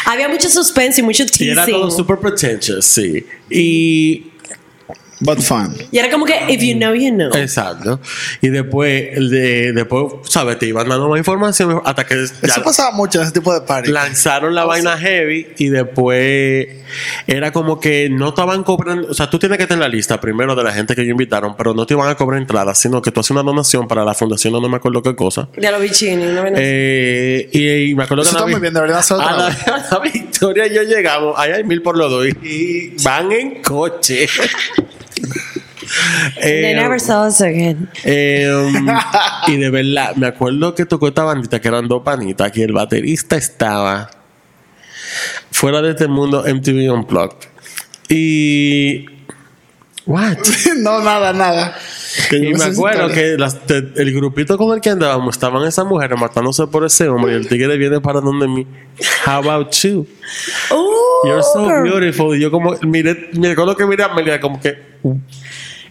Había 0.06 0.28
mucho 0.28 0.50
suspense 0.50 1.00
y 1.00 1.04
mucho 1.06 1.24
Y 1.40 1.50
era 1.52 1.66
todo 1.66 1.84
teasing. 1.84 1.98
super 1.98 2.18
pretentious, 2.18 2.86
sí. 2.86 3.26
Y 3.50 4.32
But 5.20 5.40
fun. 5.40 5.76
Y 5.92 5.98
era 5.98 6.12
como 6.12 6.26
que, 6.26 6.36
if 6.50 6.62
you 6.62 6.76
know, 6.76 6.94
you 6.94 7.12
know. 7.12 7.34
Exacto. 7.36 8.00
Y 8.42 8.50
después, 8.50 9.30
de, 9.30 9.74
después, 9.74 10.14
¿sabes? 10.30 10.60
Te 10.60 10.68
iban 10.68 10.88
dando 10.88 11.10
más 11.10 11.18
información 11.18 11.82
hasta 11.84 12.06
que 12.06 12.24
Eso 12.24 12.34
ya 12.42 12.64
pasaba 12.64 12.92
mucho 12.92 13.20
en 13.20 13.24
ese 13.26 13.34
tipo 13.34 13.54
de 13.54 13.62
party. 13.62 13.92
lanzaron 13.92 14.54
la 14.54 14.66
vaina 14.66 14.98
heavy 14.98 15.48
y 15.58 15.70
después 15.70 16.68
era 17.26 17.52
como 17.52 17.80
que 17.80 18.10
no 18.10 18.30
estaban 18.30 18.64
cobrando. 18.64 19.08
O 19.10 19.14
sea, 19.14 19.30
tú 19.30 19.40
tienes 19.40 19.58
que 19.58 19.66
tener 19.66 19.82
la 19.82 19.90
lista 19.90 20.20
primero 20.22 20.56
de 20.56 20.64
la 20.64 20.72
gente 20.72 20.96
que 20.96 21.02
ellos 21.02 21.12
invitaron, 21.12 21.56
pero 21.58 21.74
no 21.74 21.86
te 21.86 21.94
iban 21.94 22.10
a 22.10 22.16
cobrar 22.16 22.40
entrada, 22.40 22.76
sino 22.76 23.02
que 23.02 23.12
tú 23.12 23.20
haces 23.20 23.32
una 23.32 23.44
donación 23.44 23.88
para 23.88 24.06
la 24.06 24.14
fundación, 24.14 24.54
no 24.54 24.70
me 24.70 24.78
acuerdo 24.78 25.02
qué 25.02 25.16
cosa. 25.16 25.50
De 25.56 25.72
los 25.72 25.82
Vicini, 25.82 26.26
¿no? 26.26 26.44
Eh, 26.56 27.50
y, 27.52 27.92
y 27.92 27.96
me 27.96 28.04
acuerdo 28.04 28.24
Eso 28.24 28.32
que 28.32 28.38
a 28.38 28.40
está 28.40 28.50
la 28.50 28.52
muy 28.52 28.62
bien, 28.62 28.76
otra 28.76 28.86
a 28.86 29.38
la, 29.38 29.48
a 29.88 29.88
la 29.92 30.00
Victoria 30.00 30.68
y 30.68 30.76
yo 30.76 30.84
llegamos, 30.84 31.34
ahí 31.38 31.52
hay 31.52 31.64
mil 31.64 31.82
por 31.82 31.98
los 31.98 32.10
dos 32.10 32.28
y, 32.28 32.48
y 32.48 33.04
van 33.04 33.32
en 33.32 33.62
coche. 33.62 34.28
They 36.42 36.72
Eh, 36.72 36.76
never 36.76 37.00
saw 37.00 37.28
us 37.28 37.40
again. 37.42 37.90
eh, 38.04 38.52
y 39.48 39.58
de 39.58 39.70
verdad, 39.70 40.16
me 40.16 40.28
acuerdo 40.28 40.76
que 40.76 40.86
tocó 40.86 41.08
esta 41.08 41.24
bandita 41.24 41.62
que 41.62 41.68
eran 41.70 41.88
dos 41.88 42.04
panitas, 42.04 42.52
que 42.52 42.64
el 42.64 42.74
baterista 42.74 43.38
estaba 43.38 44.10
fuera 45.52 45.82
de 45.82 45.92
este 45.92 46.08
mundo 46.08 46.44
MTV 46.46 46.92
Unplugged. 46.92 47.48
Y. 48.10 49.06
What? 50.06 50.38
no, 50.78 51.02
nada, 51.02 51.34
nada. 51.34 51.78
Que 52.30 52.42
yo 52.42 52.50
Y 52.50 52.54
me 52.54 52.64
acuerdo 52.64 53.08
te- 53.08 53.14
que 53.14 53.38
las- 53.38 53.60
te- 53.66 53.78
el 53.96 54.14
grupito 54.14 54.58
con 54.58 54.74
el 54.76 54.82
que 54.82 54.90
andábamos 54.90 55.36
estaban 55.36 55.64
esas 55.68 55.86
mujeres 55.86 56.20
matándose 56.20 56.66
por 56.68 56.86
ese 56.86 57.08
hombre 57.10 57.34
y 57.34 57.36
el 57.36 57.48
tigre 57.48 57.78
viene 57.78 58.00
para 58.02 58.22
donde 58.22 58.48
mí. 58.48 58.66
How 59.26 59.34
about 59.50 59.72
you? 59.84 60.08
Ooh, 60.72 61.28
You're 61.28 61.44
so 61.44 61.66
beautiful. 61.84 62.36
Y 62.38 62.42
yo 62.42 62.52
como, 62.52 62.76
mire, 62.82 63.30
me 63.34 63.52
acuerdo 63.52 63.76
que 63.76 63.86
miré 63.86 64.04
a 64.04 64.08
Amelia 64.08 64.40
como 64.40 64.60
que, 64.60 64.78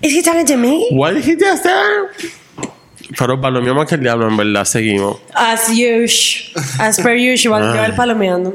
Is 0.03 0.15
he 0.15 0.23
talking 0.23 0.47
to 0.47 0.57
me? 0.57 0.87
what 0.93 1.12
did 1.15 1.25
he 1.25 1.35
just 1.37 1.62
say? 1.62 1.73
Pero 3.19 3.41
palomeamos 3.41 3.87
que 3.87 3.95
el 3.95 4.01
diablo, 4.03 4.29
en 4.29 4.37
verdad, 4.37 4.65
seguimos. 4.65 5.19
As 5.33 5.69
usual. 5.71 6.65
As 6.81 7.01
per 7.01 7.17
usual. 7.17 7.62
Ah. 7.62 7.77
Yo 7.77 7.85
el 7.85 7.95
palomeando. 7.95 8.53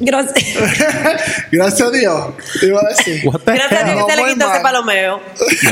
Gracias. 0.00 0.34
Gracias 1.52 1.88
a 1.88 1.90
Dios. 1.90 2.26
Te 2.58 2.66
iba 2.66 2.80
a 2.80 2.88
decir. 2.88 3.22
Gracias 3.44 3.82
a 3.82 3.84
Dios 3.84 4.04
que 4.06 4.10
se 4.10 4.16
le 4.16 4.22
muy 4.22 4.32
quitó 4.32 4.44
ese 4.46 4.54
mal. 4.54 4.62
palomeo. 4.62 5.20
Yes. 5.38 5.62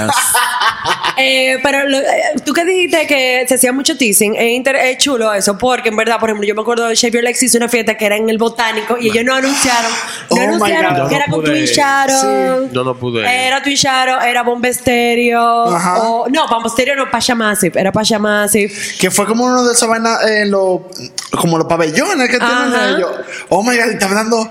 Eh, 1.20 1.58
pero 1.62 1.88
lo- 1.88 1.98
eh, 1.98 2.04
tú 2.44 2.52
que 2.52 2.64
dijiste 2.64 3.06
que 3.06 3.44
se 3.48 3.56
hacía 3.56 3.72
mucho 3.72 3.96
teasing, 3.96 4.36
es, 4.36 4.98
chulo 4.98 5.32
eso, 5.34 5.58
porque 5.58 5.88
en 5.88 5.96
verdad, 5.96 6.18
por 6.20 6.28
ejemplo, 6.30 6.46
yo 6.46 6.54
me 6.54 6.60
acuerdo 6.62 6.86
de 6.86 6.94
Xavier 6.96 7.24
Lex 7.24 7.42
hizo 7.42 7.58
una 7.58 7.68
fiesta 7.68 7.96
que 7.96 8.06
era 8.06 8.16
en 8.16 8.28
el 8.30 8.38
botánico 8.38 8.96
y 8.98 9.08
ellos 9.08 9.24
no 9.24 9.34
anunciaron, 9.34 9.90
no 10.30 10.36
Oh 10.36 10.40
anunciaron 10.40 11.08
que 11.08 11.14
era 11.16 11.26
no 11.26 11.32
con 11.34 11.44
pude 11.44 11.52
Twin. 11.54 11.64
Shadow. 11.66 12.70
Yo 12.72 12.84
no 12.84 12.96
pude. 12.96 13.46
Era 13.46 13.62
Twin 13.62 13.74
Shadow, 13.76 14.20
era 14.20 14.42
Bomba 14.42 14.72
Stereo. 14.72 15.74
Ajá. 15.74 16.02
o- 16.02 16.28
no, 16.28 16.46
Bomba 16.48 16.68
Stereo 16.68 16.94
no, 16.94 17.10
Pasha 17.10 17.34
Massive, 17.34 17.80
era 17.80 17.90
Pasha 17.90 18.18
Massive. 18.18 18.72
Que 19.00 19.10
fue 19.10 19.26
como 19.26 19.44
uno 19.44 19.64
de 19.64 19.72
esos 19.72 19.88
vainas, 19.88 20.24
eh, 20.28 20.48
como 21.40 21.58
los 21.58 21.66
pabellones 21.66 22.28
que 22.30 22.38
tienen 22.38 22.72
ellos. 22.96 23.10
Oh 23.48 23.62
my 23.62 23.76
god, 23.76 23.86
y 23.88 23.92
estaban 23.94 24.14
dando 24.16 24.48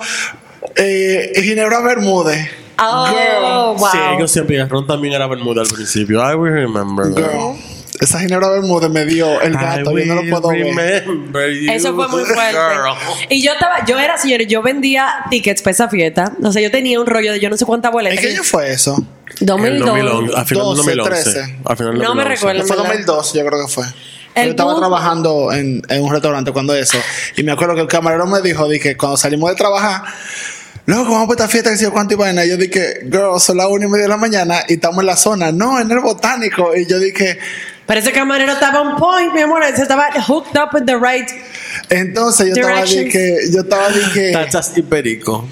eh, 0.75 1.31
Ginebra 1.41 1.79
Bermúdez. 1.79 2.49
Oh, 2.79 3.75
wow. 3.77 3.89
Sí, 3.91 3.97
ellos 4.17 4.31
siempre. 4.31 4.63
Ron 4.65 4.85
también 4.87 5.13
era 5.13 5.27
Bermuda 5.27 5.61
al 5.61 5.67
principio. 5.67 6.19
I 6.21 6.35
will 6.35 6.51
remember. 6.53 7.13
that. 7.13 7.31
Girl. 7.31 7.55
Esa 7.99 8.19
Ginebra 8.19 8.49
Bermúdez 8.49 8.91
me 8.91 9.05
dio 9.05 9.41
el 9.41 9.53
gato, 9.53 9.97
yo 9.97 10.05
no 10.13 10.21
lo 10.21 10.29
puedo 10.29 10.49
ver. 10.75 11.03
Eso 11.71 11.95
fue 11.95 12.07
muy 12.09 12.23
fuerte. 12.25 12.51
girl. 12.51 12.93
Y 13.29 13.41
yo 13.43 13.53
estaba, 13.53 13.83
yo 13.85 13.97
era, 13.97 14.17
señores, 14.19 14.47
yo 14.47 14.61
vendía 14.61 15.09
tickets 15.31 15.63
para 15.63 15.71
esa 15.71 15.89
fiesta. 15.89 16.31
O 16.43 16.51
sea, 16.51 16.61
yo 16.61 16.69
tenía 16.69 16.99
un 16.99 17.07
rollo 17.07 17.31
de 17.31 17.39
yo 17.39 17.49
no 17.49 17.57
sé 17.57 17.65
cuántas 17.65 17.89
¿En 17.89 17.93
boletas. 17.93 18.19
qué 18.19 18.29
año 18.33 18.43
fue 18.43 18.71
eso? 18.71 18.95
En 19.39 19.45
2002. 19.47 19.87
2011, 19.87 20.33
a 20.37 20.45
final 20.45 20.63
12, 20.63 20.89
del 20.89 20.97
2011. 20.97 21.31
13. 21.31 21.59
A 21.65 21.75
final 21.75 21.93
del 21.93 22.01
No 22.03 22.13
me 22.15 22.23
2011. 22.23 22.29
recuerdo. 22.35 22.67
Fue 22.67 22.75
¿verdad? 22.77 22.89
2002, 22.91 23.33
yo 23.33 23.45
creo 23.47 23.65
que 23.65 23.73
fue. 23.73 23.85
El 24.35 24.43
yo 24.45 24.49
estaba 24.51 24.73
boom- 24.73 24.79
trabajando 24.79 25.51
en, 25.53 25.81
en 25.89 26.03
un 26.03 26.11
restaurante 26.11 26.51
cuando 26.51 26.75
eso. 26.75 26.99
Y 27.35 27.41
me 27.41 27.51
acuerdo 27.51 27.73
que 27.73 27.81
el 27.81 27.87
camarero 27.87 28.27
me 28.27 28.41
dijo, 28.41 28.67
dije, 28.69 28.95
cuando 28.95 29.17
salimos 29.17 29.49
de 29.49 29.55
trabajar, 29.55 30.03
luego 30.87 31.11
vamos 31.11 31.27
para 31.27 31.45
esta 31.45 31.47
fiesta 31.47 31.69
que 31.69 31.77
se 31.77 31.83
yo 31.83 31.91
cuánto 31.91 32.15
y 32.15 32.17
vaina. 32.17 32.43
Y 32.45 32.49
yo 32.49 32.57
dije, 32.57 33.01
girl, 33.03 33.39
son 33.39 33.57
las 33.57 33.67
una 33.67 33.85
y 33.85 33.87
media 33.87 34.03
de 34.03 34.09
la 34.09 34.17
mañana 34.17 34.63
y 34.67 34.73
estamos 34.73 34.99
en 34.99 35.05
la 35.05 35.15
zona. 35.15 35.51
No, 35.51 35.79
en 35.79 35.91
el 35.91 35.99
botánico. 35.99 36.75
Y 36.75 36.87
yo 36.87 36.97
dije, 36.97 37.37
Pero 37.85 37.99
ese 37.99 38.11
camarero 38.11 38.53
estaba 38.53 38.81
on 38.81 38.97
point, 38.97 39.33
mi 39.33 39.41
amor. 39.41 39.63
Ese 39.63 39.83
estaba 39.83 40.09
hooked 40.27 40.57
up 40.59 40.69
with 40.73 40.85
the 40.85 40.95
right. 40.95 41.29
entonces 41.89 42.47
yo 42.47 42.53
estaba 42.53 42.81
dije, 42.83 43.37
yo 43.51 43.61
estaba 43.61 43.89
dije, 43.89 44.31
Tachas 44.31 44.77
y 44.77 44.81
perico. 44.93 45.47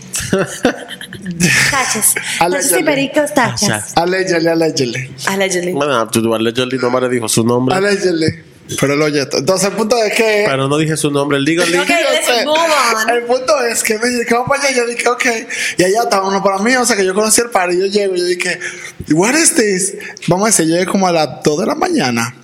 Tachas. 1.71 2.15
Tachas 2.39 2.79
y 2.79 2.83
pericos, 2.83 3.33
tachas. 3.33 3.59
Tachas. 3.61 3.97
allegedly, 3.97 4.47
allegedly. 4.47 5.15
Allegedly. 5.27 5.73
Bueno, 5.73 6.07
tú 6.07 6.33
Allegedly 6.33 6.77
no 6.77 6.89
me 6.89 7.01
le 7.01 7.09
dijo 7.09 7.27
su 7.27 7.43
nombre. 7.43 7.75
Allegedly. 7.75 8.54
Pero 8.79 8.95
lo 8.95 9.05
oye. 9.05 9.21
Entonces 9.21 9.69
el 9.69 9.75
punto 9.75 9.95
es 10.03 10.13
que. 10.13 10.43
Pero 10.47 10.67
no 10.67 10.77
dije 10.77 10.97
su 10.97 11.11
nombre. 11.11 11.37
El 11.37 11.45
digo, 11.45 11.63
Ok, 11.63 11.69
Yo 11.69 11.75
let's 11.77 12.25
sé. 12.25 12.45
move 12.45 12.57
on. 12.57 13.09
El 13.11 13.23
punto 13.23 13.63
es 13.63 13.83
que 13.83 13.97
me 13.99 14.09
dije, 14.09 14.33
vamos 14.33 14.49
para 14.49 14.63
allá. 14.63 14.75
Yo 14.77 14.87
dije, 14.87 15.07
ok. 15.07 15.25
Y 15.77 15.83
allá 15.83 16.03
estaba 16.03 16.27
uno 16.27 16.41
para 16.43 16.57
mí. 16.59 16.75
O 16.75 16.85
sea, 16.85 16.95
que 16.95 17.05
yo 17.05 17.13
conocí 17.13 17.41
el 17.41 17.49
par 17.51 17.71
y 17.71 17.79
yo 17.79 17.85
llego 17.85 18.15
y 18.15 18.19
yo 18.19 18.25
dije, 18.25 18.59
what 19.11 19.35
is 19.35 19.53
this? 19.55 19.93
Vamos 20.27 20.45
a 20.45 20.47
decir, 20.47 20.65
yo 20.67 20.73
llegué 20.73 20.87
como 20.87 21.07
a 21.07 21.11
las 21.11 21.43
2 21.43 21.59
de 21.59 21.65
la 21.67 21.75
mañana. 21.75 22.35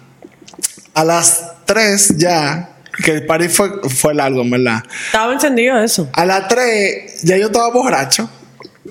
A 0.93 1.03
las 1.03 1.41
3 1.65 2.17
ya, 2.17 2.69
que 3.03 3.11
el 3.11 3.25
party 3.25 3.47
fue, 3.49 3.71
fue 3.89 4.13
largo, 4.13 4.43
¿verdad? 4.47 4.83
Estaba 5.07 5.33
encendido 5.33 5.77
eso. 5.81 6.07
A 6.13 6.25
las 6.25 6.47
3 6.49 7.21
ya 7.23 7.37
yo 7.37 7.47
estaba 7.47 7.69
borracho. 7.71 8.29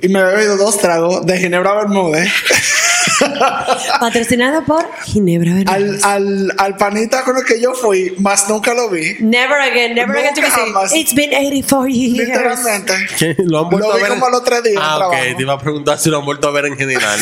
Y 0.02 0.08
me 0.08 0.18
había 0.20 0.34
bebido 0.36 0.56
dos 0.56 0.78
tragos 0.78 1.26
de 1.26 1.38
Ginebra 1.38 1.74
Bermúdez. 1.74 2.28
Patrocinada 4.00 4.62
por 4.62 4.84
Ginebra 5.04 5.54
Bermúdez. 5.54 6.02
al, 6.04 6.48
al, 6.48 6.52
al 6.58 6.76
panita 6.76 7.22
con 7.24 7.36
el 7.36 7.44
que 7.44 7.60
yo 7.60 7.74
fui, 7.74 8.14
más 8.18 8.48
nunca 8.48 8.74
lo 8.74 8.88
vi. 8.90 9.16
Never 9.20 9.60
again, 9.60 9.94
never 9.94 10.16
again 10.16 10.34
to 10.34 10.40
be 10.40 10.48
Nunca 10.48 10.60
seen. 10.62 10.72
jamás. 10.74 10.92
It's 10.94 11.14
been 11.14 11.30
84 11.34 11.88
years. 11.88 12.28
Literalmente. 12.28 12.92
¿Qué? 13.18 13.36
¿Lo 13.38 13.60
han 13.64 13.70
vuelto 13.70 13.88
Lo 13.88 13.94
a 13.94 13.96
vi 13.96 14.02
ver? 14.02 14.10
como 14.12 14.26
a 14.26 14.30
los 14.30 14.44
tres 14.44 14.62
días 14.62 14.76
en 14.76 14.82
Ah, 14.82 14.96
ok. 14.98 15.10
trabajo. 15.10 15.36
Te 15.36 15.42
iba 15.42 15.52
a 15.54 15.58
preguntar 15.58 15.98
si 15.98 16.10
lo 16.10 16.18
han 16.18 16.24
vuelto 16.24 16.48
a 16.48 16.50
ver 16.52 16.66
en 16.66 16.76
general. 16.76 17.20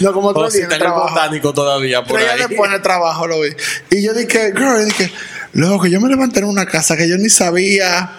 No, 0.00 0.12
como 0.12 0.28
o 0.28 0.34
tres 0.34 0.52
si 0.52 0.58
días 0.60 0.72
está 0.72 0.84
en 0.84 0.90
el 0.92 0.98
botánico 0.98 1.52
todavía 1.54 2.02
por 2.04 2.18
Tres 2.18 2.30
ahí. 2.30 2.38
después 2.48 2.68
en 2.70 2.76
el 2.76 2.82
trabajo 2.82 3.26
lo 3.26 3.40
vi. 3.40 3.50
Y 3.90 4.02
yo 4.02 4.14
dije, 4.14 4.52
girl, 4.54 4.78
yo 4.78 4.84
dije, 4.84 5.12
loco, 5.52 5.86
yo 5.86 6.00
me 6.00 6.08
levanté 6.08 6.40
en 6.40 6.46
una 6.46 6.66
casa 6.66 6.96
que 6.96 7.08
yo 7.08 7.16
ni 7.18 7.28
sabía. 7.28 8.10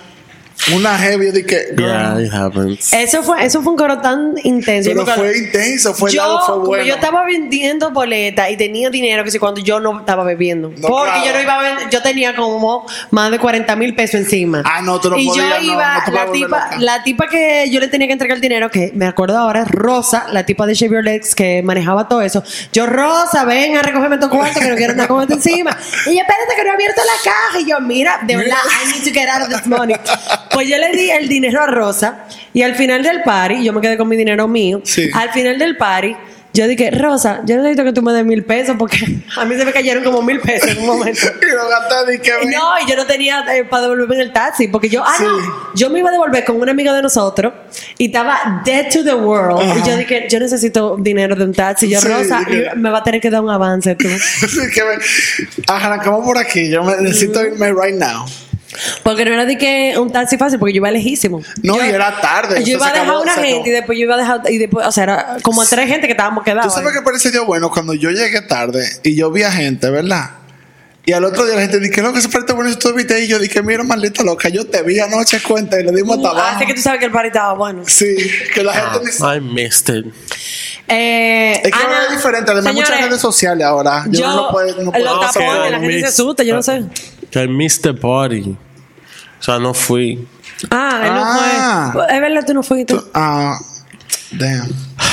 Una 0.72 0.98
heavy, 0.98 1.26
yo 1.26 1.32
dije, 1.34 1.74
girl. 1.76 1.88
Yeah, 1.88 2.22
it 2.22 2.34
happens. 2.34 2.94
Eso 2.94 3.22
fue, 3.22 3.44
eso 3.44 3.62
fue 3.62 3.74
un 3.74 3.78
coro 3.78 4.00
tan 4.00 4.36
intenso. 4.44 4.92
Yo 4.92 5.04
Pero 5.04 5.18
fue 5.18 5.38
intenso, 5.38 5.94
fue 5.94 6.10
yo, 6.12 6.22
largo, 6.22 6.46
fue 6.46 6.68
bueno. 6.68 6.86
yo 6.86 6.96
estaba 6.96 7.26
vendiendo 7.26 7.92
boletas 7.92 8.50
y 8.50 8.56
tenía 8.56 8.90
dinero 8.90 9.26
que 9.26 9.32
si 9.32 9.40
cuando 9.40 9.60
yo 9.60 9.82
no 9.82 10.00
estaba 10.00 10.24
bebiendo. 10.24 10.70
No, 10.70 10.88
porque 10.88 11.12
claro. 11.12 11.26
yo 11.26 11.34
no 11.34 11.42
iba 11.42 11.60
a 11.60 11.64
vender, 11.64 11.90
yo 11.90 12.02
tenía 12.02 12.34
como 12.36 12.86
más 13.12 13.32
de 13.32 13.40
40 13.40 13.76
mil 13.76 13.94
pesos 13.94 14.22
encima. 14.22 14.64
Ah, 14.66 14.82
no, 14.82 15.02
tú 15.02 15.10
no 15.10 15.18
y 15.18 15.28
podías, 15.28 15.50
yo 15.50 15.68
no, 15.68 15.74
iba, 15.74 15.96
no 15.96 16.06
te 16.06 16.12
la, 16.12 16.32
tipa, 16.32 16.66
loca. 16.66 16.78
la 16.80 17.04
tipa 17.04 17.28
que 17.28 17.70
yo 17.70 17.82
le 17.82 17.90
tenía 17.90 18.08
que 18.08 18.14
entregar 18.14 18.36
el 18.38 18.42
dinero, 18.42 18.72
que 18.72 18.92
me 18.96 19.06
acuerdo 19.06 19.38
ahora, 19.38 19.64
es 19.64 19.68
Rosa, 19.68 20.28
la 20.32 20.46
tipa 20.46 20.66
de 20.66 20.76
Xavier 20.76 21.04
Lex 21.04 21.36
que 21.36 21.62
manejaba 21.62 22.08
todo 22.08 22.22
eso. 22.22 22.42
Yo, 22.72 22.86
Rosa, 22.86 23.44
ven 23.44 23.76
a 23.76 23.82
recogerme 23.82 24.18
tu 24.18 24.30
cuarto 24.30 24.62
que 24.62 24.70
no 24.70 24.76
quiero 24.76 24.94
andar 24.94 25.10
con 25.10 25.22
esto 25.22 25.34
encima. 25.34 25.78
Y 26.06 26.12
ella, 26.12 26.22
espérate 26.22 26.56
que 26.56 26.64
no 26.64 26.70
he 26.70 26.74
abierto 26.74 27.02
la 27.02 27.32
caja. 27.32 27.60
Y 27.60 27.70
yo, 27.70 27.82
mira, 27.82 28.22
de 28.26 28.38
verdad, 28.38 28.58
I 28.82 28.94
need 28.94 29.04
to 29.04 29.14
get 29.14 29.28
out 29.28 29.42
of 29.42 29.50
this 29.50 29.68
money. 29.68 29.96
Pues 30.54 30.68
yo 30.70 30.78
le 30.78 30.92
di 30.92 31.10
el 31.10 31.28
dinero 31.28 31.62
a 31.62 31.68
Rosa 31.68 32.26
y 32.54 32.62
al 32.62 32.76
final 32.76 33.02
del 33.04 33.24
party, 33.24 33.64
yo 33.64 33.74
me 33.74 33.82
quedé 33.82 33.98
con 33.98 34.08
mi 34.08 34.16
dinero 34.16 34.48
mío. 34.48 34.82
Sí. 34.84 35.10
Al 35.14 35.32
final 35.32 35.58
del 35.58 35.78
party, 35.78 36.16
yo 36.56 36.68
dije, 36.68 36.92
Rosa, 36.92 37.42
yo 37.46 37.56
necesito 37.58 37.84
que 37.84 37.94
tú 37.94 38.04
me 38.04 38.14
des 38.14 38.24
mil 38.24 38.44
pesos 38.46 38.76
porque 38.78 38.98
a 39.38 39.44
mí 39.46 39.56
se 39.58 39.66
me 39.66 39.72
cayeron 39.72 40.04
como 40.04 40.22
mil 40.22 40.40
pesos 40.40 40.70
en 40.70 40.78
un 40.82 40.86
momento. 40.86 41.22
Y 41.42 41.56
lo 41.56 41.68
gasté, 41.68 42.12
dije, 42.12 42.32
No, 42.56 42.74
y 42.86 42.88
yo 42.90 42.96
no 42.96 43.08
tenía 43.08 43.44
eh, 43.56 43.66
para 43.66 43.82
devolverme 43.84 44.16
en 44.16 44.22
el 44.22 44.32
taxi, 44.34 44.68
porque 44.68 44.88
yo, 44.90 45.04
ah, 45.04 45.16
Sí. 45.18 45.24
no, 45.24 45.74
yo 45.74 45.90
me 45.90 45.98
iba 46.00 46.10
a 46.10 46.12
devolver 46.12 46.46
con 46.46 46.62
un 46.62 46.70
amigo 46.70 46.94
de 46.94 47.02
nosotros 47.02 47.54
y 47.98 48.06
estaba 48.06 48.62
dead 48.64 48.92
to 48.94 49.04
the 49.04 49.16
world. 49.16 49.60
Y 49.80 49.88
yo 49.90 49.98
dije, 49.98 50.28
yo 50.30 50.40
necesito 50.40 50.96
dinero 51.00 51.36
de 51.36 51.44
un 51.46 51.54
taxi. 51.54 51.90
Yo, 51.90 52.00
Sí, 52.00 52.08
Rosa, 52.08 52.40
dije- 52.48 52.68
y 52.76 52.78
me 52.78 52.92
va 52.92 53.00
a 53.00 53.04
tener 53.04 53.20
que 53.20 53.32
dar 53.32 53.42
un 53.42 53.50
avance 53.50 53.96
tú. 53.96 54.08
Así 54.44 54.60
que 54.72 54.84
me, 54.84 55.64
arrancamos 55.68 56.24
por 56.24 56.38
aquí. 56.38 56.70
Yo 56.70 56.84
me, 56.84 56.98
necesito 56.98 57.42
irme 57.44 57.72
right 57.74 57.96
now. 57.96 58.26
Porque 59.04 59.26
no 59.26 59.34
era 59.34 59.46
de 59.46 59.58
que 59.58 59.96
un 59.98 60.12
taxi 60.12 60.38
fácil, 60.38 60.60
porque 60.60 60.74
yo 60.74 60.78
iba 60.78 60.92
lejísimo. 60.92 61.42
No, 61.62 61.78
Yo- 61.78 61.86
y 61.86 61.90
era 61.90 62.20
tarde, 62.22 62.64
Yo 62.64 62.78
iba 62.78 62.88
a 62.88 62.92
dejar 62.92 63.06
acabó, 63.08 63.22
una 63.22 63.34
gente 63.36 63.70
y 63.70 63.72
después 63.72 63.98
yo 63.98 64.04
iba 64.04 64.16
a 64.16 64.18
dejar, 64.18 64.42
y 64.52 64.58
después, 64.58 64.86
o 64.88 64.92
sea, 64.92 65.04
era 65.04 65.38
como 65.42 65.62
a 65.62 65.66
tres 65.66 65.88
gente 65.88 66.08
que 66.08 66.14
estábamos 66.14 66.44
¿Tú 66.44 66.52
quedados. 66.52 66.74
sabes 66.74 66.90
ahí. 66.90 66.96
qué 66.98 67.02
pareció 67.02 67.46
bueno? 67.46 67.70
Cuando 67.72 67.94
yo 67.94 68.10
llegué 68.12 68.42
tarde 68.42 68.86
y 69.04 69.16
yo 69.16 69.32
vi 69.32 69.44
a 69.44 69.52
gente, 69.52 69.90
¿verdad? 69.90 70.32
Y 71.06 71.12
al 71.12 71.26
otro 71.26 71.46
día 71.46 71.56
la 71.56 71.62
gente 71.64 71.82
dije, 71.82 72.02
no, 72.02 72.14
que 72.14 72.22
se 72.22 72.30
parece 72.30 72.54
bueno, 72.54 72.74
tú 72.78 72.94
viste 72.94 73.22
y 73.22 73.28
yo 73.28 73.38
dije, 73.38 73.62
mira, 73.62 73.84
maldita 73.84 74.24
loca, 74.24 74.48
yo 74.48 74.66
te 74.66 74.82
vi 74.84 75.00
anoche 75.02 75.42
cuenta 75.42 75.78
y 75.78 75.84
le 75.84 75.92
dimos 75.92 76.16
hasta 76.16 76.30
Uh, 76.30 76.32
abajo. 76.32 76.56
Así 76.56 76.66
que 76.66 76.74
tú 76.76 76.82
sabes 76.82 77.00
que 77.02 77.06
el 77.08 77.12
party 77.12 77.28
estaba 77.28 77.54
bueno. 77.56 77.84
Sí, 77.86 78.16
que 78.54 78.64
la 78.64 78.74
gente 78.74 79.00
dice. 79.08 79.22
I 79.36 79.42
missed 79.42 79.94
it. 79.94 80.06
Eh, 80.88 81.60
Es 81.62 81.72
que 81.72 81.78
Ana, 81.78 81.84
ahora 81.88 82.04
es 82.06 82.12
diferente, 82.12 82.52
además 82.52 82.68
hay 82.70 82.74
muchas 82.76 82.90
señores, 82.90 83.10
redes 83.10 83.22
sociales 83.22 83.66
ahora. 83.68 84.06
Yo, 84.10 84.28
no 84.34 84.50
puedo, 84.50 84.82
no 84.82 84.92
puedo 84.94 85.04
los 85.16 85.26
hacer 85.26 85.42
tapones, 85.42 85.62
todo. 85.62 85.70
la 85.72 85.80
gente 85.80 86.00
se 86.00 86.06
asusta, 86.08 86.44
yo 86.44 86.56
no 86.56 86.64
sé. 86.64 86.84
Que 87.32 87.44
I 87.44 87.48
missed 87.50 87.82
the 87.84 87.94
party. 87.94 88.56
O 89.44 89.46
sea, 89.46 89.60
no 89.60 89.74
fui. 89.74 90.26
Ah, 90.72 91.02
él 91.04 91.10
Ah. 91.14 91.84
no 91.88 91.92
fue. 92.00 92.16
Es 92.16 92.22
verdad, 92.22 92.44
tú 92.48 92.54
no 92.54 92.64
fuiste. 92.64 92.96
Ah, 93.14 93.58
damn. 94.32 94.70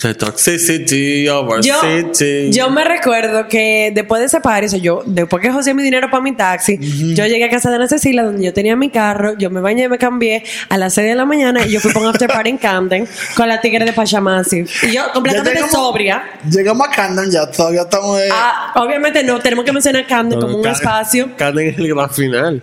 The 0.00 0.14
toxicity 0.14 1.28
over 1.28 1.60
Yo, 1.60 1.74
city. 1.80 2.52
yo 2.52 2.70
me 2.70 2.84
recuerdo 2.84 3.48
que 3.48 3.90
después 3.92 4.20
de 4.20 4.26
ese 4.26 4.40
party, 4.40 4.66
o 4.66 4.68
sea, 4.68 4.78
yo, 4.78 5.02
después 5.06 5.42
que 5.42 5.50
josé 5.50 5.74
mi 5.74 5.82
dinero 5.82 6.08
para 6.08 6.22
mi 6.22 6.36
taxi, 6.36 6.78
yo 7.16 7.26
llegué 7.26 7.44
a 7.46 7.50
casa 7.50 7.68
de 7.70 7.76
Ana 7.76 7.88
Cecilia, 7.88 8.22
donde 8.22 8.44
yo 8.44 8.52
tenía 8.52 8.76
mi 8.76 8.90
carro, 8.90 9.36
yo 9.36 9.50
me 9.50 9.60
bañé, 9.60 9.88
me 9.88 9.98
cambié 9.98 10.44
a 10.68 10.78
las 10.78 10.94
6 10.94 11.08
de 11.08 11.14
la 11.16 11.24
mañana 11.24 11.66
y 11.66 11.70
yo 11.72 11.80
fui 11.80 11.92
para 11.92 12.06
un 12.06 12.10
after 12.14 12.28
party 12.28 12.50
en 12.50 12.58
Camden 12.58 13.08
con 13.36 13.48
la 13.48 13.60
tigre 13.60 13.84
de 13.84 13.92
Pachamasi. 13.92 14.64
Y 14.84 14.92
yo 14.92 15.02
completamente 15.12 15.54
llegamos- 15.62 15.72
sobria. 15.72 16.22
Llegamos 16.48 16.86
a 16.86 16.90
Camden 16.92 17.28
ya, 17.32 17.50
todavía 17.50 17.82
estamos. 17.82 18.20
Ah, 18.32 18.72
obviamente 18.76 19.24
no, 19.24 19.40
tenemos 19.40 19.64
que 19.64 19.72
mencionar 19.72 20.06
Camden 20.06 20.40
como 20.40 20.58
un 20.58 20.66
espacio. 20.68 21.30
Camden 21.36 21.70
es 21.70 21.78
el 21.78 21.88
gran 21.92 22.08
final. 22.10 22.62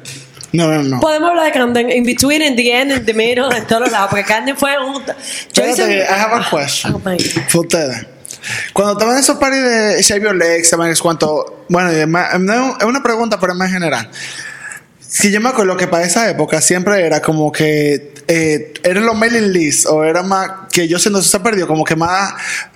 No, 0.55 0.67
no, 0.71 0.83
no. 0.83 0.99
Podemos 0.99 1.29
hablar 1.29 1.45
de 1.45 1.51
Camden 1.51 1.91
in 1.91 2.03
between, 2.03 2.41
in 2.41 2.55
the 2.55 2.71
end, 2.71 2.91
in 2.91 3.05
the 3.05 3.13
middle, 3.13 3.55
en 3.55 3.65
todos 3.65 3.81
los 3.83 3.91
lados, 3.91 4.09
porque 4.09 4.23
Camden 4.25 4.55
fue 4.57 4.77
un. 4.79 5.03
Yo 5.53 5.63
hice 5.63 5.81
Espérate, 5.83 5.83
un- 5.85 5.91
I 5.99 6.19
have 6.19 6.33
a 6.33 6.49
question. 6.49 6.93
Oh 6.95 6.99
my 7.03 7.17
God. 7.17 7.55
Ustedes. 7.65 8.05
Cuando 8.73 8.93
estaban 8.93 9.17
esos 9.17 9.37
parties 9.37 9.63
de 9.63 10.01
Shave 10.03 10.21
Your 10.21 10.35
Legs, 10.35 10.69
¿saben 10.69 10.91
es 10.91 11.01
cuánto? 11.01 11.65
Bueno, 11.67 11.91
y 11.91 11.95
es 11.97 12.07
más- 12.07 12.39
no, 12.39 12.77
es 12.77 12.83
una 12.85 13.01
pregunta, 13.01 13.39
pero 13.39 13.53
es 13.53 13.57
más 13.59 13.71
general. 13.71 14.09
Si 14.99 15.31
yo 15.31 15.39
me 15.41 15.49
acuerdo 15.49 15.75
que 15.77 15.87
para 15.87 16.03
esa 16.03 16.29
época 16.29 16.61
siempre 16.61 17.05
era 17.05 17.21
como 17.21 17.51
que 17.51 18.13
eh, 18.27 18.73
eran 18.83 19.05
los 19.05 19.15
mailing 19.15 19.51
lists 19.53 19.85
o 19.85 20.03
era 20.03 20.23
más 20.23 20.49
que 20.71 20.87
yo 20.87 20.99
siendo 20.99 21.21
se 21.21 21.39
perdió, 21.39 21.67
como 21.67 21.83
que 21.83 21.95
más 21.95 22.33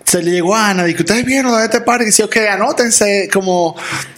se 0.09 0.23
le 0.23 0.31
llegó 0.31 0.55
a 0.55 0.69
Ana 0.69 0.87
y 0.87 0.93
que 0.95 1.01
ustedes 1.03 1.23
vieron 1.25 1.55
de 1.57 1.65
este 1.65 1.81
party 1.81 2.03
y 2.03 2.05
dice, 2.07 2.23
ok, 2.23 2.35
anótense 2.51 3.29
como, 3.31 3.75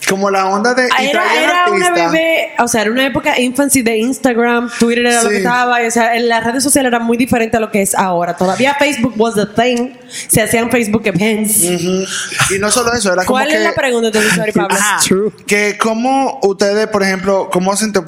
como 0.08 0.30
la 0.30 0.48
onda 0.48 0.74
de. 0.74 0.88
y 1.00 1.06
Era, 1.08 1.24
era 1.36 1.66
una 1.70 1.88
artistas. 1.88 2.12
bebé, 2.12 2.52
o 2.60 2.68
sea, 2.68 2.82
era 2.84 2.92
una 2.92 3.06
época 3.06 3.40
infancy 3.40 3.82
de 3.82 3.98
Instagram, 3.98 4.70
Twitter 4.80 5.06
era 5.06 5.22
lo 5.24 5.30
Sí. 5.30 5.36
que 5.36 5.38
estaba, 5.40 5.84
y, 5.84 5.88
o 5.88 5.92
sea, 5.92 6.16
en 6.16 6.30
las 6.30 6.44
redes 6.44 6.64
sociales 6.64 6.88
era 6.90 7.00
muy 7.00 7.18
diferente 7.18 7.58
a 7.58 7.60
lo 7.60 7.70
que 7.72 7.82
es 7.82 7.94
ahora. 7.96 8.36
Todavía 8.36 8.76
Facebook 8.80 9.14
was 9.18 9.36
the 9.36 9.46
thing, 9.48 9.90
se 10.28 10.42
hacían 10.42 10.72
Facebook 10.72 11.02
events. 11.06 11.58
Ujú. 11.64 12.56
Y 12.56 12.60
no 12.60 12.72
solo 12.72 12.94
eso, 12.94 13.12
era 13.14 13.26
como 13.26 13.38
¿Cuál 13.40 13.50
que. 13.50 13.56
es 13.58 13.62
la 13.64 13.74
pregunta 13.74 14.10
sorry, 14.36 14.52
Pablo? 14.52 14.78
Ajá. 14.78 14.98
True. 15.06 15.32
Que 15.46 15.78
como 15.78 16.40
ustedes, 16.44 16.88
por 16.88 17.04
ejemplo, 17.04 17.50
cómo 17.52 17.76
se 17.76 17.86
interpreta. 17.86 18.02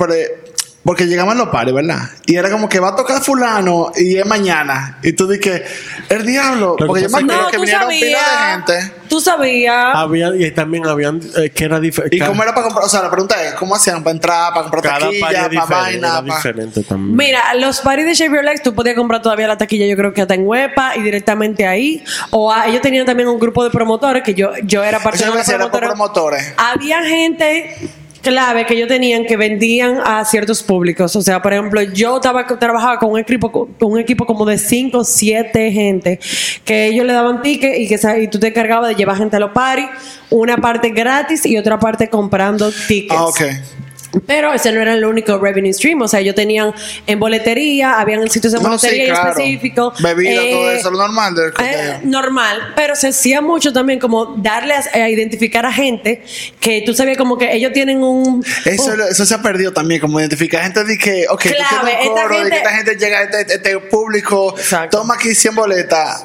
Porque 0.84 1.08
llegaban 1.08 1.38
los 1.38 1.48
pares, 1.48 1.74
¿verdad? 1.74 2.10
Y 2.26 2.36
era 2.36 2.50
como 2.52 2.68
que 2.68 2.80
va 2.82 2.90
a 2.90 2.96
tocar 2.98 3.22
fulano 3.22 3.94
y 3.96 4.18
es 4.18 4.26
mañana. 4.26 4.98
Y 5.02 5.14
tú 5.14 5.28
dices, 5.30 5.62
el 6.10 6.26
diablo. 6.26 6.76
que 6.76 6.86
Porque 6.86 7.04
yo 7.04 7.10
me 7.10 7.20
acuerdo 7.20 7.42
No, 7.44 7.48
que 7.48 7.58
vinieron 7.58 7.88
pila 7.88 8.18
de 8.66 8.74
gente. 8.76 8.94
Tú 9.08 9.22
sabías. 9.22 9.96
Había, 9.96 10.36
y 10.36 10.52
también 10.52 10.86
habían 10.86 11.22
eh, 11.38 11.52
que 11.52 11.64
era 11.64 11.80
diferente. 11.80 12.18
¿Y 12.18 12.20
cómo 12.20 12.44
era 12.44 12.54
para 12.54 12.66
comprar? 12.66 12.86
O 12.86 12.90
sea, 12.90 13.02
la 13.02 13.10
pregunta 13.10 13.42
es, 13.46 13.54
¿cómo 13.54 13.76
hacían 13.76 14.04
para 14.04 14.14
entrar, 14.16 14.54
para 14.54 14.70
comprar 14.70 15.00
taquilla, 15.00 15.50
para 15.50 15.66
vaina? 15.66 16.08
era 16.08 16.22
para- 16.22 16.22
diferente 16.36 16.84
también. 16.84 17.16
Mira, 17.16 17.54
los 17.56 17.80
parties 17.80 18.20
de 18.20 18.26
Your 18.28 18.44
Legs, 18.44 18.62
tú 18.62 18.74
podías 18.76 18.96
comprar 18.98 19.22
todavía 19.22 19.48
la 19.48 19.58
taquilla, 19.58 19.86
yo 19.86 19.96
creo 19.96 20.14
que 20.14 20.22
hasta 20.22 20.34
en 20.34 20.46
Huepa 20.46 20.98
y 20.98 21.02
directamente 21.02 21.66
ahí. 21.66 22.04
O 22.32 22.54
ellos 22.66 22.82
tenían 22.82 23.06
también 23.06 23.30
un 23.30 23.40
grupo 23.40 23.64
de 23.64 23.70
promotores 23.70 24.22
que 24.24 24.34
yo, 24.34 24.52
yo 24.64 24.84
era 24.84 25.00
parte 25.00 25.24
Eso 25.24 25.32
de 25.32 25.38
los 25.38 25.48
promotores. 25.48 25.90
promotores. 25.90 26.54
Había 26.58 27.04
gente 27.04 27.78
clave 28.24 28.66
que 28.66 28.74
ellos 28.74 28.88
tenían 28.88 29.26
que 29.26 29.38
vendían 29.38 30.00
a 30.04 30.26
ciertos 30.26 30.64
públicos. 30.64 31.16
O 31.16 31.22
sea, 31.22 31.42
por 31.42 31.54
ejemplo, 31.54 31.82
yo 31.84 32.16
estaba, 32.16 32.48
trabajaba 32.48 32.98
con 32.98 33.12
un 33.12 33.20
equipo, 33.20 33.70
un 33.80 34.00
equipo 34.00 34.26
como 34.26 34.46
de 34.46 34.58
5 34.58 34.98
o 34.98 35.04
7 35.04 35.72
gente 35.72 36.20
que 36.66 36.88
ellos 36.88 37.06
le 37.06 37.14
daban 37.14 37.42
tickets 37.42 37.78
y 37.78 37.88
que 37.88 38.24
y 38.24 38.28
tú 38.30 38.40
te 38.40 38.48
encargabas 38.48 38.90
de 38.90 38.96
llevar 38.96 39.18
gente 39.18 39.36
a 39.36 39.40
los 39.40 39.52
parties, 39.52 39.90
una 40.32 40.58
parte 40.58 40.90
gratis 40.90 41.46
y 41.46 41.58
otra 41.58 41.78
parte 41.80 42.10
comprando 42.10 42.72
tickets. 42.88 43.14
Ah, 43.16 43.26
ok. 43.26 43.42
Pero 44.28 44.54
ese 44.54 44.72
no 44.72 44.82
era 44.82 44.94
el 44.94 45.04
único 45.06 45.38
revenue 45.38 45.74
stream. 45.74 46.02
O 46.02 46.08
sea, 46.08 46.20
ellos 46.20 46.36
tenían 46.36 46.74
en 47.08 47.20
boletería, 47.20 48.00
habían 48.00 48.30
sitios 48.30 48.54
de 48.54 48.60
No, 48.60 48.78
sí, 48.78 48.88
boletería 48.88 49.14
claro. 49.14 49.30
específicos. 49.32 50.02
Bebida, 50.02 50.42
Eh, 50.44 50.52
todo 50.52 50.72
eso, 50.72 50.92
lo 50.92 50.98
normal 51.00 51.36
del 51.36 51.54
eh, 51.66 52.00
normal, 52.04 52.74
pero 52.76 52.96
se 52.96 53.08
hacía 53.08 53.42
mucho 53.42 53.74
también 53.74 54.00
como 54.00 54.36
darle 54.38 54.74
a, 54.76 54.84
a 54.94 55.10
identificar 55.10 55.66
a 55.66 55.72
gente 55.74 56.24
que 56.60 56.84
tú 56.86 56.94
sabías 56.94 57.18
como 57.18 57.38
que 57.38 57.54
ellos 57.54 57.74
tienen 57.74 58.04
un... 58.04 58.44
Eso, 58.66 58.92
un- 58.94 59.02
eso 59.10 59.26
se 59.26 59.34
ha 59.34 59.42
perdido 59.42 59.72
también, 59.74 60.00
como 60.00 60.20
identificar 60.20 60.62
gente 60.64 60.84
de 60.84 60.98
que, 60.98 61.26
ok, 61.30 61.42
tú 61.42 61.50
Clave, 61.50 61.92
tienes 61.92 62.08
un 62.10 62.18
esta 62.18 62.22
coro, 62.28 62.36
de 62.36 62.36
que 62.36 62.44
gente- 62.44 62.58
esta 62.58 62.70
gente 62.70 62.96
llega 62.98 63.18
a 63.20 63.24
este, 63.24 63.54
este 63.56 63.80
público, 63.80 64.56
Exacto. 64.58 64.98
toma 65.00 65.16
aquí 65.16 65.34
100 65.36 65.56
boletas. 65.56 66.24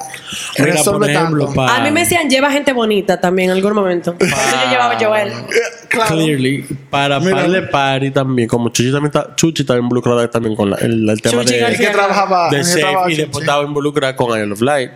Mira, 0.59 0.83
por 0.83 1.09
ejemplo, 1.09 1.45
tanto. 1.45 1.53
pa- 1.55 1.75
a 1.77 1.79
mí 1.81 1.91
me 1.91 2.01
decían, 2.01 2.29
lleva 2.29 2.51
gente 2.51 2.71
bonita 2.73 3.19
también 3.19 3.49
en 3.49 3.55
algún 3.57 3.73
momento. 3.73 4.15
Eso 4.19 4.35
yo 4.63 4.69
llevaba 4.71 4.93
a 4.95 4.99
Joel. 4.99 5.33
Claro. 5.89 6.17
Clearly, 6.17 6.67
para 6.91 7.19
Mira. 7.19 7.35
par 7.37 7.49
de 7.49 7.61
party 7.79 8.11
también, 8.11 8.47
como 8.47 8.69
Chuchi 8.69 8.91
también 8.91 9.07
está, 9.15 9.35
Chuchi 9.35 9.61
está 9.63 9.77
involucrada 9.77 10.29
también 10.29 10.55
con 10.55 10.69
la- 10.69 10.77
el, 10.77 11.07
el 11.09 11.21
tema 11.21 11.43
Chuchi 11.43 11.55
de, 11.59 11.75
que 11.77 11.87
trabajaba, 11.87 12.49
de 12.49 12.61
trabajaba 12.61 13.11
y 13.11 13.15
después 13.15 13.43
estaba 13.43 13.63
involucrada 13.63 14.15
con 14.15 14.37
Isle 14.39 14.53
of 14.53 14.61
Light. 14.61 14.91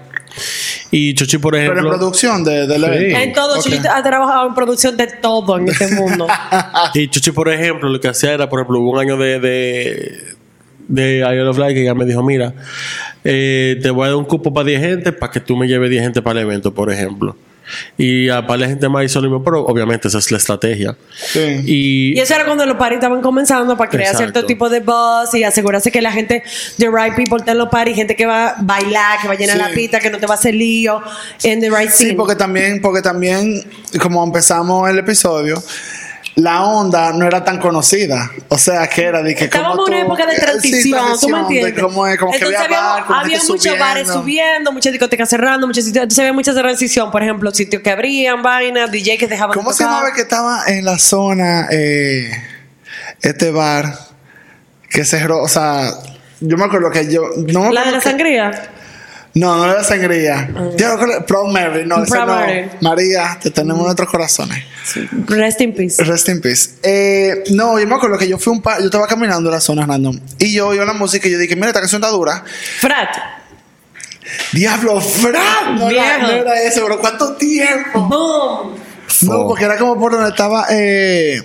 Y 0.91 1.13
Chuchi, 1.15 1.38
por 1.38 1.53
Pero 1.53 1.65
en 1.65 1.71
ejemplo, 1.71 1.89
producción 1.97 2.43
de, 2.43 2.67
Sí. 2.67 3.15
En 3.15 3.34
todo. 3.34 3.61
Chuchi 3.61 3.77
ha 3.89 4.01
trabajado 4.03 4.47
en 4.47 4.53
producción 4.53 4.95
de 4.97 5.07
todo 5.07 5.57
en 5.57 5.67
este 5.69 5.88
mundo. 5.95 6.27
y 6.93 7.07
Chuchi, 7.07 7.31
por 7.31 7.49
ejemplo, 7.49 7.89
lo 7.89 7.99
que 7.99 8.07
hacía 8.09 8.34
era, 8.34 8.47
por 8.49 8.59
ejemplo, 8.59 8.79
hubo 8.79 8.91
un 8.91 8.99
año 8.99 9.17
de, 9.17 9.39
de, 9.39 10.23
de 10.88 11.17
Isle 11.19 11.47
of 11.47 11.57
Light 11.57 11.75
que 11.75 11.81
ella 11.84 11.95
me 11.95 12.05
dijo, 12.05 12.21
mira, 12.23 12.53
eh, 13.23 13.79
te 13.81 13.89
voy 13.89 14.05
a 14.05 14.07
dar 14.09 14.17
un 14.17 14.25
cupo 14.25 14.53
para 14.53 14.65
10 14.67 14.81
gente 14.81 15.11
para 15.11 15.31
que 15.31 15.39
tú 15.39 15.55
me 15.55 15.67
lleves 15.67 15.89
10 15.89 16.03
gente 16.03 16.21
para 16.21 16.39
el 16.41 16.45
evento, 16.47 16.73
por 16.73 16.91
ejemplo. 16.91 17.36
Y 17.97 18.30
a 18.30 18.45
par 18.45 18.59
de 18.59 18.68
gente 18.68 18.89
más 18.89 19.05
hizo 19.05 19.22
lo 19.22 19.30
mismo, 19.30 19.43
pero 19.43 19.66
obviamente 19.66 20.07
esa 20.07 20.18
es 20.18 20.32
la 20.32 20.38
estrategia. 20.38 20.95
Sí. 21.16 21.39
Y, 21.66 22.18
Y 22.18 22.20
eso 22.20 22.34
era 22.36 22.45
cuando 22.45 22.66
los 22.66 22.78
parties 22.78 22.97
estaban 22.97 23.22
comenzando 23.22 23.78
para 23.78 23.89
crear 23.89 24.11
Exacto. 24.11 24.32
cierto 24.34 24.45
tipo 24.47 24.70
de 24.70 24.80
buzz 24.82 25.34
y 25.34 25.43
asegurarse 25.43 25.91
que 25.91 26.01
la 26.01 26.11
gente, 26.11 26.43
the 26.78 26.88
right 26.89 27.16
people, 27.16 27.38
está 27.38 27.51
en 27.53 27.57
los 27.59 27.70
parties, 27.70 27.95
gente 27.95 28.16
que 28.16 28.26
va 28.26 28.49
a 28.49 28.55
bailar, 28.61 29.20
que 29.22 29.28
va 29.28 29.34
a 29.34 29.38
llenar 29.38 29.57
Sí. 29.57 29.61
la 29.64 29.70
pista, 29.70 29.99
que 29.99 30.09
no 30.09 30.18
te 30.20 30.26
va 30.28 30.34
a 30.36 30.38
hacer 30.38 30.53
lío, 30.55 31.01
en 31.43 31.59
the 31.61 31.70
right 31.70 31.89
Sí, 31.89 32.03
scene. 32.05 32.14
porque 32.16 32.36
también, 32.36 32.82
porque 32.82 33.01
también, 33.01 33.64
como 34.01 34.24
empezamos 34.24 34.89
el 34.89 34.99
episodio, 34.99 35.61
la 36.36 36.63
onda 36.63 37.13
no 37.13 37.25
era 37.27 37.43
tan 37.43 37.59
conocida. 37.59 38.31
O 38.49 38.57
sea, 38.57 38.88
que 38.88 39.03
era 39.03 39.21
de 39.21 39.36
que 39.36 39.45
Estábamos 39.45 39.75
como 39.77 39.88
en 39.89 39.93
una 39.93 40.01
época 40.03 40.25
de 40.25 40.34
eh, 40.34 40.36
sí, 40.36 40.41
transición, 40.41 41.05
¿tú 41.21 41.29
me 41.29 41.39
entiendes? 41.39 41.75
De 41.75 41.81
cómo 41.81 42.07
es, 42.07 42.17
como 42.17 42.31
que 42.31 42.38
Entonces 42.39 42.59
había 43.07 43.39
muchos 43.47 43.79
bares 43.79 44.07
subiendo. 44.07 44.71
muchas 44.71 44.91
discotecas 44.91 45.29
cerrando, 45.29 45.67
muchos 45.67 45.84
sitios, 45.86 46.03
entonces 46.03 46.19
había 46.19 46.34
muchas 46.34 46.55
de 46.55 46.61
transición, 46.61 47.11
por 47.11 47.21
ejemplo, 47.21 47.51
sitios 47.51 47.81
que 47.84 47.91
abrían, 47.91 48.41
vainas, 48.41 48.91
DJ 48.91 49.17
que 49.17 49.27
dejaban 49.27 49.53
¿Cómo 49.55 49.69
de 49.69 49.75
se 49.77 49.84
llamaba 49.84 50.11
que 50.13 50.21
estaba 50.21 50.63
en 50.67 50.86
la 50.86 50.97
zona, 50.97 51.67
eh, 51.71 52.31
este 53.21 53.51
bar 53.51 53.93
que 54.89 55.05
cerró? 55.05 55.41
O 55.43 55.47
sea, 55.47 55.91
yo 56.39 56.57
me 56.57 56.65
acuerdo 56.65 56.89
que 56.89 57.11
yo. 57.11 57.21
No 57.47 57.71
La 57.71 57.86
de 57.86 57.91
la 57.91 57.97
que- 57.99 58.03
sangría. 58.09 58.71
No, 59.36 59.57
no 59.57 59.71
era 59.71 59.84
sangría. 59.84 60.47
Yo 60.77 60.97
creo- 60.99 61.25
Proud 61.25 61.51
Mary, 61.51 61.86
no, 61.88 62.03
Proud 62.03 62.27
no. 62.27 62.36
Mary. 62.36 62.69
María, 62.81 63.39
te 63.41 63.49
tenemos 63.49 63.79
en 63.79 63.86
nuestros 63.86 64.09
corazones. 64.09 64.63
Rest 65.27 65.61
in 65.61 65.73
peace. 65.73 66.03
Rest 66.03 66.29
in 66.29 66.39
peace. 66.39 66.69
Eh, 66.84 67.43
no, 67.51 67.79
yo 67.79 67.88
me 67.88 67.95
acuerdo 67.95 68.17
que 68.17 68.27
yo 68.27 68.38
fui 68.38 68.53
un 68.53 68.61
par, 68.61 68.79
yo 68.79 68.86
estaba 68.86 69.07
caminando 69.07 69.49
en 69.49 69.53
la 69.55 69.59
zona 69.61 69.86
random 69.88 70.19
y 70.38 70.53
yo 70.53 70.67
oí 70.67 70.77
la 70.77 70.93
música 70.93 71.27
y 71.27 71.31
yo 71.31 71.39
dije, 71.39 71.55
mira, 71.55 71.67
esta 71.69 71.79
canción 71.79 72.01
está 72.03 72.11
dura. 72.15 72.43
Frat. 72.79 73.09
Diablo, 74.51 75.01
Fran. 75.01 75.79
No, 75.79 75.89
era, 75.89 76.17
no 76.19 76.29
era 76.31 76.61
eso, 76.61 76.86
bro. 76.86 76.99
¿Cuánto 76.99 77.34
tiempo? 77.34 78.01
Boom. 78.01 78.75
No, 79.23 79.47
porque 79.47 79.65
era 79.65 79.77
como 79.77 79.99
por 79.99 80.11
donde 80.11 80.29
estaba 80.29 80.67
eh, 80.69 81.41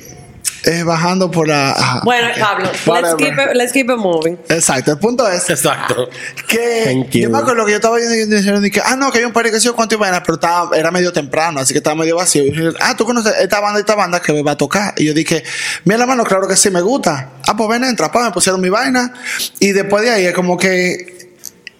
eh, 0.64 0.82
bajando 0.82 1.30
por 1.30 1.48
la. 1.48 2.00
Bueno. 2.04 2.28
Pablo, 2.38 2.70
let's 3.00 3.14
keep, 3.14 3.32
it, 3.32 3.54
let's 3.54 3.72
keep 3.72 3.90
it 3.90 3.96
moving. 3.96 4.38
Exacto, 4.48 4.92
el 4.92 4.98
punto 4.98 5.28
es 5.28 5.48
Exacto. 5.50 6.08
que 6.46 6.84
Thank 6.84 7.10
you. 7.10 7.22
yo 7.22 7.30
me 7.30 7.38
acuerdo 7.38 7.64
que 7.64 7.72
yo 7.72 7.76
estaba 7.76 7.96
viendo 7.96 8.66
y 8.66 8.70
que, 8.70 8.80
ah, 8.84 8.96
no, 8.96 9.10
que 9.10 9.18
hay 9.18 9.24
un 9.24 9.32
par 9.32 9.50
que 9.50 9.58
yo 9.58 9.74
cuánto 9.74 9.94
iban, 9.94 10.20
pero 10.22 10.34
estaba, 10.34 10.76
era 10.76 10.90
medio 10.90 11.12
temprano, 11.12 11.60
así 11.60 11.72
que 11.72 11.78
estaba 11.78 11.96
medio 11.96 12.16
vacío. 12.16 12.44
Y 12.44 12.52
yo, 12.52 12.72
ah, 12.80 12.94
tú 12.96 13.04
conoces 13.04 13.34
esta 13.40 13.60
banda, 13.60 13.80
esta 13.80 13.94
banda 13.94 14.20
que 14.20 14.32
me 14.32 14.42
va 14.42 14.52
a 14.52 14.56
tocar. 14.56 14.94
Y 14.96 15.06
yo 15.06 15.14
dije, 15.14 15.42
mira, 15.84 16.02
hermano, 16.02 16.24
claro 16.24 16.46
que 16.46 16.56
sí, 16.56 16.70
me 16.70 16.80
gusta. 16.80 17.30
Ah, 17.46 17.56
pues 17.56 17.68
ven, 17.68 17.84
entra, 17.84 18.10
pa, 18.12 18.24
me 18.24 18.30
pusieron 18.30 18.60
mi 18.60 18.68
vaina. 18.68 19.12
Y 19.58 19.72
después 19.72 20.02
de 20.02 20.10
ahí 20.10 20.26
es 20.26 20.34
como 20.34 20.56
que 20.56 21.17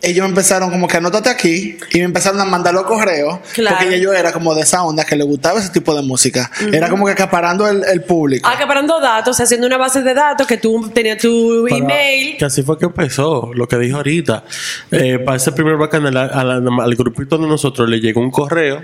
ellos 0.00 0.22
me 0.22 0.28
empezaron 0.28 0.70
como 0.70 0.86
que 0.86 0.96
anótate 0.96 1.28
aquí 1.28 1.76
y 1.92 1.98
me 1.98 2.04
empezaron 2.04 2.40
a 2.40 2.44
mandar 2.44 2.72
los 2.72 2.84
correos 2.84 3.38
Claro. 3.52 3.78
porque 3.80 4.00
yo 4.00 4.12
era 4.12 4.32
como 4.32 4.54
de 4.54 4.62
esa 4.62 4.84
onda 4.84 5.04
que 5.04 5.16
le 5.16 5.24
gustaba 5.24 5.58
ese 5.58 5.70
tipo 5.70 5.92
de 5.94 6.02
música. 6.02 6.50
Era 6.72 6.88
como 6.88 7.04
que 7.06 7.12
acaparando 7.12 7.66
el, 7.68 7.82
el 7.84 8.02
público. 8.04 8.48
Acaparando 8.48 9.00
datos, 9.00 9.40
haciendo 9.40 9.66
una 9.66 9.76
base 9.76 10.02
de 10.02 10.14
datos 10.14 10.46
que 10.46 10.56
tú 10.56 10.88
tenías 10.94 11.18
tu 11.18 11.66
Para- 11.68 11.76
email. 11.82 12.36
Que 12.36 12.44
así 12.44 12.62
fue 12.62 12.78
que 12.78 12.86
empezó, 12.86 13.50
lo 13.54 13.66
que 13.66 13.76
dijo 13.78 13.96
ahorita. 13.96 14.44
Eh, 14.92 15.18
para 15.18 15.36
ese 15.36 15.50
primer 15.50 15.76
bacanal, 15.76 16.16
al 16.16 16.94
grupito 16.94 17.36
de 17.36 17.48
nosotros 17.48 17.88
le 17.88 17.98
llegó 18.00 18.20
un 18.20 18.30
correo, 18.30 18.80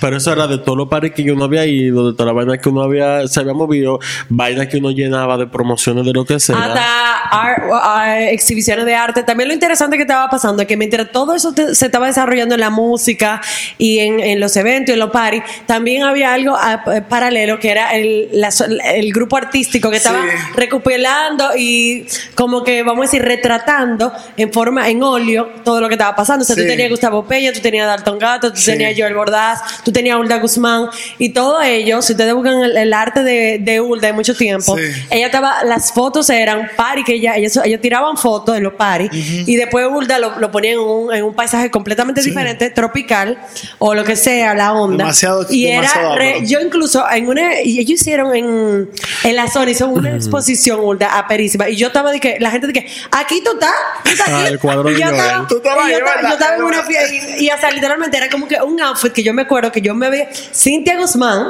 pero 0.00 0.16
eso 0.16 0.32
era 0.32 0.46
de 0.46 0.56
todos 0.58 0.78
los 0.78 0.88
pares 0.88 1.12
que 1.12 1.22
yo 1.24 1.34
no 1.34 1.44
había 1.44 1.66
ido, 1.66 2.10
de 2.10 2.16
toda 2.16 2.26
la 2.28 2.32
vaina 2.32 2.56
que 2.56 2.70
uno 2.70 2.82
había, 2.82 3.28
se 3.28 3.40
había 3.40 3.52
movido, 3.52 3.98
vaina 4.30 4.66
que 4.66 4.78
uno 4.78 4.92
llenaba 4.92 5.36
de 5.36 5.46
promociones 5.46 6.06
de 6.06 6.12
lo 6.14 6.24
que 6.24 6.40
sea. 6.40 6.56
hasta 6.56 7.18
ar- 7.30 7.68
a- 7.82 8.30
exhibiciones 8.30 8.86
de 8.86 8.94
arte. 8.94 9.22
También 9.22 9.48
lo 9.48 9.54
interesante 9.54 9.96
que 9.96 10.02
estaba 10.04 10.22
pasando 10.24 10.37
es 10.62 10.66
que 10.66 10.76
mientras 10.76 11.10
todo 11.12 11.34
eso 11.34 11.52
te- 11.52 11.74
se 11.74 11.86
estaba 11.86 12.06
desarrollando 12.06 12.54
en 12.54 12.60
la 12.60 12.70
música 12.70 13.40
y 13.78 13.98
en, 13.98 14.20
en 14.20 14.40
los 14.40 14.56
eventos 14.56 14.90
y 14.90 14.92
en 14.94 14.98
los 15.00 15.10
parties, 15.10 15.42
también 15.66 16.02
había 16.02 16.32
algo 16.34 16.56
ah, 16.58 16.82
eh, 16.94 17.02
paralelo 17.08 17.58
que 17.58 17.70
era 17.70 17.94
el, 17.94 18.28
la 18.32 18.48
el 18.94 19.12
grupo 19.12 19.36
artístico 19.36 19.90
que 19.90 19.96
estaba 19.98 20.18
Sí. 20.22 20.28
recopilando 20.56 21.50
y 21.56 22.06
como 22.34 22.62
que 22.64 22.82
vamos 22.82 23.00
a 23.04 23.06
decir 23.10 23.22
retratando 23.22 24.12
en 24.36 24.52
forma 24.52 24.88
en 24.88 25.02
óleo 25.02 25.48
todo 25.64 25.80
lo 25.80 25.88
que 25.88 25.94
estaba 25.94 26.14
pasando. 26.16 26.42
O 26.42 26.46
sea, 26.46 26.56
tú 26.56 26.62
Sí. 26.62 26.68
tenías 26.68 26.86
a 26.86 26.90
Gustavo 26.90 27.26
Peña, 27.26 27.52
tú 27.52 27.60
tenías 27.60 27.84
a 27.84 27.88
Dalton 27.90 28.18
Gato, 28.18 28.52
tú 28.52 28.58
Sí. 28.60 28.70
tenías 28.72 28.94
a 28.94 29.00
Joel 29.00 29.14
Bordaz, 29.14 29.60
tú 29.84 29.92
tenías 29.92 30.16
a 30.16 30.18
Hulda 30.18 30.38
Guzmán 30.38 30.88
y 31.18 31.30
todo 31.30 31.60
ello, 31.62 32.02
si 32.02 32.12
ustedes 32.12 32.34
buscan 32.34 32.62
el, 32.62 32.76
el 32.76 32.92
arte 32.92 33.22
de, 33.22 33.58
de 33.60 33.80
Hulda 33.80 34.08
de 34.08 34.12
mucho 34.12 34.34
tiempo, 34.34 34.76
ella 35.10 35.26
estaba, 35.26 35.64
las 35.64 35.92
fotos 35.92 36.28
eran 36.30 36.70
party 36.76 37.04
que 37.04 37.14
ella, 37.14 37.36
ellos, 37.36 37.58
ellos 37.64 37.80
tiraban 37.80 38.16
fotos 38.16 38.56
en 38.56 38.62
los 38.62 38.74
paris 38.74 39.10
y 39.12 39.56
después 39.56 39.86
Hulda 39.90 40.18
lo, 40.18 40.27
lo 40.38 40.50
ponía 40.50 40.72
en 40.72 40.78
un, 40.80 41.14
en 41.14 41.24
un 41.24 41.34
paisaje 41.34 41.70
completamente 41.70 42.20
diferente, 42.22 42.70
tropical 42.70 43.38
o 43.78 43.94
lo 43.94 44.04
que 44.04 44.16
sea, 44.16 44.54
la 44.54 44.72
onda. 44.72 45.04
Demasiado- 45.04 45.46
y 45.50 45.66
demasiado 45.66 46.14
era, 46.14 46.18
re- 46.38 46.46
yo 46.46 46.60
incluso 46.60 47.04
en 47.10 47.28
una, 47.28 47.60
y 47.62 47.78
ellos 47.78 48.00
hicieron 48.00 48.34
en, 48.34 48.90
en 49.24 49.36
la 49.36 49.48
zona, 49.48 49.70
hizo 49.70 49.88
una 49.88 50.14
exposición 50.14 50.80
Hulda 50.80 51.16
aperísima 51.18 51.68
y 51.68 51.76
yo 51.76 51.88
estaba 51.88 52.10
de 52.12 52.20
que, 52.20 52.38
la 52.40 52.50
gente 52.50 52.66
de 52.66 52.72
que, 52.72 52.86
aquí 53.10 53.42
tú 53.44 53.52
estás, 53.52 53.70
tú 54.04 54.10
estás 54.10 54.28
Ah, 54.28 54.40
aquí. 54.42 54.48
el 54.52 54.58
cuadro 54.58 54.90
Y 54.90 54.94
de 54.94 55.00
yo 55.00 55.06
estaba, 55.10 55.46
Tú 55.48 55.56
estabas 55.56 55.88
y 55.88 55.92
yo 55.92 55.98
estaba- 55.98 56.22
yo 56.22 56.28
estaba 56.34 56.56
en 56.56 56.62
una 56.62 56.82
fiesta 56.84 57.14
y, 57.38 57.44
y, 57.46 57.50
o 57.50 57.58
sea, 57.58 57.70
literalmente 57.70 58.16
era 58.16 58.28
como 58.28 58.46
que 58.48 58.56
un 58.60 58.80
outfit 58.80 59.12
que 59.12 59.22
yo 59.22 59.32
me 59.34 59.42
acuerdo 59.42 59.70
que 59.72 59.80
yo 59.80 59.94
me 59.94 60.10
veía, 60.10 60.28
Cintia 60.54 60.96
Guzmán, 60.98 61.46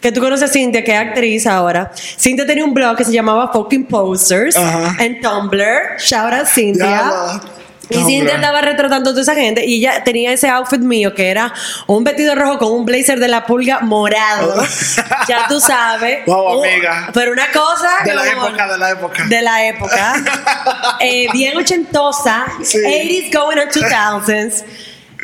que 0.00 0.12
tú 0.12 0.20
conoces 0.20 0.48
a 0.48 0.52
Cintia, 0.52 0.82
que 0.82 0.92
es 0.92 0.98
actriz 0.98 1.46
ahora. 1.46 1.92
Cintia 1.94 2.46
tenía 2.46 2.64
un 2.64 2.72
blog 2.72 2.96
que 2.96 3.04
se 3.04 3.12
llamaba 3.12 3.52
Fucking 3.52 3.84
Posters 3.86 4.56
Ajá. 4.56 4.96
en 5.02 5.20
Tumblr. 5.20 5.98
Shout 5.98 6.32
out 6.32 6.46
Cintia. 6.46 6.86
Ya, 6.86 7.40
Y 7.90 7.94
Tumblr. 7.94 8.10
Cintia 8.10 8.34
estaba 8.36 8.60
retratando 8.60 9.10
a 9.10 9.12
toda 9.12 9.22
esa 9.22 9.34
gente 9.34 9.64
y 9.66 9.76
ella 9.76 10.02
tenía 10.04 10.32
ese 10.32 10.48
outfit 10.48 10.80
mío 10.80 11.14
que 11.14 11.28
era 11.28 11.52
un 11.86 12.04
vestido 12.04 12.34
rojo 12.34 12.58
con 12.58 12.72
un 12.72 12.84
blazer 12.84 13.18
de 13.18 13.28
la 13.28 13.44
pulga 13.44 13.80
morado. 13.80 14.62
ya 15.28 15.46
tú 15.48 15.60
sabes. 15.60 16.24
Wow, 16.26 16.64
amiga. 16.64 17.10
Pero 17.12 17.32
una 17.32 17.50
cosa. 17.50 17.88
De 18.04 18.14
la 18.14 18.22
amor, 18.22 18.50
época, 18.50 18.68
de 18.68 18.78
la 18.78 18.90
época. 18.90 19.24
De 19.26 19.42
la 19.42 19.66
época. 19.66 20.14
Eh, 21.00 21.28
bien 21.32 21.56
ochentosa. 21.56 22.46
Sí. 22.62 22.78
80s 22.78 23.32
going 23.32 23.58
on 23.58 23.68
2000s. 23.68 24.64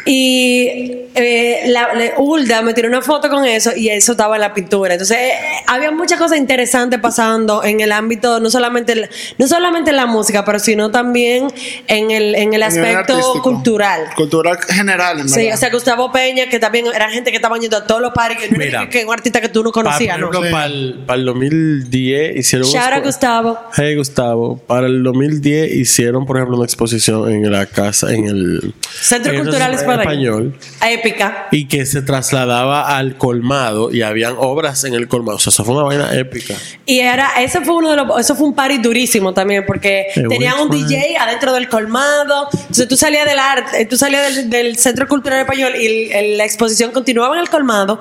Y 0.08 0.92
eh, 1.16 1.62
la, 1.66 1.92
la- 1.94 2.12
Hulda 2.16 2.62
me 2.62 2.72
tiró 2.74 2.88
una 2.88 3.02
foto 3.02 3.28
con 3.28 3.44
eso 3.44 3.72
y 3.76 3.88
eso 3.88 4.12
estaba 4.12 4.36
en 4.36 4.40
la 4.42 4.54
pintura. 4.54 4.94
Entonces, 4.94 5.16
eh, 5.18 5.32
había 5.66 5.90
muchas 5.90 6.18
cosas 6.18 6.38
interesantes 6.38 7.00
pasando 7.00 7.64
en 7.64 7.80
el 7.80 7.90
ámbito, 7.90 8.38
no 8.38 8.48
solamente, 8.48 8.94
la- 8.94 9.08
no 9.38 9.48
solamente 9.48 9.90
en 9.90 9.96
la 9.96 10.06
música, 10.06 10.44
pero 10.44 10.60
sino 10.60 10.90
también 10.92 11.48
en 11.88 12.10
el, 12.12 12.34
en 12.36 12.54
el 12.54 12.62
aspecto 12.62 13.18
cultural. 13.42 14.02
Cultural 14.14 14.58
general, 14.68 15.20
en 15.20 15.28
Sí, 15.28 15.40
verdad. 15.40 15.54
o 15.54 15.58
sea, 15.58 15.70
Gustavo 15.70 16.12
Peña, 16.12 16.48
que 16.48 16.58
también 16.60 16.86
era 16.94 17.10
gente 17.10 17.30
que 17.30 17.36
estaban 17.36 17.60
yendo 17.60 17.76
a 17.78 17.86
todos 17.86 18.00
los 18.00 18.12
paris, 18.12 18.38
que 18.38 18.48
Mira. 18.50 18.64
era 18.82 18.88
que, 18.88 19.00
que 19.00 19.04
un 19.04 19.12
artista 19.12 19.40
que 19.40 19.48
tú 19.48 19.64
no 19.64 19.72
conocías, 19.72 20.18
¿no? 20.20 20.30
Para 20.30 20.66
el, 20.66 21.02
para 21.04 21.18
el 21.18 21.24
2010 21.26 22.36
hicieron... 22.36 22.68
Shout 22.68 23.04
Gustavo. 23.04 23.58
Hey 23.76 23.96
Gustavo, 23.96 24.58
para 24.66 24.86
el 24.86 25.02
2010 25.02 25.72
hicieron, 25.74 26.26
por 26.26 26.36
ejemplo, 26.36 26.56
una 26.56 26.64
exposición 26.66 27.28
en 27.30 27.50
la 27.50 27.66
casa, 27.66 28.12
en 28.12 28.26
el 28.26 28.74
Centro 29.00 29.32
en 29.32 29.42
Cultural 29.42 29.74
Español. 29.74 29.95
Español 30.00 30.54
Épica. 30.82 31.48
y 31.50 31.66
que 31.68 31.86
se 31.86 32.02
trasladaba 32.02 32.96
al 32.96 33.16
colmado 33.16 33.92
y 33.92 34.02
habían 34.02 34.34
obras 34.38 34.84
en 34.84 34.94
el 34.94 35.08
colmado. 35.08 35.36
O 35.36 35.40
sea, 35.40 35.50
eso 35.50 35.64
fue 35.64 35.74
una 35.74 35.84
vaina 35.84 36.14
épica. 36.14 36.54
Y 36.84 37.00
era, 37.00 37.30
eso 37.42 37.60
fue 37.62 37.74
uno 37.76 37.90
de 37.90 37.96
los, 37.96 38.20
eso 38.20 38.34
fue 38.36 38.46
un 38.48 38.54
party 38.54 38.78
durísimo 38.78 39.32
también, 39.34 39.64
porque 39.66 40.06
tenían 40.28 40.58
un 40.60 40.70
DJ 40.70 41.16
adentro 41.18 41.52
del 41.52 41.68
colmado. 41.68 42.48
Entonces 42.52 42.88
tú 42.88 42.96
salías 42.96 43.26
del 43.26 43.38
arte, 43.38 43.86
tú 43.86 43.96
salías 43.96 44.34
del, 44.34 44.50
del 44.50 44.76
Centro 44.76 45.06
Cultural 45.08 45.40
Español 45.40 45.72
y 45.78 45.86
el- 45.86 46.12
el- 46.12 46.38
la 46.38 46.44
exposición 46.44 46.90
continuaba 46.92 47.34
en 47.36 47.42
el 47.42 47.48
colmado. 47.48 47.98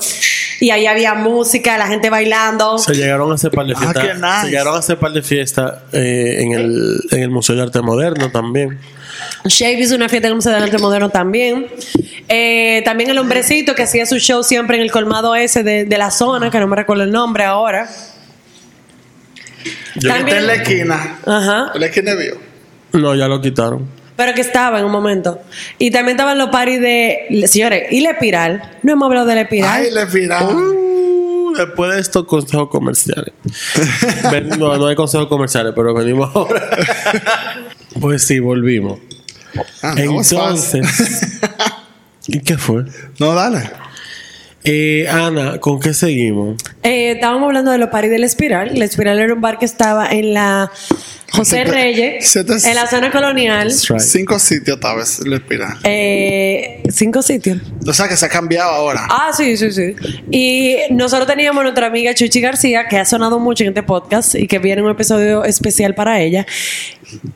Y 0.62 0.70
ahí 0.70 0.86
había 0.86 1.14
música, 1.16 1.78
la 1.78 1.88
gente 1.88 2.10
bailando. 2.10 2.78
Se 2.78 2.94
llegaron 2.94 3.32
a 3.32 3.36
hacer 3.36 3.52
par 3.52 3.66
de 3.66 3.74
Ah, 3.76 3.80
fiestas. 3.80 4.16
nice. 4.22 4.42
Se 4.42 4.48
llegaron 4.48 4.76
a 4.76 4.80
hacer 4.80 4.98
par 4.98 5.12
de 5.12 5.22
fiestas 5.22 5.74
eh, 5.92 6.38
en, 6.40 6.52
el, 6.54 7.00
en 7.12 7.20
el 7.24 7.30
Museo 7.30 7.56
de 7.58 7.64
Arte 7.64 7.82
Moderno 7.82 8.32
también. 8.32 8.80
Shave 9.46 9.80
hizo 9.80 9.96
una 9.96 10.10
fiesta 10.10 10.28
en 10.28 10.32
el 10.32 10.36
Museo 10.36 10.52
del 10.54 10.64
Arte 10.64 10.78
Moderno 10.78 11.10
también. 11.10 11.68
Eh, 12.28 12.82
también 12.86 13.10
el 13.10 13.18
hombrecito 13.18 13.76
que 13.76 13.84
hacía 13.84 14.06
su 14.06 14.18
show 14.20 14.44
siempre 14.44 14.78
en 14.78 14.84
el 14.84 14.92
colmado 14.92 15.36
ese 15.36 15.64
de, 15.64 15.86
de 15.86 15.98
la 15.98 16.12
zona, 16.12 16.50
que 16.50 16.60
no 16.60 16.68
me 16.68 16.76
recuerdo 16.76 17.04
el 17.04 17.12
nombre 17.12 17.44
ahora. 17.44 17.88
Yo- 19.96 20.10
También- 20.10 20.38
en 20.38 20.48
la 20.48 20.54
esquina. 20.56 21.20
Ajá. 21.26 21.72
En 21.74 21.82
la 21.82 21.88
esquina 21.88 22.14
vio. 22.16 22.38
no, 22.94 23.16
ya 23.16 23.28
lo 23.28 23.42
quitaron. 23.42 23.88
Pero 24.16 24.34
que 24.34 24.42
estaba 24.42 24.80
en 24.80 24.86
un 24.86 24.92
momento. 24.92 25.42
Y 25.78 25.92
también 25.92 26.16
estaban 26.16 26.38
los 26.38 26.50
paris 26.50 26.80
de. 26.80 27.44
Señores, 27.48 27.92
y 27.92 28.00
la 28.02 28.12
espiral. 28.12 28.78
No 28.82 28.94
hemos 28.94 29.08
hablado 29.08 29.26
de 29.26 29.36
la 29.36 29.42
espiral. 29.42 29.70
Ay, 29.74 29.92
le 29.92 30.06
piraron. 30.06 30.56
Uh, 30.56 30.95
después 31.58 31.94
de 31.94 32.02
estos 32.02 32.26
consejos 32.26 32.70
comerciales. 32.70 33.34
Ven- 34.32 34.50
no, 34.60 34.78
no 34.78 34.88
hay 34.88 34.96
consejos 34.96 35.28
comerciales, 35.28 35.74
pero 35.76 35.94
venimos 35.94 36.36
ahora. 36.36 36.70
pues 38.00 38.26
sí, 38.26 38.40
volvimos. 38.40 39.00
Ah, 39.82 39.96
no. 39.96 40.22
Entonces, 40.22 41.40
¿y 42.28 42.40
qué 42.42 42.58
fue? 42.58 42.86
No, 43.20 43.34
dale. 43.34 43.70
Eh, 44.66 45.08
Ana, 45.08 45.60
¿con 45.60 45.80
qué 45.80 45.94
seguimos? 45.94 46.62
Eh, 46.82 47.12
estábamos 47.12 47.48
hablando 47.48 47.72
de 47.72 47.78
los 47.78 47.90
paris 47.90 48.10
de 48.10 48.20
la 48.20 48.26
espiral. 48.26 48.72
La 48.74 48.86
espiral 48.86 49.20
era 49.20 49.34
un 49.34 49.42
bar 49.42 49.60
que 49.60 49.66
estaba 49.66 50.10
en 50.10 50.34
la 50.34 50.72
José 51.32 51.64
Reyes, 51.66 52.36
en 52.36 52.76
la 52.76 52.88
zona 52.88 53.12
colonial. 53.12 53.72
Cinco 53.72 54.40
sitios, 54.40 54.80
tal 54.80 54.98
vez, 54.98 55.20
le 55.26 55.40
piraron. 55.40 55.78
Eh, 55.84 56.84
cinco 56.90 57.22
sitios. 57.22 57.60
O 57.86 57.94
sea, 57.94 58.08
que 58.08 58.16
se 58.16 58.26
ha 58.26 58.30
cambiado 58.30 58.72
ahora. 58.72 59.08
Ah, 59.10 59.32
sí, 59.36 59.58
sí, 59.58 59.72
sí. 59.72 59.96
Y 60.32 60.78
nosotros 60.92 61.28
teníamos 61.28 61.64
nuestra 61.64 61.88
amiga 61.88 62.14
Chuchi 62.14 62.42
García, 62.42 62.88
que 62.88 62.98
ha 62.98 63.06
sonado 63.06 63.40
mucho 63.40 63.64
en 63.64 63.70
este 63.70 63.84
podcast 63.84 64.36
y 64.36 64.48
que 64.48 64.60
viene 64.60 64.82
un 64.82 64.92
episodio 64.92 65.44
especial 65.44 65.94
para 65.94 66.22
ella, 66.22 66.46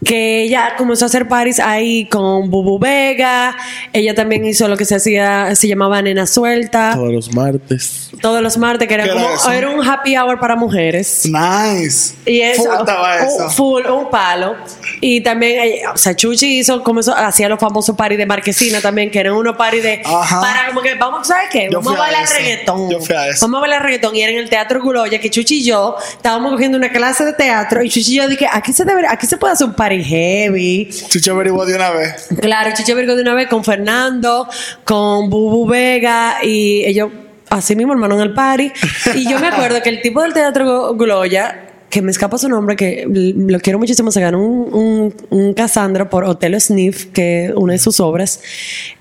que 0.06 0.44
ella 0.44 0.76
comenzó 0.78 1.06
a 1.06 1.08
hacer 1.08 1.28
paris 1.28 1.60
ahí 1.60 2.06
con 2.06 2.50
Bubu 2.50 2.80
Vega. 2.80 3.56
Ella 3.92 4.16
también 4.16 4.46
hizo 4.46 4.68
lo 4.68 4.78
que 4.78 4.86
se 4.86 4.96
hacía, 4.96 5.56
se 5.56 5.68
llamaba 5.68 6.02
Nena 6.02 6.26
Suelta. 6.26 6.94
Todos 6.94 7.12
los 7.28 7.34
martes. 7.36 8.10
Todos 8.22 8.42
los 8.42 8.58
martes, 8.58 8.88
que 8.88 8.94
era 8.94 9.04
¿Qué 9.04 9.12
era 9.12 9.22
como 9.22 9.36
eso? 9.36 9.52
era 9.52 9.70
un 9.70 9.88
happy 9.88 10.16
hour 10.18 10.40
para 10.40 10.56
mujeres. 10.56 11.24
Nice. 11.26 12.16
Y 12.26 12.42
eso, 12.42 12.64
Full 12.64 12.74
estaba 12.80 13.16
un- 13.18 13.28
eso. 13.28 13.50
full, 13.50 13.86
un 13.86 14.10
palo. 14.10 14.56
Y 15.02 15.22
también, 15.22 15.60
eh, 15.64 15.82
o 15.94 15.98
sea, 15.98 16.16
Chuchi 16.16 16.60
hizo, 16.60 16.84
comenzó, 16.84 17.16
hacía 17.16 17.48
los 17.50 17.60
famosos 17.60 17.96
paris 17.96 18.18
de 18.18 18.26
Marquesina 18.26 18.82
también, 18.82 19.12
que 19.12 19.20
eran 19.20 19.34
unos 19.34 19.56
paris 19.56 19.84
de, 19.84 20.02
Ajá. 20.06 20.42
para 20.42 20.68
como 20.68 20.82
que, 20.82 20.96
vamos, 20.96 21.28
¿sabes 21.28 21.50
qué? 21.52 21.68
Yo 21.72 21.82
Vamos 21.82 21.96
a 21.96 22.00
bailar 22.04 22.24
eso. 22.24 22.34
reggaetón. 22.38 22.90
Yo 22.90 23.00
fui 23.00 23.16
a 23.16 23.28
eso. 23.28 23.46
Vamos 23.46 23.58
a 23.60 23.62
bailar 23.62 23.84
reggaetón. 23.84 24.16
Y 24.16 24.22
era 24.22 24.32
en 24.32 24.38
el 24.40 24.50
Teatro 24.50 24.82
Guloya, 24.82 25.20
que 25.20 25.30
Chuchi 25.30 25.60
y 25.60 25.64
yo 25.64 25.96
estábamos 26.12 26.52
cogiendo 26.52 26.78
una 26.78 26.90
clase 26.92 27.26
de 27.26 27.34
teatro. 27.34 27.84
Y 27.84 27.90
Chuchi 27.90 28.14
y 28.14 28.16
yo 28.16 28.28
dije, 28.28 28.48
aquí 28.52 28.74
se, 28.74 28.86
debe, 28.86 29.06
aquí 29.08 29.26
se 29.28 29.38
puede 29.38 29.54
hacer 29.54 29.68
un 29.68 29.74
party 29.74 30.04
heavy. 30.04 30.90
Chucho 31.10 31.34
averiguó 31.34 31.66
de 31.66 31.76
una 31.76 31.92
vez. 31.92 32.28
Claro, 32.42 32.72
Chuchi 32.76 32.94
Virgo 32.94 33.16
de 33.16 33.22
una 33.22 33.34
vez 33.34 33.48
con 33.50 33.64
Fernando, 33.64 34.48
con 34.84 35.30
Bubu 35.30 35.68
Vega 35.68 36.38
y 36.44 36.84
ellos, 36.86 37.09
así 37.50 37.76
mismo, 37.76 37.94
hermano, 37.94 38.16
en 38.16 38.22
el 38.22 38.34
party. 38.34 38.72
Y 39.16 39.30
yo 39.30 39.40
me 39.40 39.48
acuerdo 39.48 39.82
que 39.82 39.90
el 39.90 40.02
tipo 40.02 40.22
del 40.22 40.34
Teatro 40.34 40.94
Guloya 40.96 41.66
que 41.90 42.02
me 42.02 42.12
escapa 42.12 42.38
su 42.38 42.48
nombre, 42.48 42.76
que 42.76 43.06
lo 43.08 43.60
quiero 43.60 43.80
muchísimo, 43.80 44.12
se 44.12 44.22
ganó 44.22 44.46
un, 44.46 44.74
un, 44.74 45.16
un 45.32 45.54
Cassandra 45.54 46.10
por 46.10 46.24
Hotel 46.24 46.60
Sniff, 46.62 47.06
que 47.06 47.46
es 47.46 47.52
una 47.56 47.74
de 47.74 47.80
sus 47.80 48.00
obras. 48.00 48.42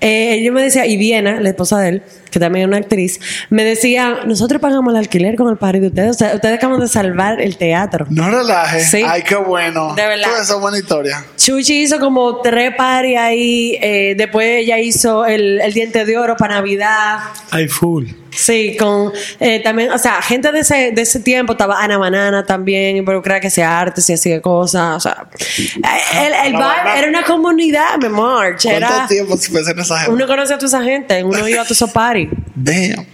Eh, 0.01 0.33
ella 0.39 0.51
me 0.51 0.63
decía, 0.63 0.87
y 0.87 0.97
Viena, 0.97 1.39
la 1.39 1.49
esposa 1.49 1.79
de 1.79 1.89
él, 1.89 2.03
que 2.31 2.39
también 2.39 2.63
es 2.63 2.67
una 2.67 2.77
actriz, 2.77 3.19
me 3.51 3.63
decía, 3.63 4.21
nosotros 4.25 4.59
pagamos 4.59 4.91
el 4.91 4.97
alquiler 4.97 5.35
con 5.35 5.49
el 5.49 5.57
party 5.57 5.79
de 5.79 5.87
ustedes, 5.87 6.09
o 6.09 6.13
sea, 6.13 6.33
ustedes 6.33 6.55
acaban 6.55 6.79
de 6.79 6.87
salvar 6.87 7.39
el 7.39 7.57
teatro. 7.57 8.07
No 8.09 8.29
relajes. 8.29 8.89
Sí. 8.89 9.03
Ay, 9.05 9.21
qué 9.21 9.35
bueno. 9.35 9.93
De 9.93 10.07
verdad. 10.07 10.29
Toda 10.29 10.41
esa 10.41 10.55
buena 10.55 10.79
historia. 10.79 11.23
Chuchi 11.37 11.83
hizo 11.83 11.99
como 11.99 12.41
tres 12.41 12.73
paris 12.75 13.17
ahí, 13.19 13.77
eh, 13.81 14.15
después 14.17 14.47
ella 14.63 14.79
hizo 14.79 15.27
el, 15.27 15.61
el 15.61 15.73
diente 15.73 16.05
de 16.05 16.17
oro 16.17 16.35
para 16.35 16.55
Navidad. 16.55 17.19
Ay, 17.51 17.67
full. 17.67 18.07
Sí, 18.31 18.77
con 18.77 19.11
eh, 19.39 19.61
también, 19.63 19.91
o 19.91 19.97
sea, 19.97 20.21
gente 20.21 20.51
de 20.51 20.59
ese, 20.59 20.91
de 20.91 21.01
ese 21.01 21.19
tiempo, 21.19 21.53
estaba 21.53 21.83
Ana 21.83 21.97
Banana 21.97 22.45
también, 22.45 22.97
involucrada 22.97 23.39
que 23.39 23.47
hacía 23.47 23.79
arte, 23.79 24.01
se 24.01 24.13
hacía 24.13 24.41
cosas, 24.41 24.97
o 24.97 24.99
sea, 24.99 25.29
eh, 25.57 26.27
el, 26.27 26.47
el 26.47 26.53
bar 26.53 26.97
era 26.97 27.07
una 27.07 27.23
comunidad, 27.23 27.97
mi 28.01 28.09
March, 28.09 28.63
¿Cuánto 28.63 28.85
era, 28.85 29.07
tiempo 29.07 29.37
se 29.37 29.49
puede 29.49 29.63
hacer 29.63 29.79
esa 29.79 29.97
gente? 29.99 30.13
uno 30.13 30.27
conocía 30.27 30.55
a 30.55 30.59
toda 30.59 30.67
esa 30.67 30.83
gente, 30.83 31.23
uno 31.23 31.47
iba 31.47 31.61
a 31.61 31.65
esos 31.65 31.91
parties. 31.91 32.29
Damn. 32.55 33.05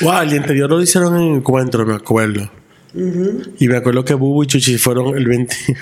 Wow, 0.00 0.22
el 0.22 0.34
interior 0.34 0.70
lo 0.70 0.82
hicieron 0.82 1.16
en 1.16 1.36
encuentro, 1.36 1.86
me 1.86 1.94
acuerdo. 1.94 2.50
Y 2.92 3.68
me 3.68 3.76
acuerdo 3.76 4.04
que 4.04 4.14
Bubu 4.14 4.42
y 4.42 4.46
Chuchi 4.46 4.78
fueron 4.78 5.16
el 5.16 5.26
20. 5.26 5.56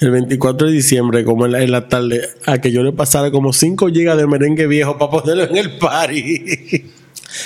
El 0.00 0.12
24 0.12 0.68
de 0.68 0.72
diciembre, 0.72 1.24
como 1.24 1.46
en 1.46 1.52
la, 1.52 1.62
en 1.62 1.72
la 1.72 1.88
tarde, 1.88 2.28
a 2.46 2.58
que 2.58 2.70
yo 2.70 2.84
le 2.84 2.92
pasara 2.92 3.32
como 3.32 3.52
5 3.52 3.88
gigas 3.88 4.16
de 4.16 4.26
merengue 4.26 4.68
viejo 4.68 4.98
para 4.98 5.10
ponerlo 5.10 5.44
en 5.44 5.56
el 5.56 5.78
party. 5.78 6.84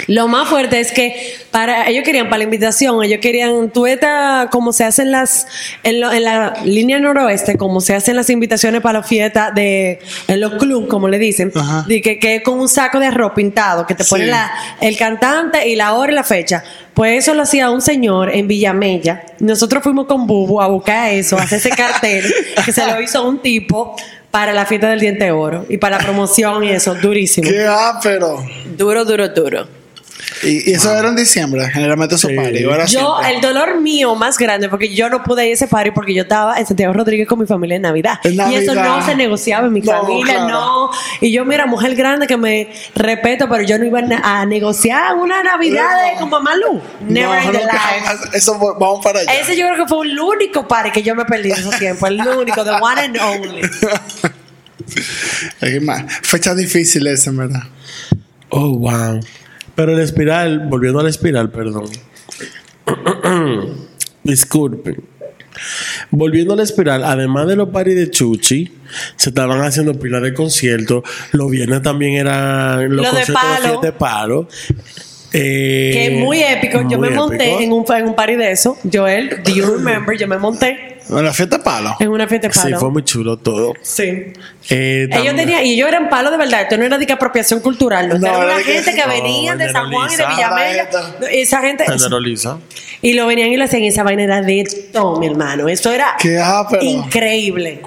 Lo 0.06 0.28
más 0.28 0.48
fuerte 0.48 0.78
es 0.80 0.92
que 0.92 1.34
para 1.50 1.88
ellos 1.88 2.04
querían 2.04 2.26
para 2.26 2.38
la 2.38 2.44
invitación, 2.44 3.02
ellos 3.02 3.18
querían 3.20 3.70
tueta 3.70 4.48
como 4.50 4.72
se 4.72 4.84
hacen 4.84 5.10
las 5.10 5.46
en, 5.82 6.00
lo- 6.00 6.12
en 6.12 6.24
la 6.24 6.54
línea 6.64 6.98
noroeste, 7.00 7.56
como 7.58 7.80
se 7.80 7.94
hacen 7.94 8.14
las 8.16 8.30
invitaciones 8.30 8.80
para 8.80 9.00
la 9.00 9.04
fiesta 9.04 9.50
de 9.50 9.98
en 10.28 10.40
los 10.40 10.52
clubs, 10.54 10.88
como 10.88 11.08
le 11.08 11.18
dicen, 11.18 11.50
Ajá. 11.54 11.84
de 11.88 12.00
que, 12.00 12.18
que 12.18 12.42
con 12.42 12.60
un 12.60 12.68
saco 12.68 13.00
de 13.00 13.06
arroz 13.06 13.32
pintado 13.34 13.86
que 13.86 13.94
te 13.94 14.04
pone 14.04 14.24
Sí. 14.24 14.30
la, 14.30 14.52
el 14.80 14.96
cantante 14.96 15.68
y 15.68 15.74
la 15.76 15.94
hora 15.94 16.12
y 16.12 16.14
la 16.14 16.24
fecha. 16.24 16.62
Pues 16.94 17.18
eso 17.20 17.34
lo 17.34 17.42
hacía 17.42 17.70
un 17.70 17.80
señor 17.80 18.34
en 18.36 18.46
Villamella. 18.46 19.24
Nosotros 19.40 19.82
fuimos 19.82 20.06
con 20.06 20.26
Bubu 20.26 20.60
a 20.60 20.66
buscar 20.68 21.10
eso, 21.10 21.38
a 21.38 21.42
hacer 21.42 21.58
ese 21.58 21.70
cartel 21.70 22.22
que 22.64 22.70
se 22.72 22.86
lo 22.86 23.00
hizo 23.00 23.26
un 23.26 23.40
tipo 23.40 23.96
para 24.32 24.52
la 24.52 24.66
fiesta 24.66 24.88
del 24.88 24.98
diente 24.98 25.26
de 25.26 25.30
oro 25.30 25.66
y 25.68 25.76
para 25.76 25.98
la 25.98 26.02
promoción 26.02 26.64
y 26.64 26.70
eso, 26.70 26.96
durísimo. 26.96 27.48
Qué 27.50 27.64
ápero. 27.64 28.44
Duro, 28.76 29.04
duro, 29.04 29.28
duro. 29.28 29.81
Y, 30.42 30.70
y 30.70 30.74
eso 30.74 30.96
era 30.96 31.08
en 31.08 31.16
diciembre, 31.16 31.68
generalmente 31.70 32.14
eso 32.16 32.28
Sí. 32.28 32.34
party. 32.34 32.64
Ahora 32.64 32.84
Yo, 32.86 33.00
siempre. 33.18 33.34
el 33.34 33.40
dolor 33.40 33.80
mío 33.80 34.14
más 34.14 34.38
grande, 34.38 34.68
porque 34.68 34.94
yo 34.94 35.08
no 35.08 35.22
pude 35.22 35.44
ir 35.46 35.50
a 35.50 35.54
ese 35.54 35.68
party 35.68 35.90
porque 35.92 36.14
yo 36.14 36.22
estaba 36.22 36.58
en 36.58 36.66
Santiago 36.66 36.92
Rodríguez 36.92 37.28
con 37.28 37.38
mi 37.38 37.46
familia 37.46 37.76
en 37.76 37.82
Navidad. 37.82 38.18
En 38.24 38.34
Y 38.34 38.54
eso 38.56 38.74
Navidad. 38.74 38.96
no 38.98 39.06
se 39.06 39.14
negociaba 39.16 39.66
en 39.66 39.72
mi 39.72 39.80
No, 39.80 39.92
familia, 39.92 40.34
claro. 40.34 40.48
no. 40.48 40.90
Y 41.20 41.32
yo, 41.32 41.44
mira, 41.44 41.66
mujer 41.66 41.94
grande 41.94 42.26
que 42.26 42.36
me 42.36 42.72
respeto, 42.94 43.48
pero 43.48 43.62
yo 43.62 43.78
no 43.78 43.84
iba 43.84 43.98
a 44.00 44.02
ne- 44.02 44.20
a 44.22 44.46
negociar 44.46 45.14
una 45.16 45.42
Navidad 45.42 45.88
de 46.06 46.14
No. 46.14 46.20
con 46.20 46.30
Mamalú. 46.30 46.80
Never 47.08 47.28
No, 47.40 47.44
in 47.46 47.52
the 47.52 47.58
life. 47.64 47.78
jamás. 47.78 48.34
Eso 48.34 48.58
fue- 48.58 48.72
vamos 48.78 49.04
para 49.04 49.20
allá. 49.20 49.34
Ese 49.40 49.56
yo 49.56 49.66
creo 49.68 49.84
que 49.84 49.88
fue 49.88 50.06
el 50.06 50.18
único 50.18 50.66
party 50.66 50.90
que 50.90 51.02
yo 51.02 51.14
me 51.14 51.24
perdí 51.24 51.50
en 51.50 51.58
esos 51.58 51.78
tiempos. 51.78 52.08
El 52.08 52.20
único, 52.20 52.64
the 52.64 52.70
one 52.70 53.00
and 53.00 53.18
only. 53.20 53.62
Fecha 56.22 56.54
difícil 56.54 57.06
esa, 57.06 57.30
en 57.30 57.36
verdad. 57.36 57.62
Oh, 58.50 58.76
wow. 58.78 59.20
Pero 59.74 59.94
la 59.96 60.02
espiral, 60.02 60.66
volviendo 60.68 61.00
a 61.00 61.02
la 61.02 61.08
espiral, 61.10 61.50
perdón. 61.50 61.84
Disculpen. 64.22 65.02
Volviendo 66.10 66.54
a 66.54 66.56
la 66.56 66.62
espiral, 66.62 67.04
además 67.04 67.46
de 67.46 67.56
los 67.56 67.68
paris 67.70 67.94
de 67.96 68.10
Chuchi, 68.10 68.72
se 69.16 69.30
estaban 69.30 69.60
haciendo 69.62 69.98
pilas 69.98 70.22
de 70.22 70.32
conciertos. 70.34 71.02
Los 71.32 71.50
viernes 71.50 71.82
también 71.82 72.14
eran 72.14 72.94
los 72.94 73.06
Lo 73.06 73.12
de 73.12 73.24
conciertos 73.24 73.42
de 73.42 73.62
palo. 73.62 73.78
siete 73.80 73.92
palos. 73.98 74.46
Eh, 75.34 75.90
Que 75.92 76.06
es 76.06 76.12
muy 76.20 76.40
épico. 76.42 76.86
Yo 76.88 76.98
me 76.98 77.10
monté 77.10 77.62
en 77.64 77.72
un, 77.72 77.84
en 77.90 78.04
un 78.08 78.14
party 78.14 78.36
de 78.36 78.50
eso. 78.52 78.76
Joel, 78.90 79.42
do 79.44 79.50
you 79.52 79.64
remember? 79.76 80.16
Yo 80.16 80.28
me 80.28 80.38
monté 80.38 80.91
En 81.08 81.24
la 81.24 81.32
fiesta 81.32 81.58
de 81.58 81.62
palo. 81.64 81.96
en 82.00 82.08
una 82.08 82.26
fiesta 82.26 82.48
de 82.48 82.54
Sí, 82.54 82.60
palo. 82.62 82.80
fue 82.80 82.90
muy 82.90 83.04
chulo 83.04 83.36
todo. 83.36 83.74
Sí. 83.82 84.32
Eh, 84.70 85.08
Ellos 85.10 85.34
tenían, 85.36 85.64
y 85.66 85.72
ellos 85.74 85.88
eran 85.88 86.08
palos 86.08 86.30
de 86.32 86.38
verdad, 86.38 86.62
esto 86.62 86.76
no 86.76 86.84
era 86.84 86.98
de 86.98 87.06
que 87.06 87.12
apropiación 87.12 87.60
cultural, 87.60 88.08
no, 88.08 88.18
No, 88.18 88.26
era 88.26 88.38
una 88.38 88.56
que- 88.58 88.64
gente 88.74 88.94
que 88.94 89.02
no, 89.02 89.08
venían 89.08 89.58
de 89.58 89.70
San 89.72 89.90
Juan 89.92 90.10
y 90.12 90.16
de. 90.16 90.26
Villamella, 90.26 90.88
esa 91.30 91.60
gente, 91.60 91.84
Generaliza. 91.84 92.58
y 93.02 93.14
lo 93.14 93.26
venían 93.26 93.48
y 93.50 93.56
lo 93.56 93.64
hacían, 93.64 93.82
y 93.82 93.88
esa 93.88 94.02
vaina 94.02 94.22
era 94.22 94.40
de 94.42 94.64
todo, 94.92 95.18
mi 95.18 95.26
hermano, 95.26 95.68
eso 95.68 95.90
era 95.92 96.16
Qué 96.18 96.38
increíble. 96.80 97.82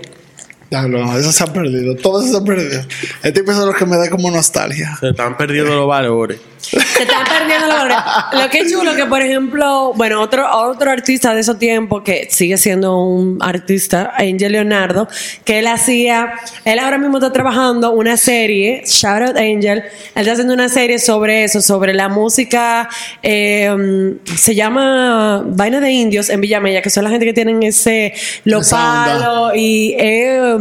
Diablo, 0.70 1.18
eso 1.18 1.32
se 1.32 1.43
ha 1.43 1.47
perdido. 1.47 1.95
Todo 1.95 2.22
eso 2.22 2.32
se 2.32 2.38
ha 2.38 2.43
perdido. 2.43 2.82
Este 3.24 3.32
tipo 3.32 3.51
es 3.51 3.57
lo 3.57 3.72
que 3.74 3.86
me 3.86 3.97
da 3.97 4.09
como 4.09 4.32
nostalgia. 4.32 4.97
Se 4.99 5.09
están 5.09 5.38
perdiendo 5.38 5.76
los 5.76 5.88
valores. 5.88 6.39
Se 6.70 7.03
están 7.03 7.24
perdiendo 7.26 7.68
la. 7.68 8.30
Lo 8.34 8.49
que 8.49 8.59
es 8.59 8.72
chulo 8.72 8.95
que, 8.95 9.05
por 9.05 9.22
ejemplo, 9.22 9.93
bueno, 9.95 10.22
otro, 10.22 10.45
otro 10.51 10.91
artista 10.91 11.34
de 11.34 11.41
esos 11.41 11.59
tiempos 11.59 12.03
que 12.03 12.28
sigue 12.30 12.57
siendo 12.57 12.97
un 12.97 13.38
artista, 13.41 14.13
Angel 14.18 14.51
Leonardo, 14.51 15.07
que 15.43 15.59
él 15.59 15.68
hacía, 15.68 16.34
él 16.63 16.80
ahora 16.80 16.97
mismo 16.97 17.18
está 17.18 17.32
trabajando 17.32 17.91
una 17.91 18.18
serie, 18.18 18.84
Shout 18.86 19.22
Out 19.22 19.38
Angel, 19.38 19.80
él 19.80 19.84
está 20.16 20.34
haciendo 20.34 20.53
una 20.53 20.70
serie 20.70 20.99
sobre 20.99 21.43
eso, 21.43 21.61
sobre 21.61 21.93
la 21.93 22.09
música, 22.09 22.89
eh, 23.22 24.16
se 24.36 24.55
llama 24.55 25.43
Vaina 25.45 25.80
de 25.80 25.91
Indios 25.91 26.30
en 26.30 26.41
Villamella, 26.41 26.82
que 26.82 26.89
son 26.89 27.03
la 27.03 27.09
gente 27.09 27.26
que 27.26 27.34
tienen 27.34 27.63
ese, 27.63 28.13
onda. 28.45 28.70
palos 28.70 29.51
y... 29.55 29.95
eh, 29.97 30.57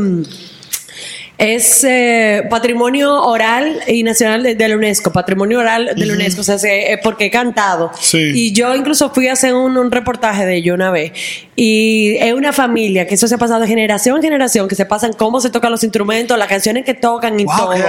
es 1.37 1.83
eh, 1.85 2.45
patrimonio 2.49 3.23
oral 3.25 3.81
y 3.89 4.03
nacional 4.05 4.43
de, 4.45 4.55
de 4.55 4.69
la 4.69 4.77
UNESCO, 4.77 5.13
patrimonio 5.13 5.59
oral 5.59 5.91
de 5.97 6.07
la 6.07 6.15
UNESCO, 6.15 6.43
o 6.43 6.45
sea, 6.45 6.59
se- 6.59 6.93
eh, 6.93 7.01
porque 7.03 7.27
he 7.27 7.31
cantado. 7.31 7.91
Sí. 8.01 8.19
Y 8.35 8.53
yo 8.53 8.75
incluso 8.75 9.11
fui 9.11 9.27
a 9.29 9.33
hacer 9.33 9.53
un, 9.53 9.77
un 9.77 9.91
reportaje 9.91 10.47
de 10.47 10.57
ello 10.57 10.75
una 10.75 10.91
vez. 10.91 11.13
Y 11.57 12.17
es 12.19 12.33
una 12.35 12.53
familia 12.53 13.07
que 13.07 13.15
eso 13.15 13.29
se 13.29 13.35
ha 13.37 13.39
pasado 13.39 13.61
de 13.61 13.67
generación 13.69 14.17
en 14.17 14.23
generación, 14.23 14.69
que 14.69 14.75
se 14.75 14.87
pasan 14.87 15.13
cómo 15.13 15.41
se 15.41 15.51
tocan 15.51 15.71
los 15.73 15.83
instrumentos, 15.85 16.37
las 16.39 16.49
canciones 16.49 16.85
que 16.85 16.95
tocan 16.95 17.39
y 17.39 17.45
Wow, 17.45 17.57
todo. 17.57 17.71
qué. 17.75 17.83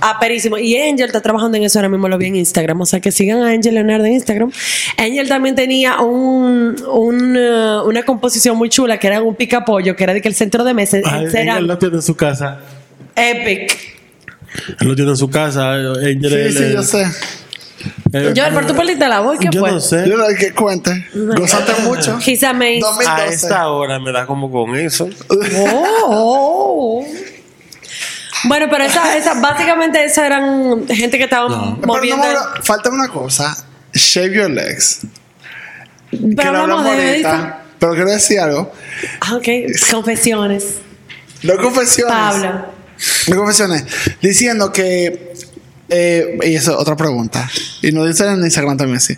Aperísimo. 0.00 0.58
Y 0.58 0.76
Angel 0.80 1.06
está 1.06 1.20
trabajando 1.20 1.56
en 1.56 1.64
eso 1.64 1.78
ahora 1.78 1.88
mismo, 1.88 2.08
lo 2.08 2.18
vi 2.18 2.26
en 2.26 2.36
Instagram. 2.36 2.80
O 2.80 2.86
sea, 2.86 3.00
que 3.00 3.10
sigan 3.12 3.42
a 3.42 3.50
Angel 3.50 3.74
Leonardo 3.74 4.04
en 4.06 4.12
Instagram. 4.14 4.50
Angel 4.96 5.28
también 5.28 5.54
tenía 5.54 6.00
un, 6.00 6.76
un, 6.88 7.36
eh, 7.36 7.78
una 7.84 8.02
composición 8.04 8.56
muy 8.56 8.68
chula 8.68 8.98
que 8.98 9.06
era 9.08 9.22
un 9.22 9.34
picapollo, 9.34 9.94
que 9.96 10.04
era 10.04 10.12
de 10.14 10.20
que 10.20 10.28
el 10.28 10.34
centro 10.34 10.64
de 10.64 10.74
mesa 10.74 10.96
Ay, 11.04 11.26
era 11.34 11.78
tiene 11.78 11.96
en 11.96 12.02
su 12.02 12.16
casa. 12.16 12.58
Epic. 13.16 13.96
Él 14.80 14.88
lo 14.88 14.94
tiene 14.94 15.10
en 15.10 15.16
su 15.16 15.28
casa. 15.28 15.72
Angel, 15.72 16.52
Sí, 16.52 16.58
sí, 16.58 16.72
yo 16.72 16.82
sé. 16.82 17.06
él- 18.12 18.34
Yo, 18.34 18.44
pero 18.54 18.66
tú 18.66 18.74
perdiste 18.74 19.06
la 19.08 19.20
voz, 19.20 19.38
¿qué 19.38 19.48
yo 19.50 19.60
fue? 19.60 19.70
no 19.72 19.80
sé. 19.80 20.08
Yo 20.08 20.16
no 20.16 20.24
que 20.38 20.52
cuente. 20.52 21.06
Gozaste 21.14 21.72
mucho. 21.82 22.18
He's 22.24 22.42
amazing. 22.42 22.80
2012. 22.80 23.10
A 23.10 23.26
esta 23.26 23.68
hora 23.68 23.98
me 23.98 24.12
da 24.12 24.26
como 24.26 24.50
con 24.50 24.74
eso. 24.76 25.08
Oh. 26.08 27.04
Bueno, 28.44 28.66
pero 28.70 28.84
esa, 28.84 29.16
esa, 29.16 29.34
básicamente 29.40 30.04
esas 30.04 30.24
eran 30.26 30.86
gente 30.88 31.18
que 31.18 31.24
estaban 31.24 31.50
No. 31.50 31.76
Pero 31.80 31.86
moviendo. 31.94 32.26
no, 32.26 32.32
me- 32.54 32.62
falta 32.62 32.90
una 32.90 33.08
cosa. 33.08 33.56
Shave 33.92 34.34
your 34.34 34.50
legs. 34.50 35.00
pero 36.10 36.34
que 36.36 36.42
hablamos 36.46 36.78
hablamos 36.80 36.96
de 36.96 37.08
ahorita. 37.08 37.62
Pero 37.78 37.92
quiero 37.94 38.10
decir 38.10 38.40
algo. 38.40 38.72
Ah, 39.20 39.36
ok, 39.36 39.48
confesiones. 39.90 40.76
No 41.42 41.56
confesiones. 41.56 42.14
Pablo. 42.14 42.75
No 43.28 43.36
confesiones. 43.36 43.84
Diciendo 44.20 44.72
que. 44.72 45.32
eh, 45.88 46.38
y 46.42 46.54
eso, 46.54 46.76
otra 46.78 46.96
pregunta. 46.96 47.48
Y 47.82 47.92
nos 47.92 48.06
dicen 48.08 48.28
en 48.32 48.44
Instagram 48.44 48.76
también, 48.76 49.00
sí. 49.00 49.16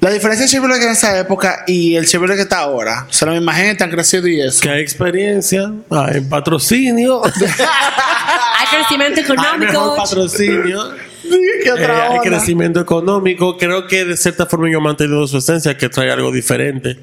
La 0.00 0.10
diferencia 0.10 0.44
del 0.46 0.50
Chevrolet 0.52 0.78
que 0.78 0.84
en 0.86 0.92
esa 0.92 1.18
época 1.18 1.64
y 1.66 1.96
el 1.96 2.06
Chevrolet 2.06 2.36
que 2.36 2.42
está 2.42 2.58
ahora. 2.58 3.06
O 3.10 3.12
sea, 3.12 3.26
la 3.26 3.34
misma 3.34 3.52
gente 3.54 3.82
han 3.82 3.90
crecido 3.90 4.28
y 4.28 4.40
eso. 4.40 4.60
Que 4.60 4.70
hay 4.70 4.80
experiencia, 4.80 5.72
hay 5.90 6.20
patrocinio, 6.20 7.20
Hay 8.60 8.66
crecimiento 8.70 9.20
hay 9.20 9.26
mejor 9.26 9.38
económico. 9.38 9.96
patrocinio, 9.96 10.94
¿Qué 11.74 11.80
eh, 11.80 11.84
otra 11.84 12.02
hay 12.10 12.18
onda? 12.18 12.22
crecimiento 12.30 12.80
económico. 12.80 13.56
Creo 13.56 13.86
que 13.86 14.04
de 14.04 14.16
cierta 14.16 14.46
forma 14.46 14.70
yo 14.70 14.78
he 14.78 14.80
mantenido 14.80 15.26
su 15.26 15.38
esencia, 15.38 15.76
que 15.76 15.88
trae 15.88 16.10
algo 16.10 16.30
diferente. 16.32 16.98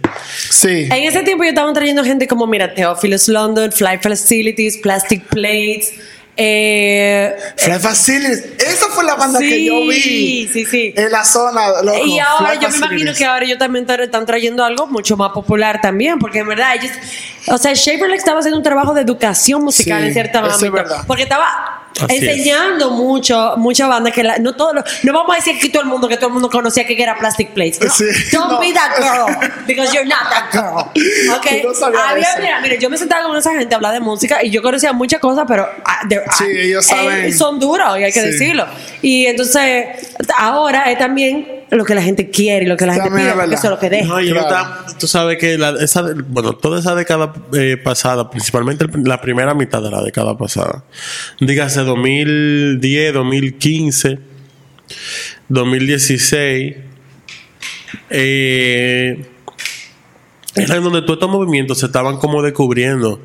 Sí. 0.50 0.88
En 0.92 1.04
ese 1.04 1.22
tiempo 1.24 1.44
yo 1.44 1.50
estaban 1.50 1.74
trayendo 1.74 2.04
gente 2.04 2.28
como, 2.28 2.48
mira, 2.48 2.74
Theophilus 2.74 3.28
London, 3.28 3.72
Fly 3.72 4.00
Facilities, 4.02 4.78
Plastic 4.78 5.24
Plates. 5.26 5.94
Eh, 6.38 7.34
Fly 7.56 7.80
Facilities. 7.80 8.44
Esa 8.60 8.88
fue 8.90 9.06
la 9.06 9.16
banda 9.16 9.40
Sí, 9.40 9.48
que 9.50 9.66
yo 9.66 9.80
vi. 9.88 10.50
sí, 10.52 10.66
sí. 10.66 10.94
En 10.98 11.10
la 11.12 11.24
zona. 11.24 11.82
Loco, 11.82 12.06
y 12.06 12.20
ahora 12.20 12.50
Fly 12.52 12.60
yo 12.62 12.70
me 12.70 12.76
imagino 12.78 12.88
Facilities. 12.88 13.18
que 13.18 13.26
ahora 13.26 13.46
ellos 13.46 13.58
también 13.58 13.86
están 13.90 14.26
trayendo 14.26 14.64
algo 14.66 14.88
mucho 14.88 15.16
más 15.16 15.32
popular 15.32 15.80
también, 15.82 16.20
porque 16.20 16.40
en 16.40 16.48
verdad 16.50 16.76
ellos, 16.76 16.92
o 17.48 17.58
sea, 17.58 17.72
Shaperlex 17.74 18.20
estaba 18.20 18.40
haciendo 18.40 18.58
un 18.58 18.64
trabajo 18.64 18.94
de 18.94 19.02
educación 19.02 19.64
musical 19.64 20.02
Sí, 20.02 20.08
en 20.08 20.14
cierta 20.14 20.46
eso 20.46 20.66
es 20.66 20.72
porque 21.08 21.24
estaba 21.24 21.85
Así 22.02 22.16
es. 22.18 22.24
enseñando 22.24 22.92
mucho, 22.92 23.54
mucha 23.58 23.88
banda 23.88 24.12
que 24.12 24.24
la- 24.24 24.38
no 24.38 24.54
todo 24.56 24.74
lo- 24.74 24.84
no 25.04 25.14
vamos 25.14 25.34
a 25.34 25.38
decir 25.38 25.58
que 25.60 25.70
todo 25.70 25.82
el 25.84 25.88
mundo 25.88 26.08
que 26.08 26.18
todo 26.18 26.28
el 26.28 26.34
mundo 26.34 26.50
conocía 26.50 26.86
que 26.86 27.02
era 27.02 27.18
Plastic 27.18 27.50
Plates. 27.52 27.80
No, 27.82 27.90
Sí, 27.90 28.06
don't 28.34 28.52
no. 28.52 28.60
be 28.60 28.74
that 28.74 28.92
girl 28.98 29.52
because 29.68 29.94
you're 29.94 30.08
not 30.08 30.30
that 30.30 30.52
girl. 30.52 30.92
Okay. 31.38 31.64
No 31.66 31.98
Había- 32.00 32.28
mira, 32.40 32.60
mira, 32.62 32.76
yo 32.76 32.90
me 32.90 32.98
sentaba 32.98 33.26
con 33.26 33.38
esa 33.38 33.52
gente 33.54 33.74
a 33.74 33.78
hablar 33.78 33.94
de 33.94 34.00
música 34.00 34.44
y 34.44 34.50
yo 34.50 34.62
conocía 34.62 34.92
muchas 34.94 35.20
cosas, 35.20 35.46
pero 35.48 35.68
they're- 36.10 36.24
Sí, 36.38 36.46
ellos 36.50 36.86
eh, 36.92 36.96
saben. 36.96 37.38
son 37.38 37.60
duros 37.60 37.98
y 38.00 38.04
hay 38.04 38.12
que 38.12 38.22
Sí. 38.22 38.28
decirlo. 38.28 38.66
Y 39.02 39.26
entonces 39.28 40.14
ahora 40.38 40.92
es 40.92 40.98
también 40.98 41.65
lo 41.72 41.84
que 41.86 41.96
la 41.96 42.02
gente 42.02 42.30
quiere 42.30 42.66
y 42.66 42.68
lo 42.68 42.78
que 42.78 42.86
la 42.86 42.94
gente 42.94 43.10
pide, 43.10 43.28
es 43.30 43.34
porque 43.34 43.56
eso 43.56 43.64
es 43.66 43.70
lo 43.72 43.80
que 43.80 43.90
deja. 43.90 44.08
No, 44.08 44.22
y 44.22 44.30
Claro. 44.30 44.68
tú 45.00 45.08
sabes 45.08 45.38
que 45.38 45.58
la, 45.58 45.72
esa, 45.82 46.04
bueno, 46.28 46.54
toda 46.54 46.80
esa 46.80 46.96
década 46.96 47.34
eh, 47.54 47.78
pasada, 47.84 48.30
principalmente 48.30 48.86
la 49.04 49.20
primera 49.22 49.54
mitad 49.54 49.82
de 49.82 49.90
la 49.92 50.02
década 50.02 50.38
pasada, 50.38 50.84
dígase 51.40 51.82
2010, 51.82 53.14
2015, 53.14 54.20
2016, 55.50 56.76
eh, 58.10 59.26
era 60.56 60.76
en 60.76 60.84
donde 60.84 61.02
todos 61.02 61.14
estos 61.18 61.30
movimientos 61.30 61.80
se 61.80 61.88
estaban 61.88 62.18
como 62.18 62.42
descubriendo, 62.42 63.20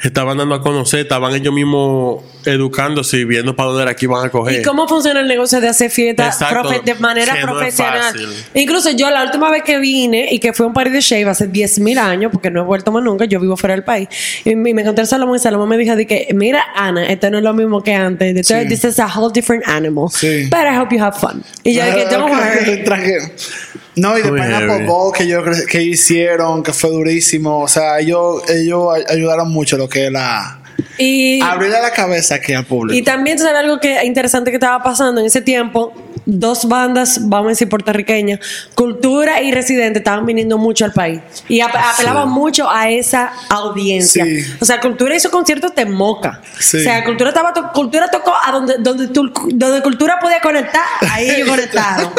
se 0.00 0.08
estaban 0.08 0.38
dando 0.38 0.54
a 0.54 0.62
conocer, 0.62 1.00
estaban 1.00 1.34
ellos 1.34 1.52
mismos 1.52 2.22
educándose 2.44 3.18
y 3.18 3.24
viendo 3.24 3.54
para 3.56 3.68
dónde 3.70 3.82
era 3.82 3.96
que 3.96 4.06
iban 4.06 4.24
a 4.24 4.30
coger. 4.30 4.60
¿Y 4.60 4.62
cómo 4.62 4.86
funciona 4.88 5.20
el 5.20 5.26
negocio 5.28 5.60
de 5.60 5.68
hacer 5.68 5.90
fiestas 5.90 6.38
de 6.84 6.94
manera 6.94 7.34
no 7.40 7.46
profesional? 7.52 8.00
fácil. 8.12 8.28
Incluso 8.54 8.90
yo 8.92 9.10
la 9.10 9.24
última 9.24 9.50
vez 9.50 9.62
que 9.64 9.78
vine 9.78 10.28
y 10.30 10.38
que 10.38 10.52
fue 10.52 10.66
un 10.66 10.72
party 10.72 10.90
de 10.90 11.00
shave 11.00 11.28
hace 11.28 11.48
10 11.48 11.80
mil 11.80 11.98
años, 11.98 12.30
porque 12.32 12.50
no 12.50 12.60
he 12.60 12.64
vuelto 12.64 12.92
más 12.92 13.02
nunca, 13.02 13.24
yo 13.24 13.40
vivo 13.40 13.56
fuera 13.56 13.74
del 13.74 13.84
país, 13.84 14.08
y 14.44 14.54
me 14.54 14.72
me 14.72 14.82
encontré 14.82 15.02
a 15.02 15.06
Salomón 15.06 15.36
y 15.36 15.38
Salomón 15.40 15.68
me 15.68 15.76
dijo 15.76 15.96
de 15.96 16.06
que, 16.06 16.28
mira 16.34 16.62
Ana, 16.76 17.06
esto 17.08 17.28
no 17.30 17.38
es 17.38 17.44
lo 17.44 17.52
mismo 17.54 17.82
que 17.82 17.92
antes, 17.94 18.36
Esto- 18.36 18.54
Sí. 18.62 18.68
this 18.68 18.84
is 18.84 18.98
a 19.00 19.06
whole 19.06 19.32
different 19.34 19.66
animal, 19.66 20.08
Sí. 20.10 20.44
but 20.50 20.60
I 20.60 20.76
hope 20.78 20.94
you 20.94 21.02
have 21.02 21.18
fun. 21.18 21.42
Y 21.64 21.74
yo 21.74 21.84
dije, 21.84 22.06
don't 22.10 22.30
worry. 22.30 22.84
No, 23.98 24.16
y 24.18 24.22
de 24.22 24.30
Muy 24.30 24.40
Pineapple 24.40 24.68
heavy. 24.68 24.86
Bowl 24.86 25.12
que 25.12 25.26
yo 25.26 25.42
que 25.70 25.82
hicieron, 25.82 26.62
que 26.62 26.72
fue 26.72 26.90
durísimo. 26.90 27.60
O 27.62 27.68
sea, 27.68 27.98
ellos, 27.98 28.42
ellos 28.50 28.88
ay- 28.94 29.04
ayudaron 29.08 29.50
mucho 29.50 29.76
lo 29.76 29.88
que 29.88 30.06
es 30.06 30.12
la. 30.12 30.60
Y, 30.96 31.40
Abrirle 31.42 31.80
la 31.80 31.90
cabeza 31.92 32.36
aquí 32.36 32.52
al 32.54 32.64
público. 32.64 32.96
y 32.98 33.02
también, 33.02 33.36
¿tú 33.36 33.42
¿sabes 33.44 33.58
algo 33.58 33.78
que 33.80 34.04
interesante 34.04 34.50
que 34.50 34.56
estaba 34.56 34.82
pasando 34.82 35.20
en 35.20 35.26
ese 35.26 35.40
tiempo? 35.40 35.92
Dos 36.26 36.66
bandas, 36.68 37.28
vamos 37.28 37.46
a 37.46 37.50
decir 37.50 37.68
puertorriqueñas, 37.68 38.40
Cultura 38.74 39.42
y 39.42 39.52
Residente, 39.52 39.98
estaban 40.00 40.26
viniendo 40.26 40.58
mucho 40.58 40.84
al 40.84 40.92
país. 40.92 41.20
Y 41.48 41.60
ap- 41.60 41.74
apelaban 41.76 42.28
mucho 42.30 42.68
a 42.70 42.88
esa 42.90 43.32
audiencia. 43.48 44.24
Sí. 44.24 44.40
O 44.60 44.64
sea, 44.64 44.80
Cultura 44.80 45.14
hizo 45.14 45.30
conciertos 45.30 45.74
de 45.74 45.84
moca. 45.86 46.40
Sí. 46.58 46.78
O 46.78 46.80
sea, 46.80 47.04
Cultura, 47.04 47.30
estaba 47.30 47.52
to- 47.52 47.70
Cultura 47.72 48.08
tocó 48.10 48.32
a 48.44 48.52
donde, 48.52 48.74
donde, 48.78 49.08
tu- 49.08 49.32
donde 49.52 49.82
Cultura 49.82 50.18
podía 50.20 50.40
conectar, 50.40 50.82
ahí 51.10 51.30
ellos 51.30 51.48
conectaron. 51.50 52.12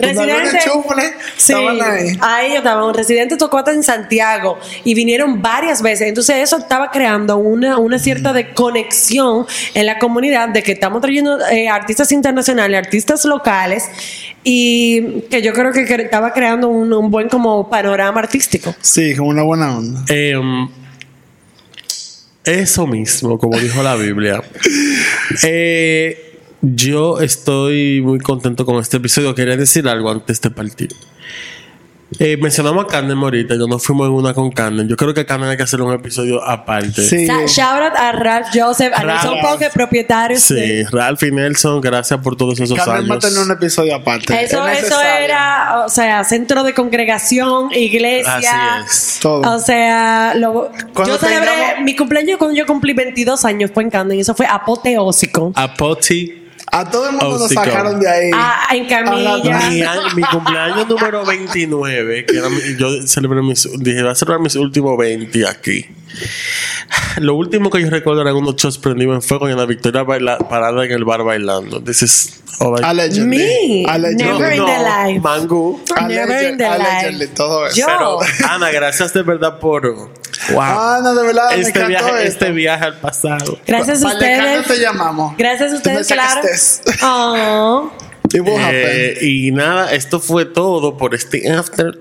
Un 0.00 0.30
enchufle, 0.30 1.14
Sí, 1.36 1.52
estaban 1.52 1.80
ahí. 1.82 2.18
ahí 2.20 2.52
estaban. 2.54 2.92
Residente 2.94 3.36
tocó 3.36 3.58
hasta 3.58 3.72
en 3.72 3.82
Santiago 3.82 4.58
y 4.84 4.94
vinieron 4.94 5.40
varias 5.42 5.82
veces. 5.82 6.08
Entonces, 6.08 6.36
eso 6.36 6.58
estaba 6.58 6.90
creando 6.90 7.36
una, 7.36 7.78
una 7.78 7.98
cierta 7.98 8.32
de 8.32 8.52
conexión 8.52 9.46
en 9.74 9.86
la 9.86 9.98
comunidad 9.98 10.48
de 10.50 10.62
que 10.62 10.72
estamos 10.72 11.00
trayendo 11.00 11.38
eh, 11.48 11.68
artistas 11.68 12.12
internacionales, 12.12 12.78
artistas 12.78 13.24
locales 13.24 13.45
y 14.44 15.20
que 15.30 15.42
yo 15.42 15.52
creo 15.52 15.72
que 15.72 15.86
cre- 15.86 16.04
estaba 16.04 16.32
creando 16.32 16.68
un, 16.68 16.92
un 16.92 17.10
buen 17.10 17.28
como 17.28 17.68
panorama 17.70 18.20
artístico. 18.20 18.74
Sí, 18.80 19.14
como 19.16 19.30
una 19.30 19.42
buena 19.42 19.76
onda. 19.76 20.04
Em, 20.08 20.68
eso 22.44 22.86
mismo, 22.86 23.38
como 23.38 23.58
dijo 23.58 23.82
la 23.82 23.96
Biblia. 23.96 24.42
Eh, 25.42 26.38
yo 26.62 27.20
estoy 27.20 28.00
muy 28.00 28.20
contento 28.20 28.64
con 28.64 28.76
este 28.80 28.98
episodio. 28.98 29.34
Quería 29.34 29.56
decir 29.56 29.88
algo 29.88 30.08
antes 30.10 30.40
de 30.40 30.50
partir. 30.50 30.88
Eh, 32.20 32.36
mencionamos 32.40 32.84
a 32.84 32.86
Carmen 32.86 33.18
ahorita, 33.18 33.56
yo 33.56 33.66
no 33.66 33.80
fuimos 33.80 34.06
en 34.06 34.12
una 34.14 34.32
con 34.32 34.50
Carmen. 34.52 34.86
Yo 34.86 34.96
creo 34.96 35.12
que 35.12 35.26
Carmen 35.26 35.48
hay 35.48 35.56
que 35.56 35.64
hacer 35.64 35.80
un 35.82 35.92
episodio 35.92 36.40
aparte. 36.42 37.02
Sí. 37.02 37.26
Sa- 37.26 37.46
Shout 37.46 37.82
out 37.82 37.96
a 37.96 38.12
Ralph 38.12 38.46
Joseph, 38.54 38.92
a 38.94 39.02
Ralph. 39.02 39.24
Nelson 39.24 39.40
Poque, 39.42 39.70
propietarios 39.74 40.40
Sí, 40.42 40.54
de- 40.54 40.86
Ralph 40.90 41.20
y 41.24 41.32
Nelson, 41.32 41.80
gracias 41.80 42.20
por 42.20 42.36
todos 42.36 42.60
esos 42.60 42.78
Carmen 42.78 42.94
va 42.94 43.14
a 43.14 43.18
años. 43.18 43.24
tener 43.24 43.38
un 43.44 43.50
episodio 43.50 43.96
aparte. 43.96 44.32
Eso, 44.44 44.66
Es 44.68 44.78
eso 44.84 44.96
necesario. 44.96 45.24
era, 45.24 45.82
o 45.84 45.88
sea, 45.88 46.22
centro 46.22 46.62
de 46.62 46.74
congregación, 46.74 47.70
iglesia. 47.74 48.36
Así 48.36 48.86
es. 48.86 49.18
Todo. 49.20 49.56
O 49.56 49.58
sea, 49.58 50.34
lo- 50.36 50.70
Cuando 50.94 51.14
yo 51.14 51.18
celebré 51.18 51.50
tengamos- 51.50 51.82
mi 51.84 51.96
cumpleaños 51.96 52.38
cuando 52.38 52.56
yo 52.56 52.66
cumplí 52.66 52.92
22 52.92 53.44
años 53.44 53.72
fue 53.74 53.82
en 53.82 53.90
Camden 53.90 54.16
y 54.18 54.20
eso 54.20 54.34
fue 54.34 54.46
apoteósico. 54.46 55.52
Apoti. 55.56 56.45
A 56.72 56.90
todo 56.90 57.06
el 57.06 57.12
mundo 57.12 57.26
Oh, 57.36 57.38
nos 57.38 57.48
sí, 57.48 57.54
sacaron 57.54 58.00
de 58.00 58.08
ahí. 58.08 58.30
Ah, 58.34 58.66
en 58.74 58.86
camilla. 58.86 59.38
Mi, 59.70 59.82
a- 59.82 60.14
mi 60.14 60.22
cumpleaños 60.22 60.88
número 60.88 61.24
29, 61.24 62.26
que 62.26 62.36
era 62.38 62.48
mi- 62.48 62.76
yo 62.76 63.06
celebré 63.06 63.40
mis, 63.42 63.68
dije, 63.78 64.02
voy 64.02 64.10
a 64.10 64.14
celebrar 64.14 64.40
mis 64.40 64.56
últimos 64.56 64.98
20 64.98 65.46
aquí. 65.46 65.86
Lo 67.18 67.34
último 67.34 67.70
que 67.70 67.80
yo 67.80 67.88
recuerdo 67.90 68.22
eran 68.22 68.34
unos 68.36 68.56
shots 68.56 68.78
prendidos 68.78 69.14
en 69.14 69.22
fuego 69.22 69.48
y 69.48 69.52
Ana 69.52 69.64
Victoria 69.64 70.02
baila, 70.02 70.38
parada 70.38 70.84
en 70.84 70.92
el 70.92 71.04
bar 71.04 71.22
bailando. 71.22 71.80
This 71.82 72.02
is 72.02 72.40
all 72.58 72.78
I- 72.80 72.84
Allegedly. 72.84 73.24
Me. 73.26 73.84
Allegedly. 73.88 74.24
Never 74.24 74.52
in 74.54 74.64
the 74.64 74.78
life. 75.12 75.20
Mango. 75.20 75.80
Never 76.08 76.48
in 76.48 76.58
the 76.58 76.68
life. 76.68 77.28
todo 77.34 77.66
eso. 77.66 77.76
Yo- 77.76 77.86
Pero, 77.86 78.18
Ana, 78.50 78.70
gracias 78.70 79.12
de 79.14 79.22
verdad 79.22 79.58
por. 79.60 80.10
Wow. 80.50 80.62
Ah, 80.62 81.00
no, 81.02 81.14
de 81.14 81.22
verdad, 81.26 81.58
este, 81.58 81.84
viaje, 81.86 82.06
esto. 82.06 82.18
este 82.18 82.50
viaje 82.52 82.84
al 82.84 82.98
pasado. 82.98 83.58
Gracias 83.66 84.02
a 84.02 84.08
ustedes. 84.08 84.66
te 84.66 84.78
llamamos. 84.78 85.36
Gracias 85.36 85.72
a 85.72 85.76
ustedes, 85.76 86.06
claro. 86.06 86.40
Oh. 87.02 87.90
Eh, 88.32 89.18
y 89.22 89.50
nada, 89.52 89.92
esto 89.92 90.20
fue 90.20 90.44
todo 90.44 90.96
por 90.96 91.14
este 91.14 91.50
after. 91.50 91.98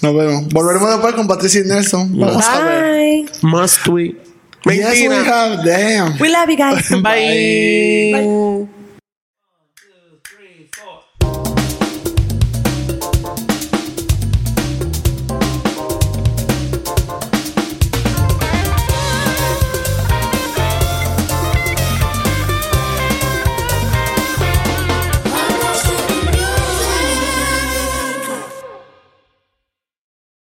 Nos 0.00 0.14
vemos. 0.14 0.48
Volveremos 0.48 0.90
después 0.90 1.14
con 1.14 1.28
Patricia 1.28 1.60
y 1.60 1.68
Nelson. 1.68 2.18
Vamos 2.18 2.46
a 2.46 2.60
ver. 2.60 2.92
Bye. 2.92 3.26
Must 3.42 3.88
we? 3.88 4.16
Yes, 4.64 5.00
we 5.00 5.14
have. 5.14 5.64
Damn. 5.64 6.20
We 6.20 6.28
love 6.28 6.48
you 6.48 6.56
guys. 6.56 6.90
Bye. 6.90 8.12
Bye. 8.12 8.81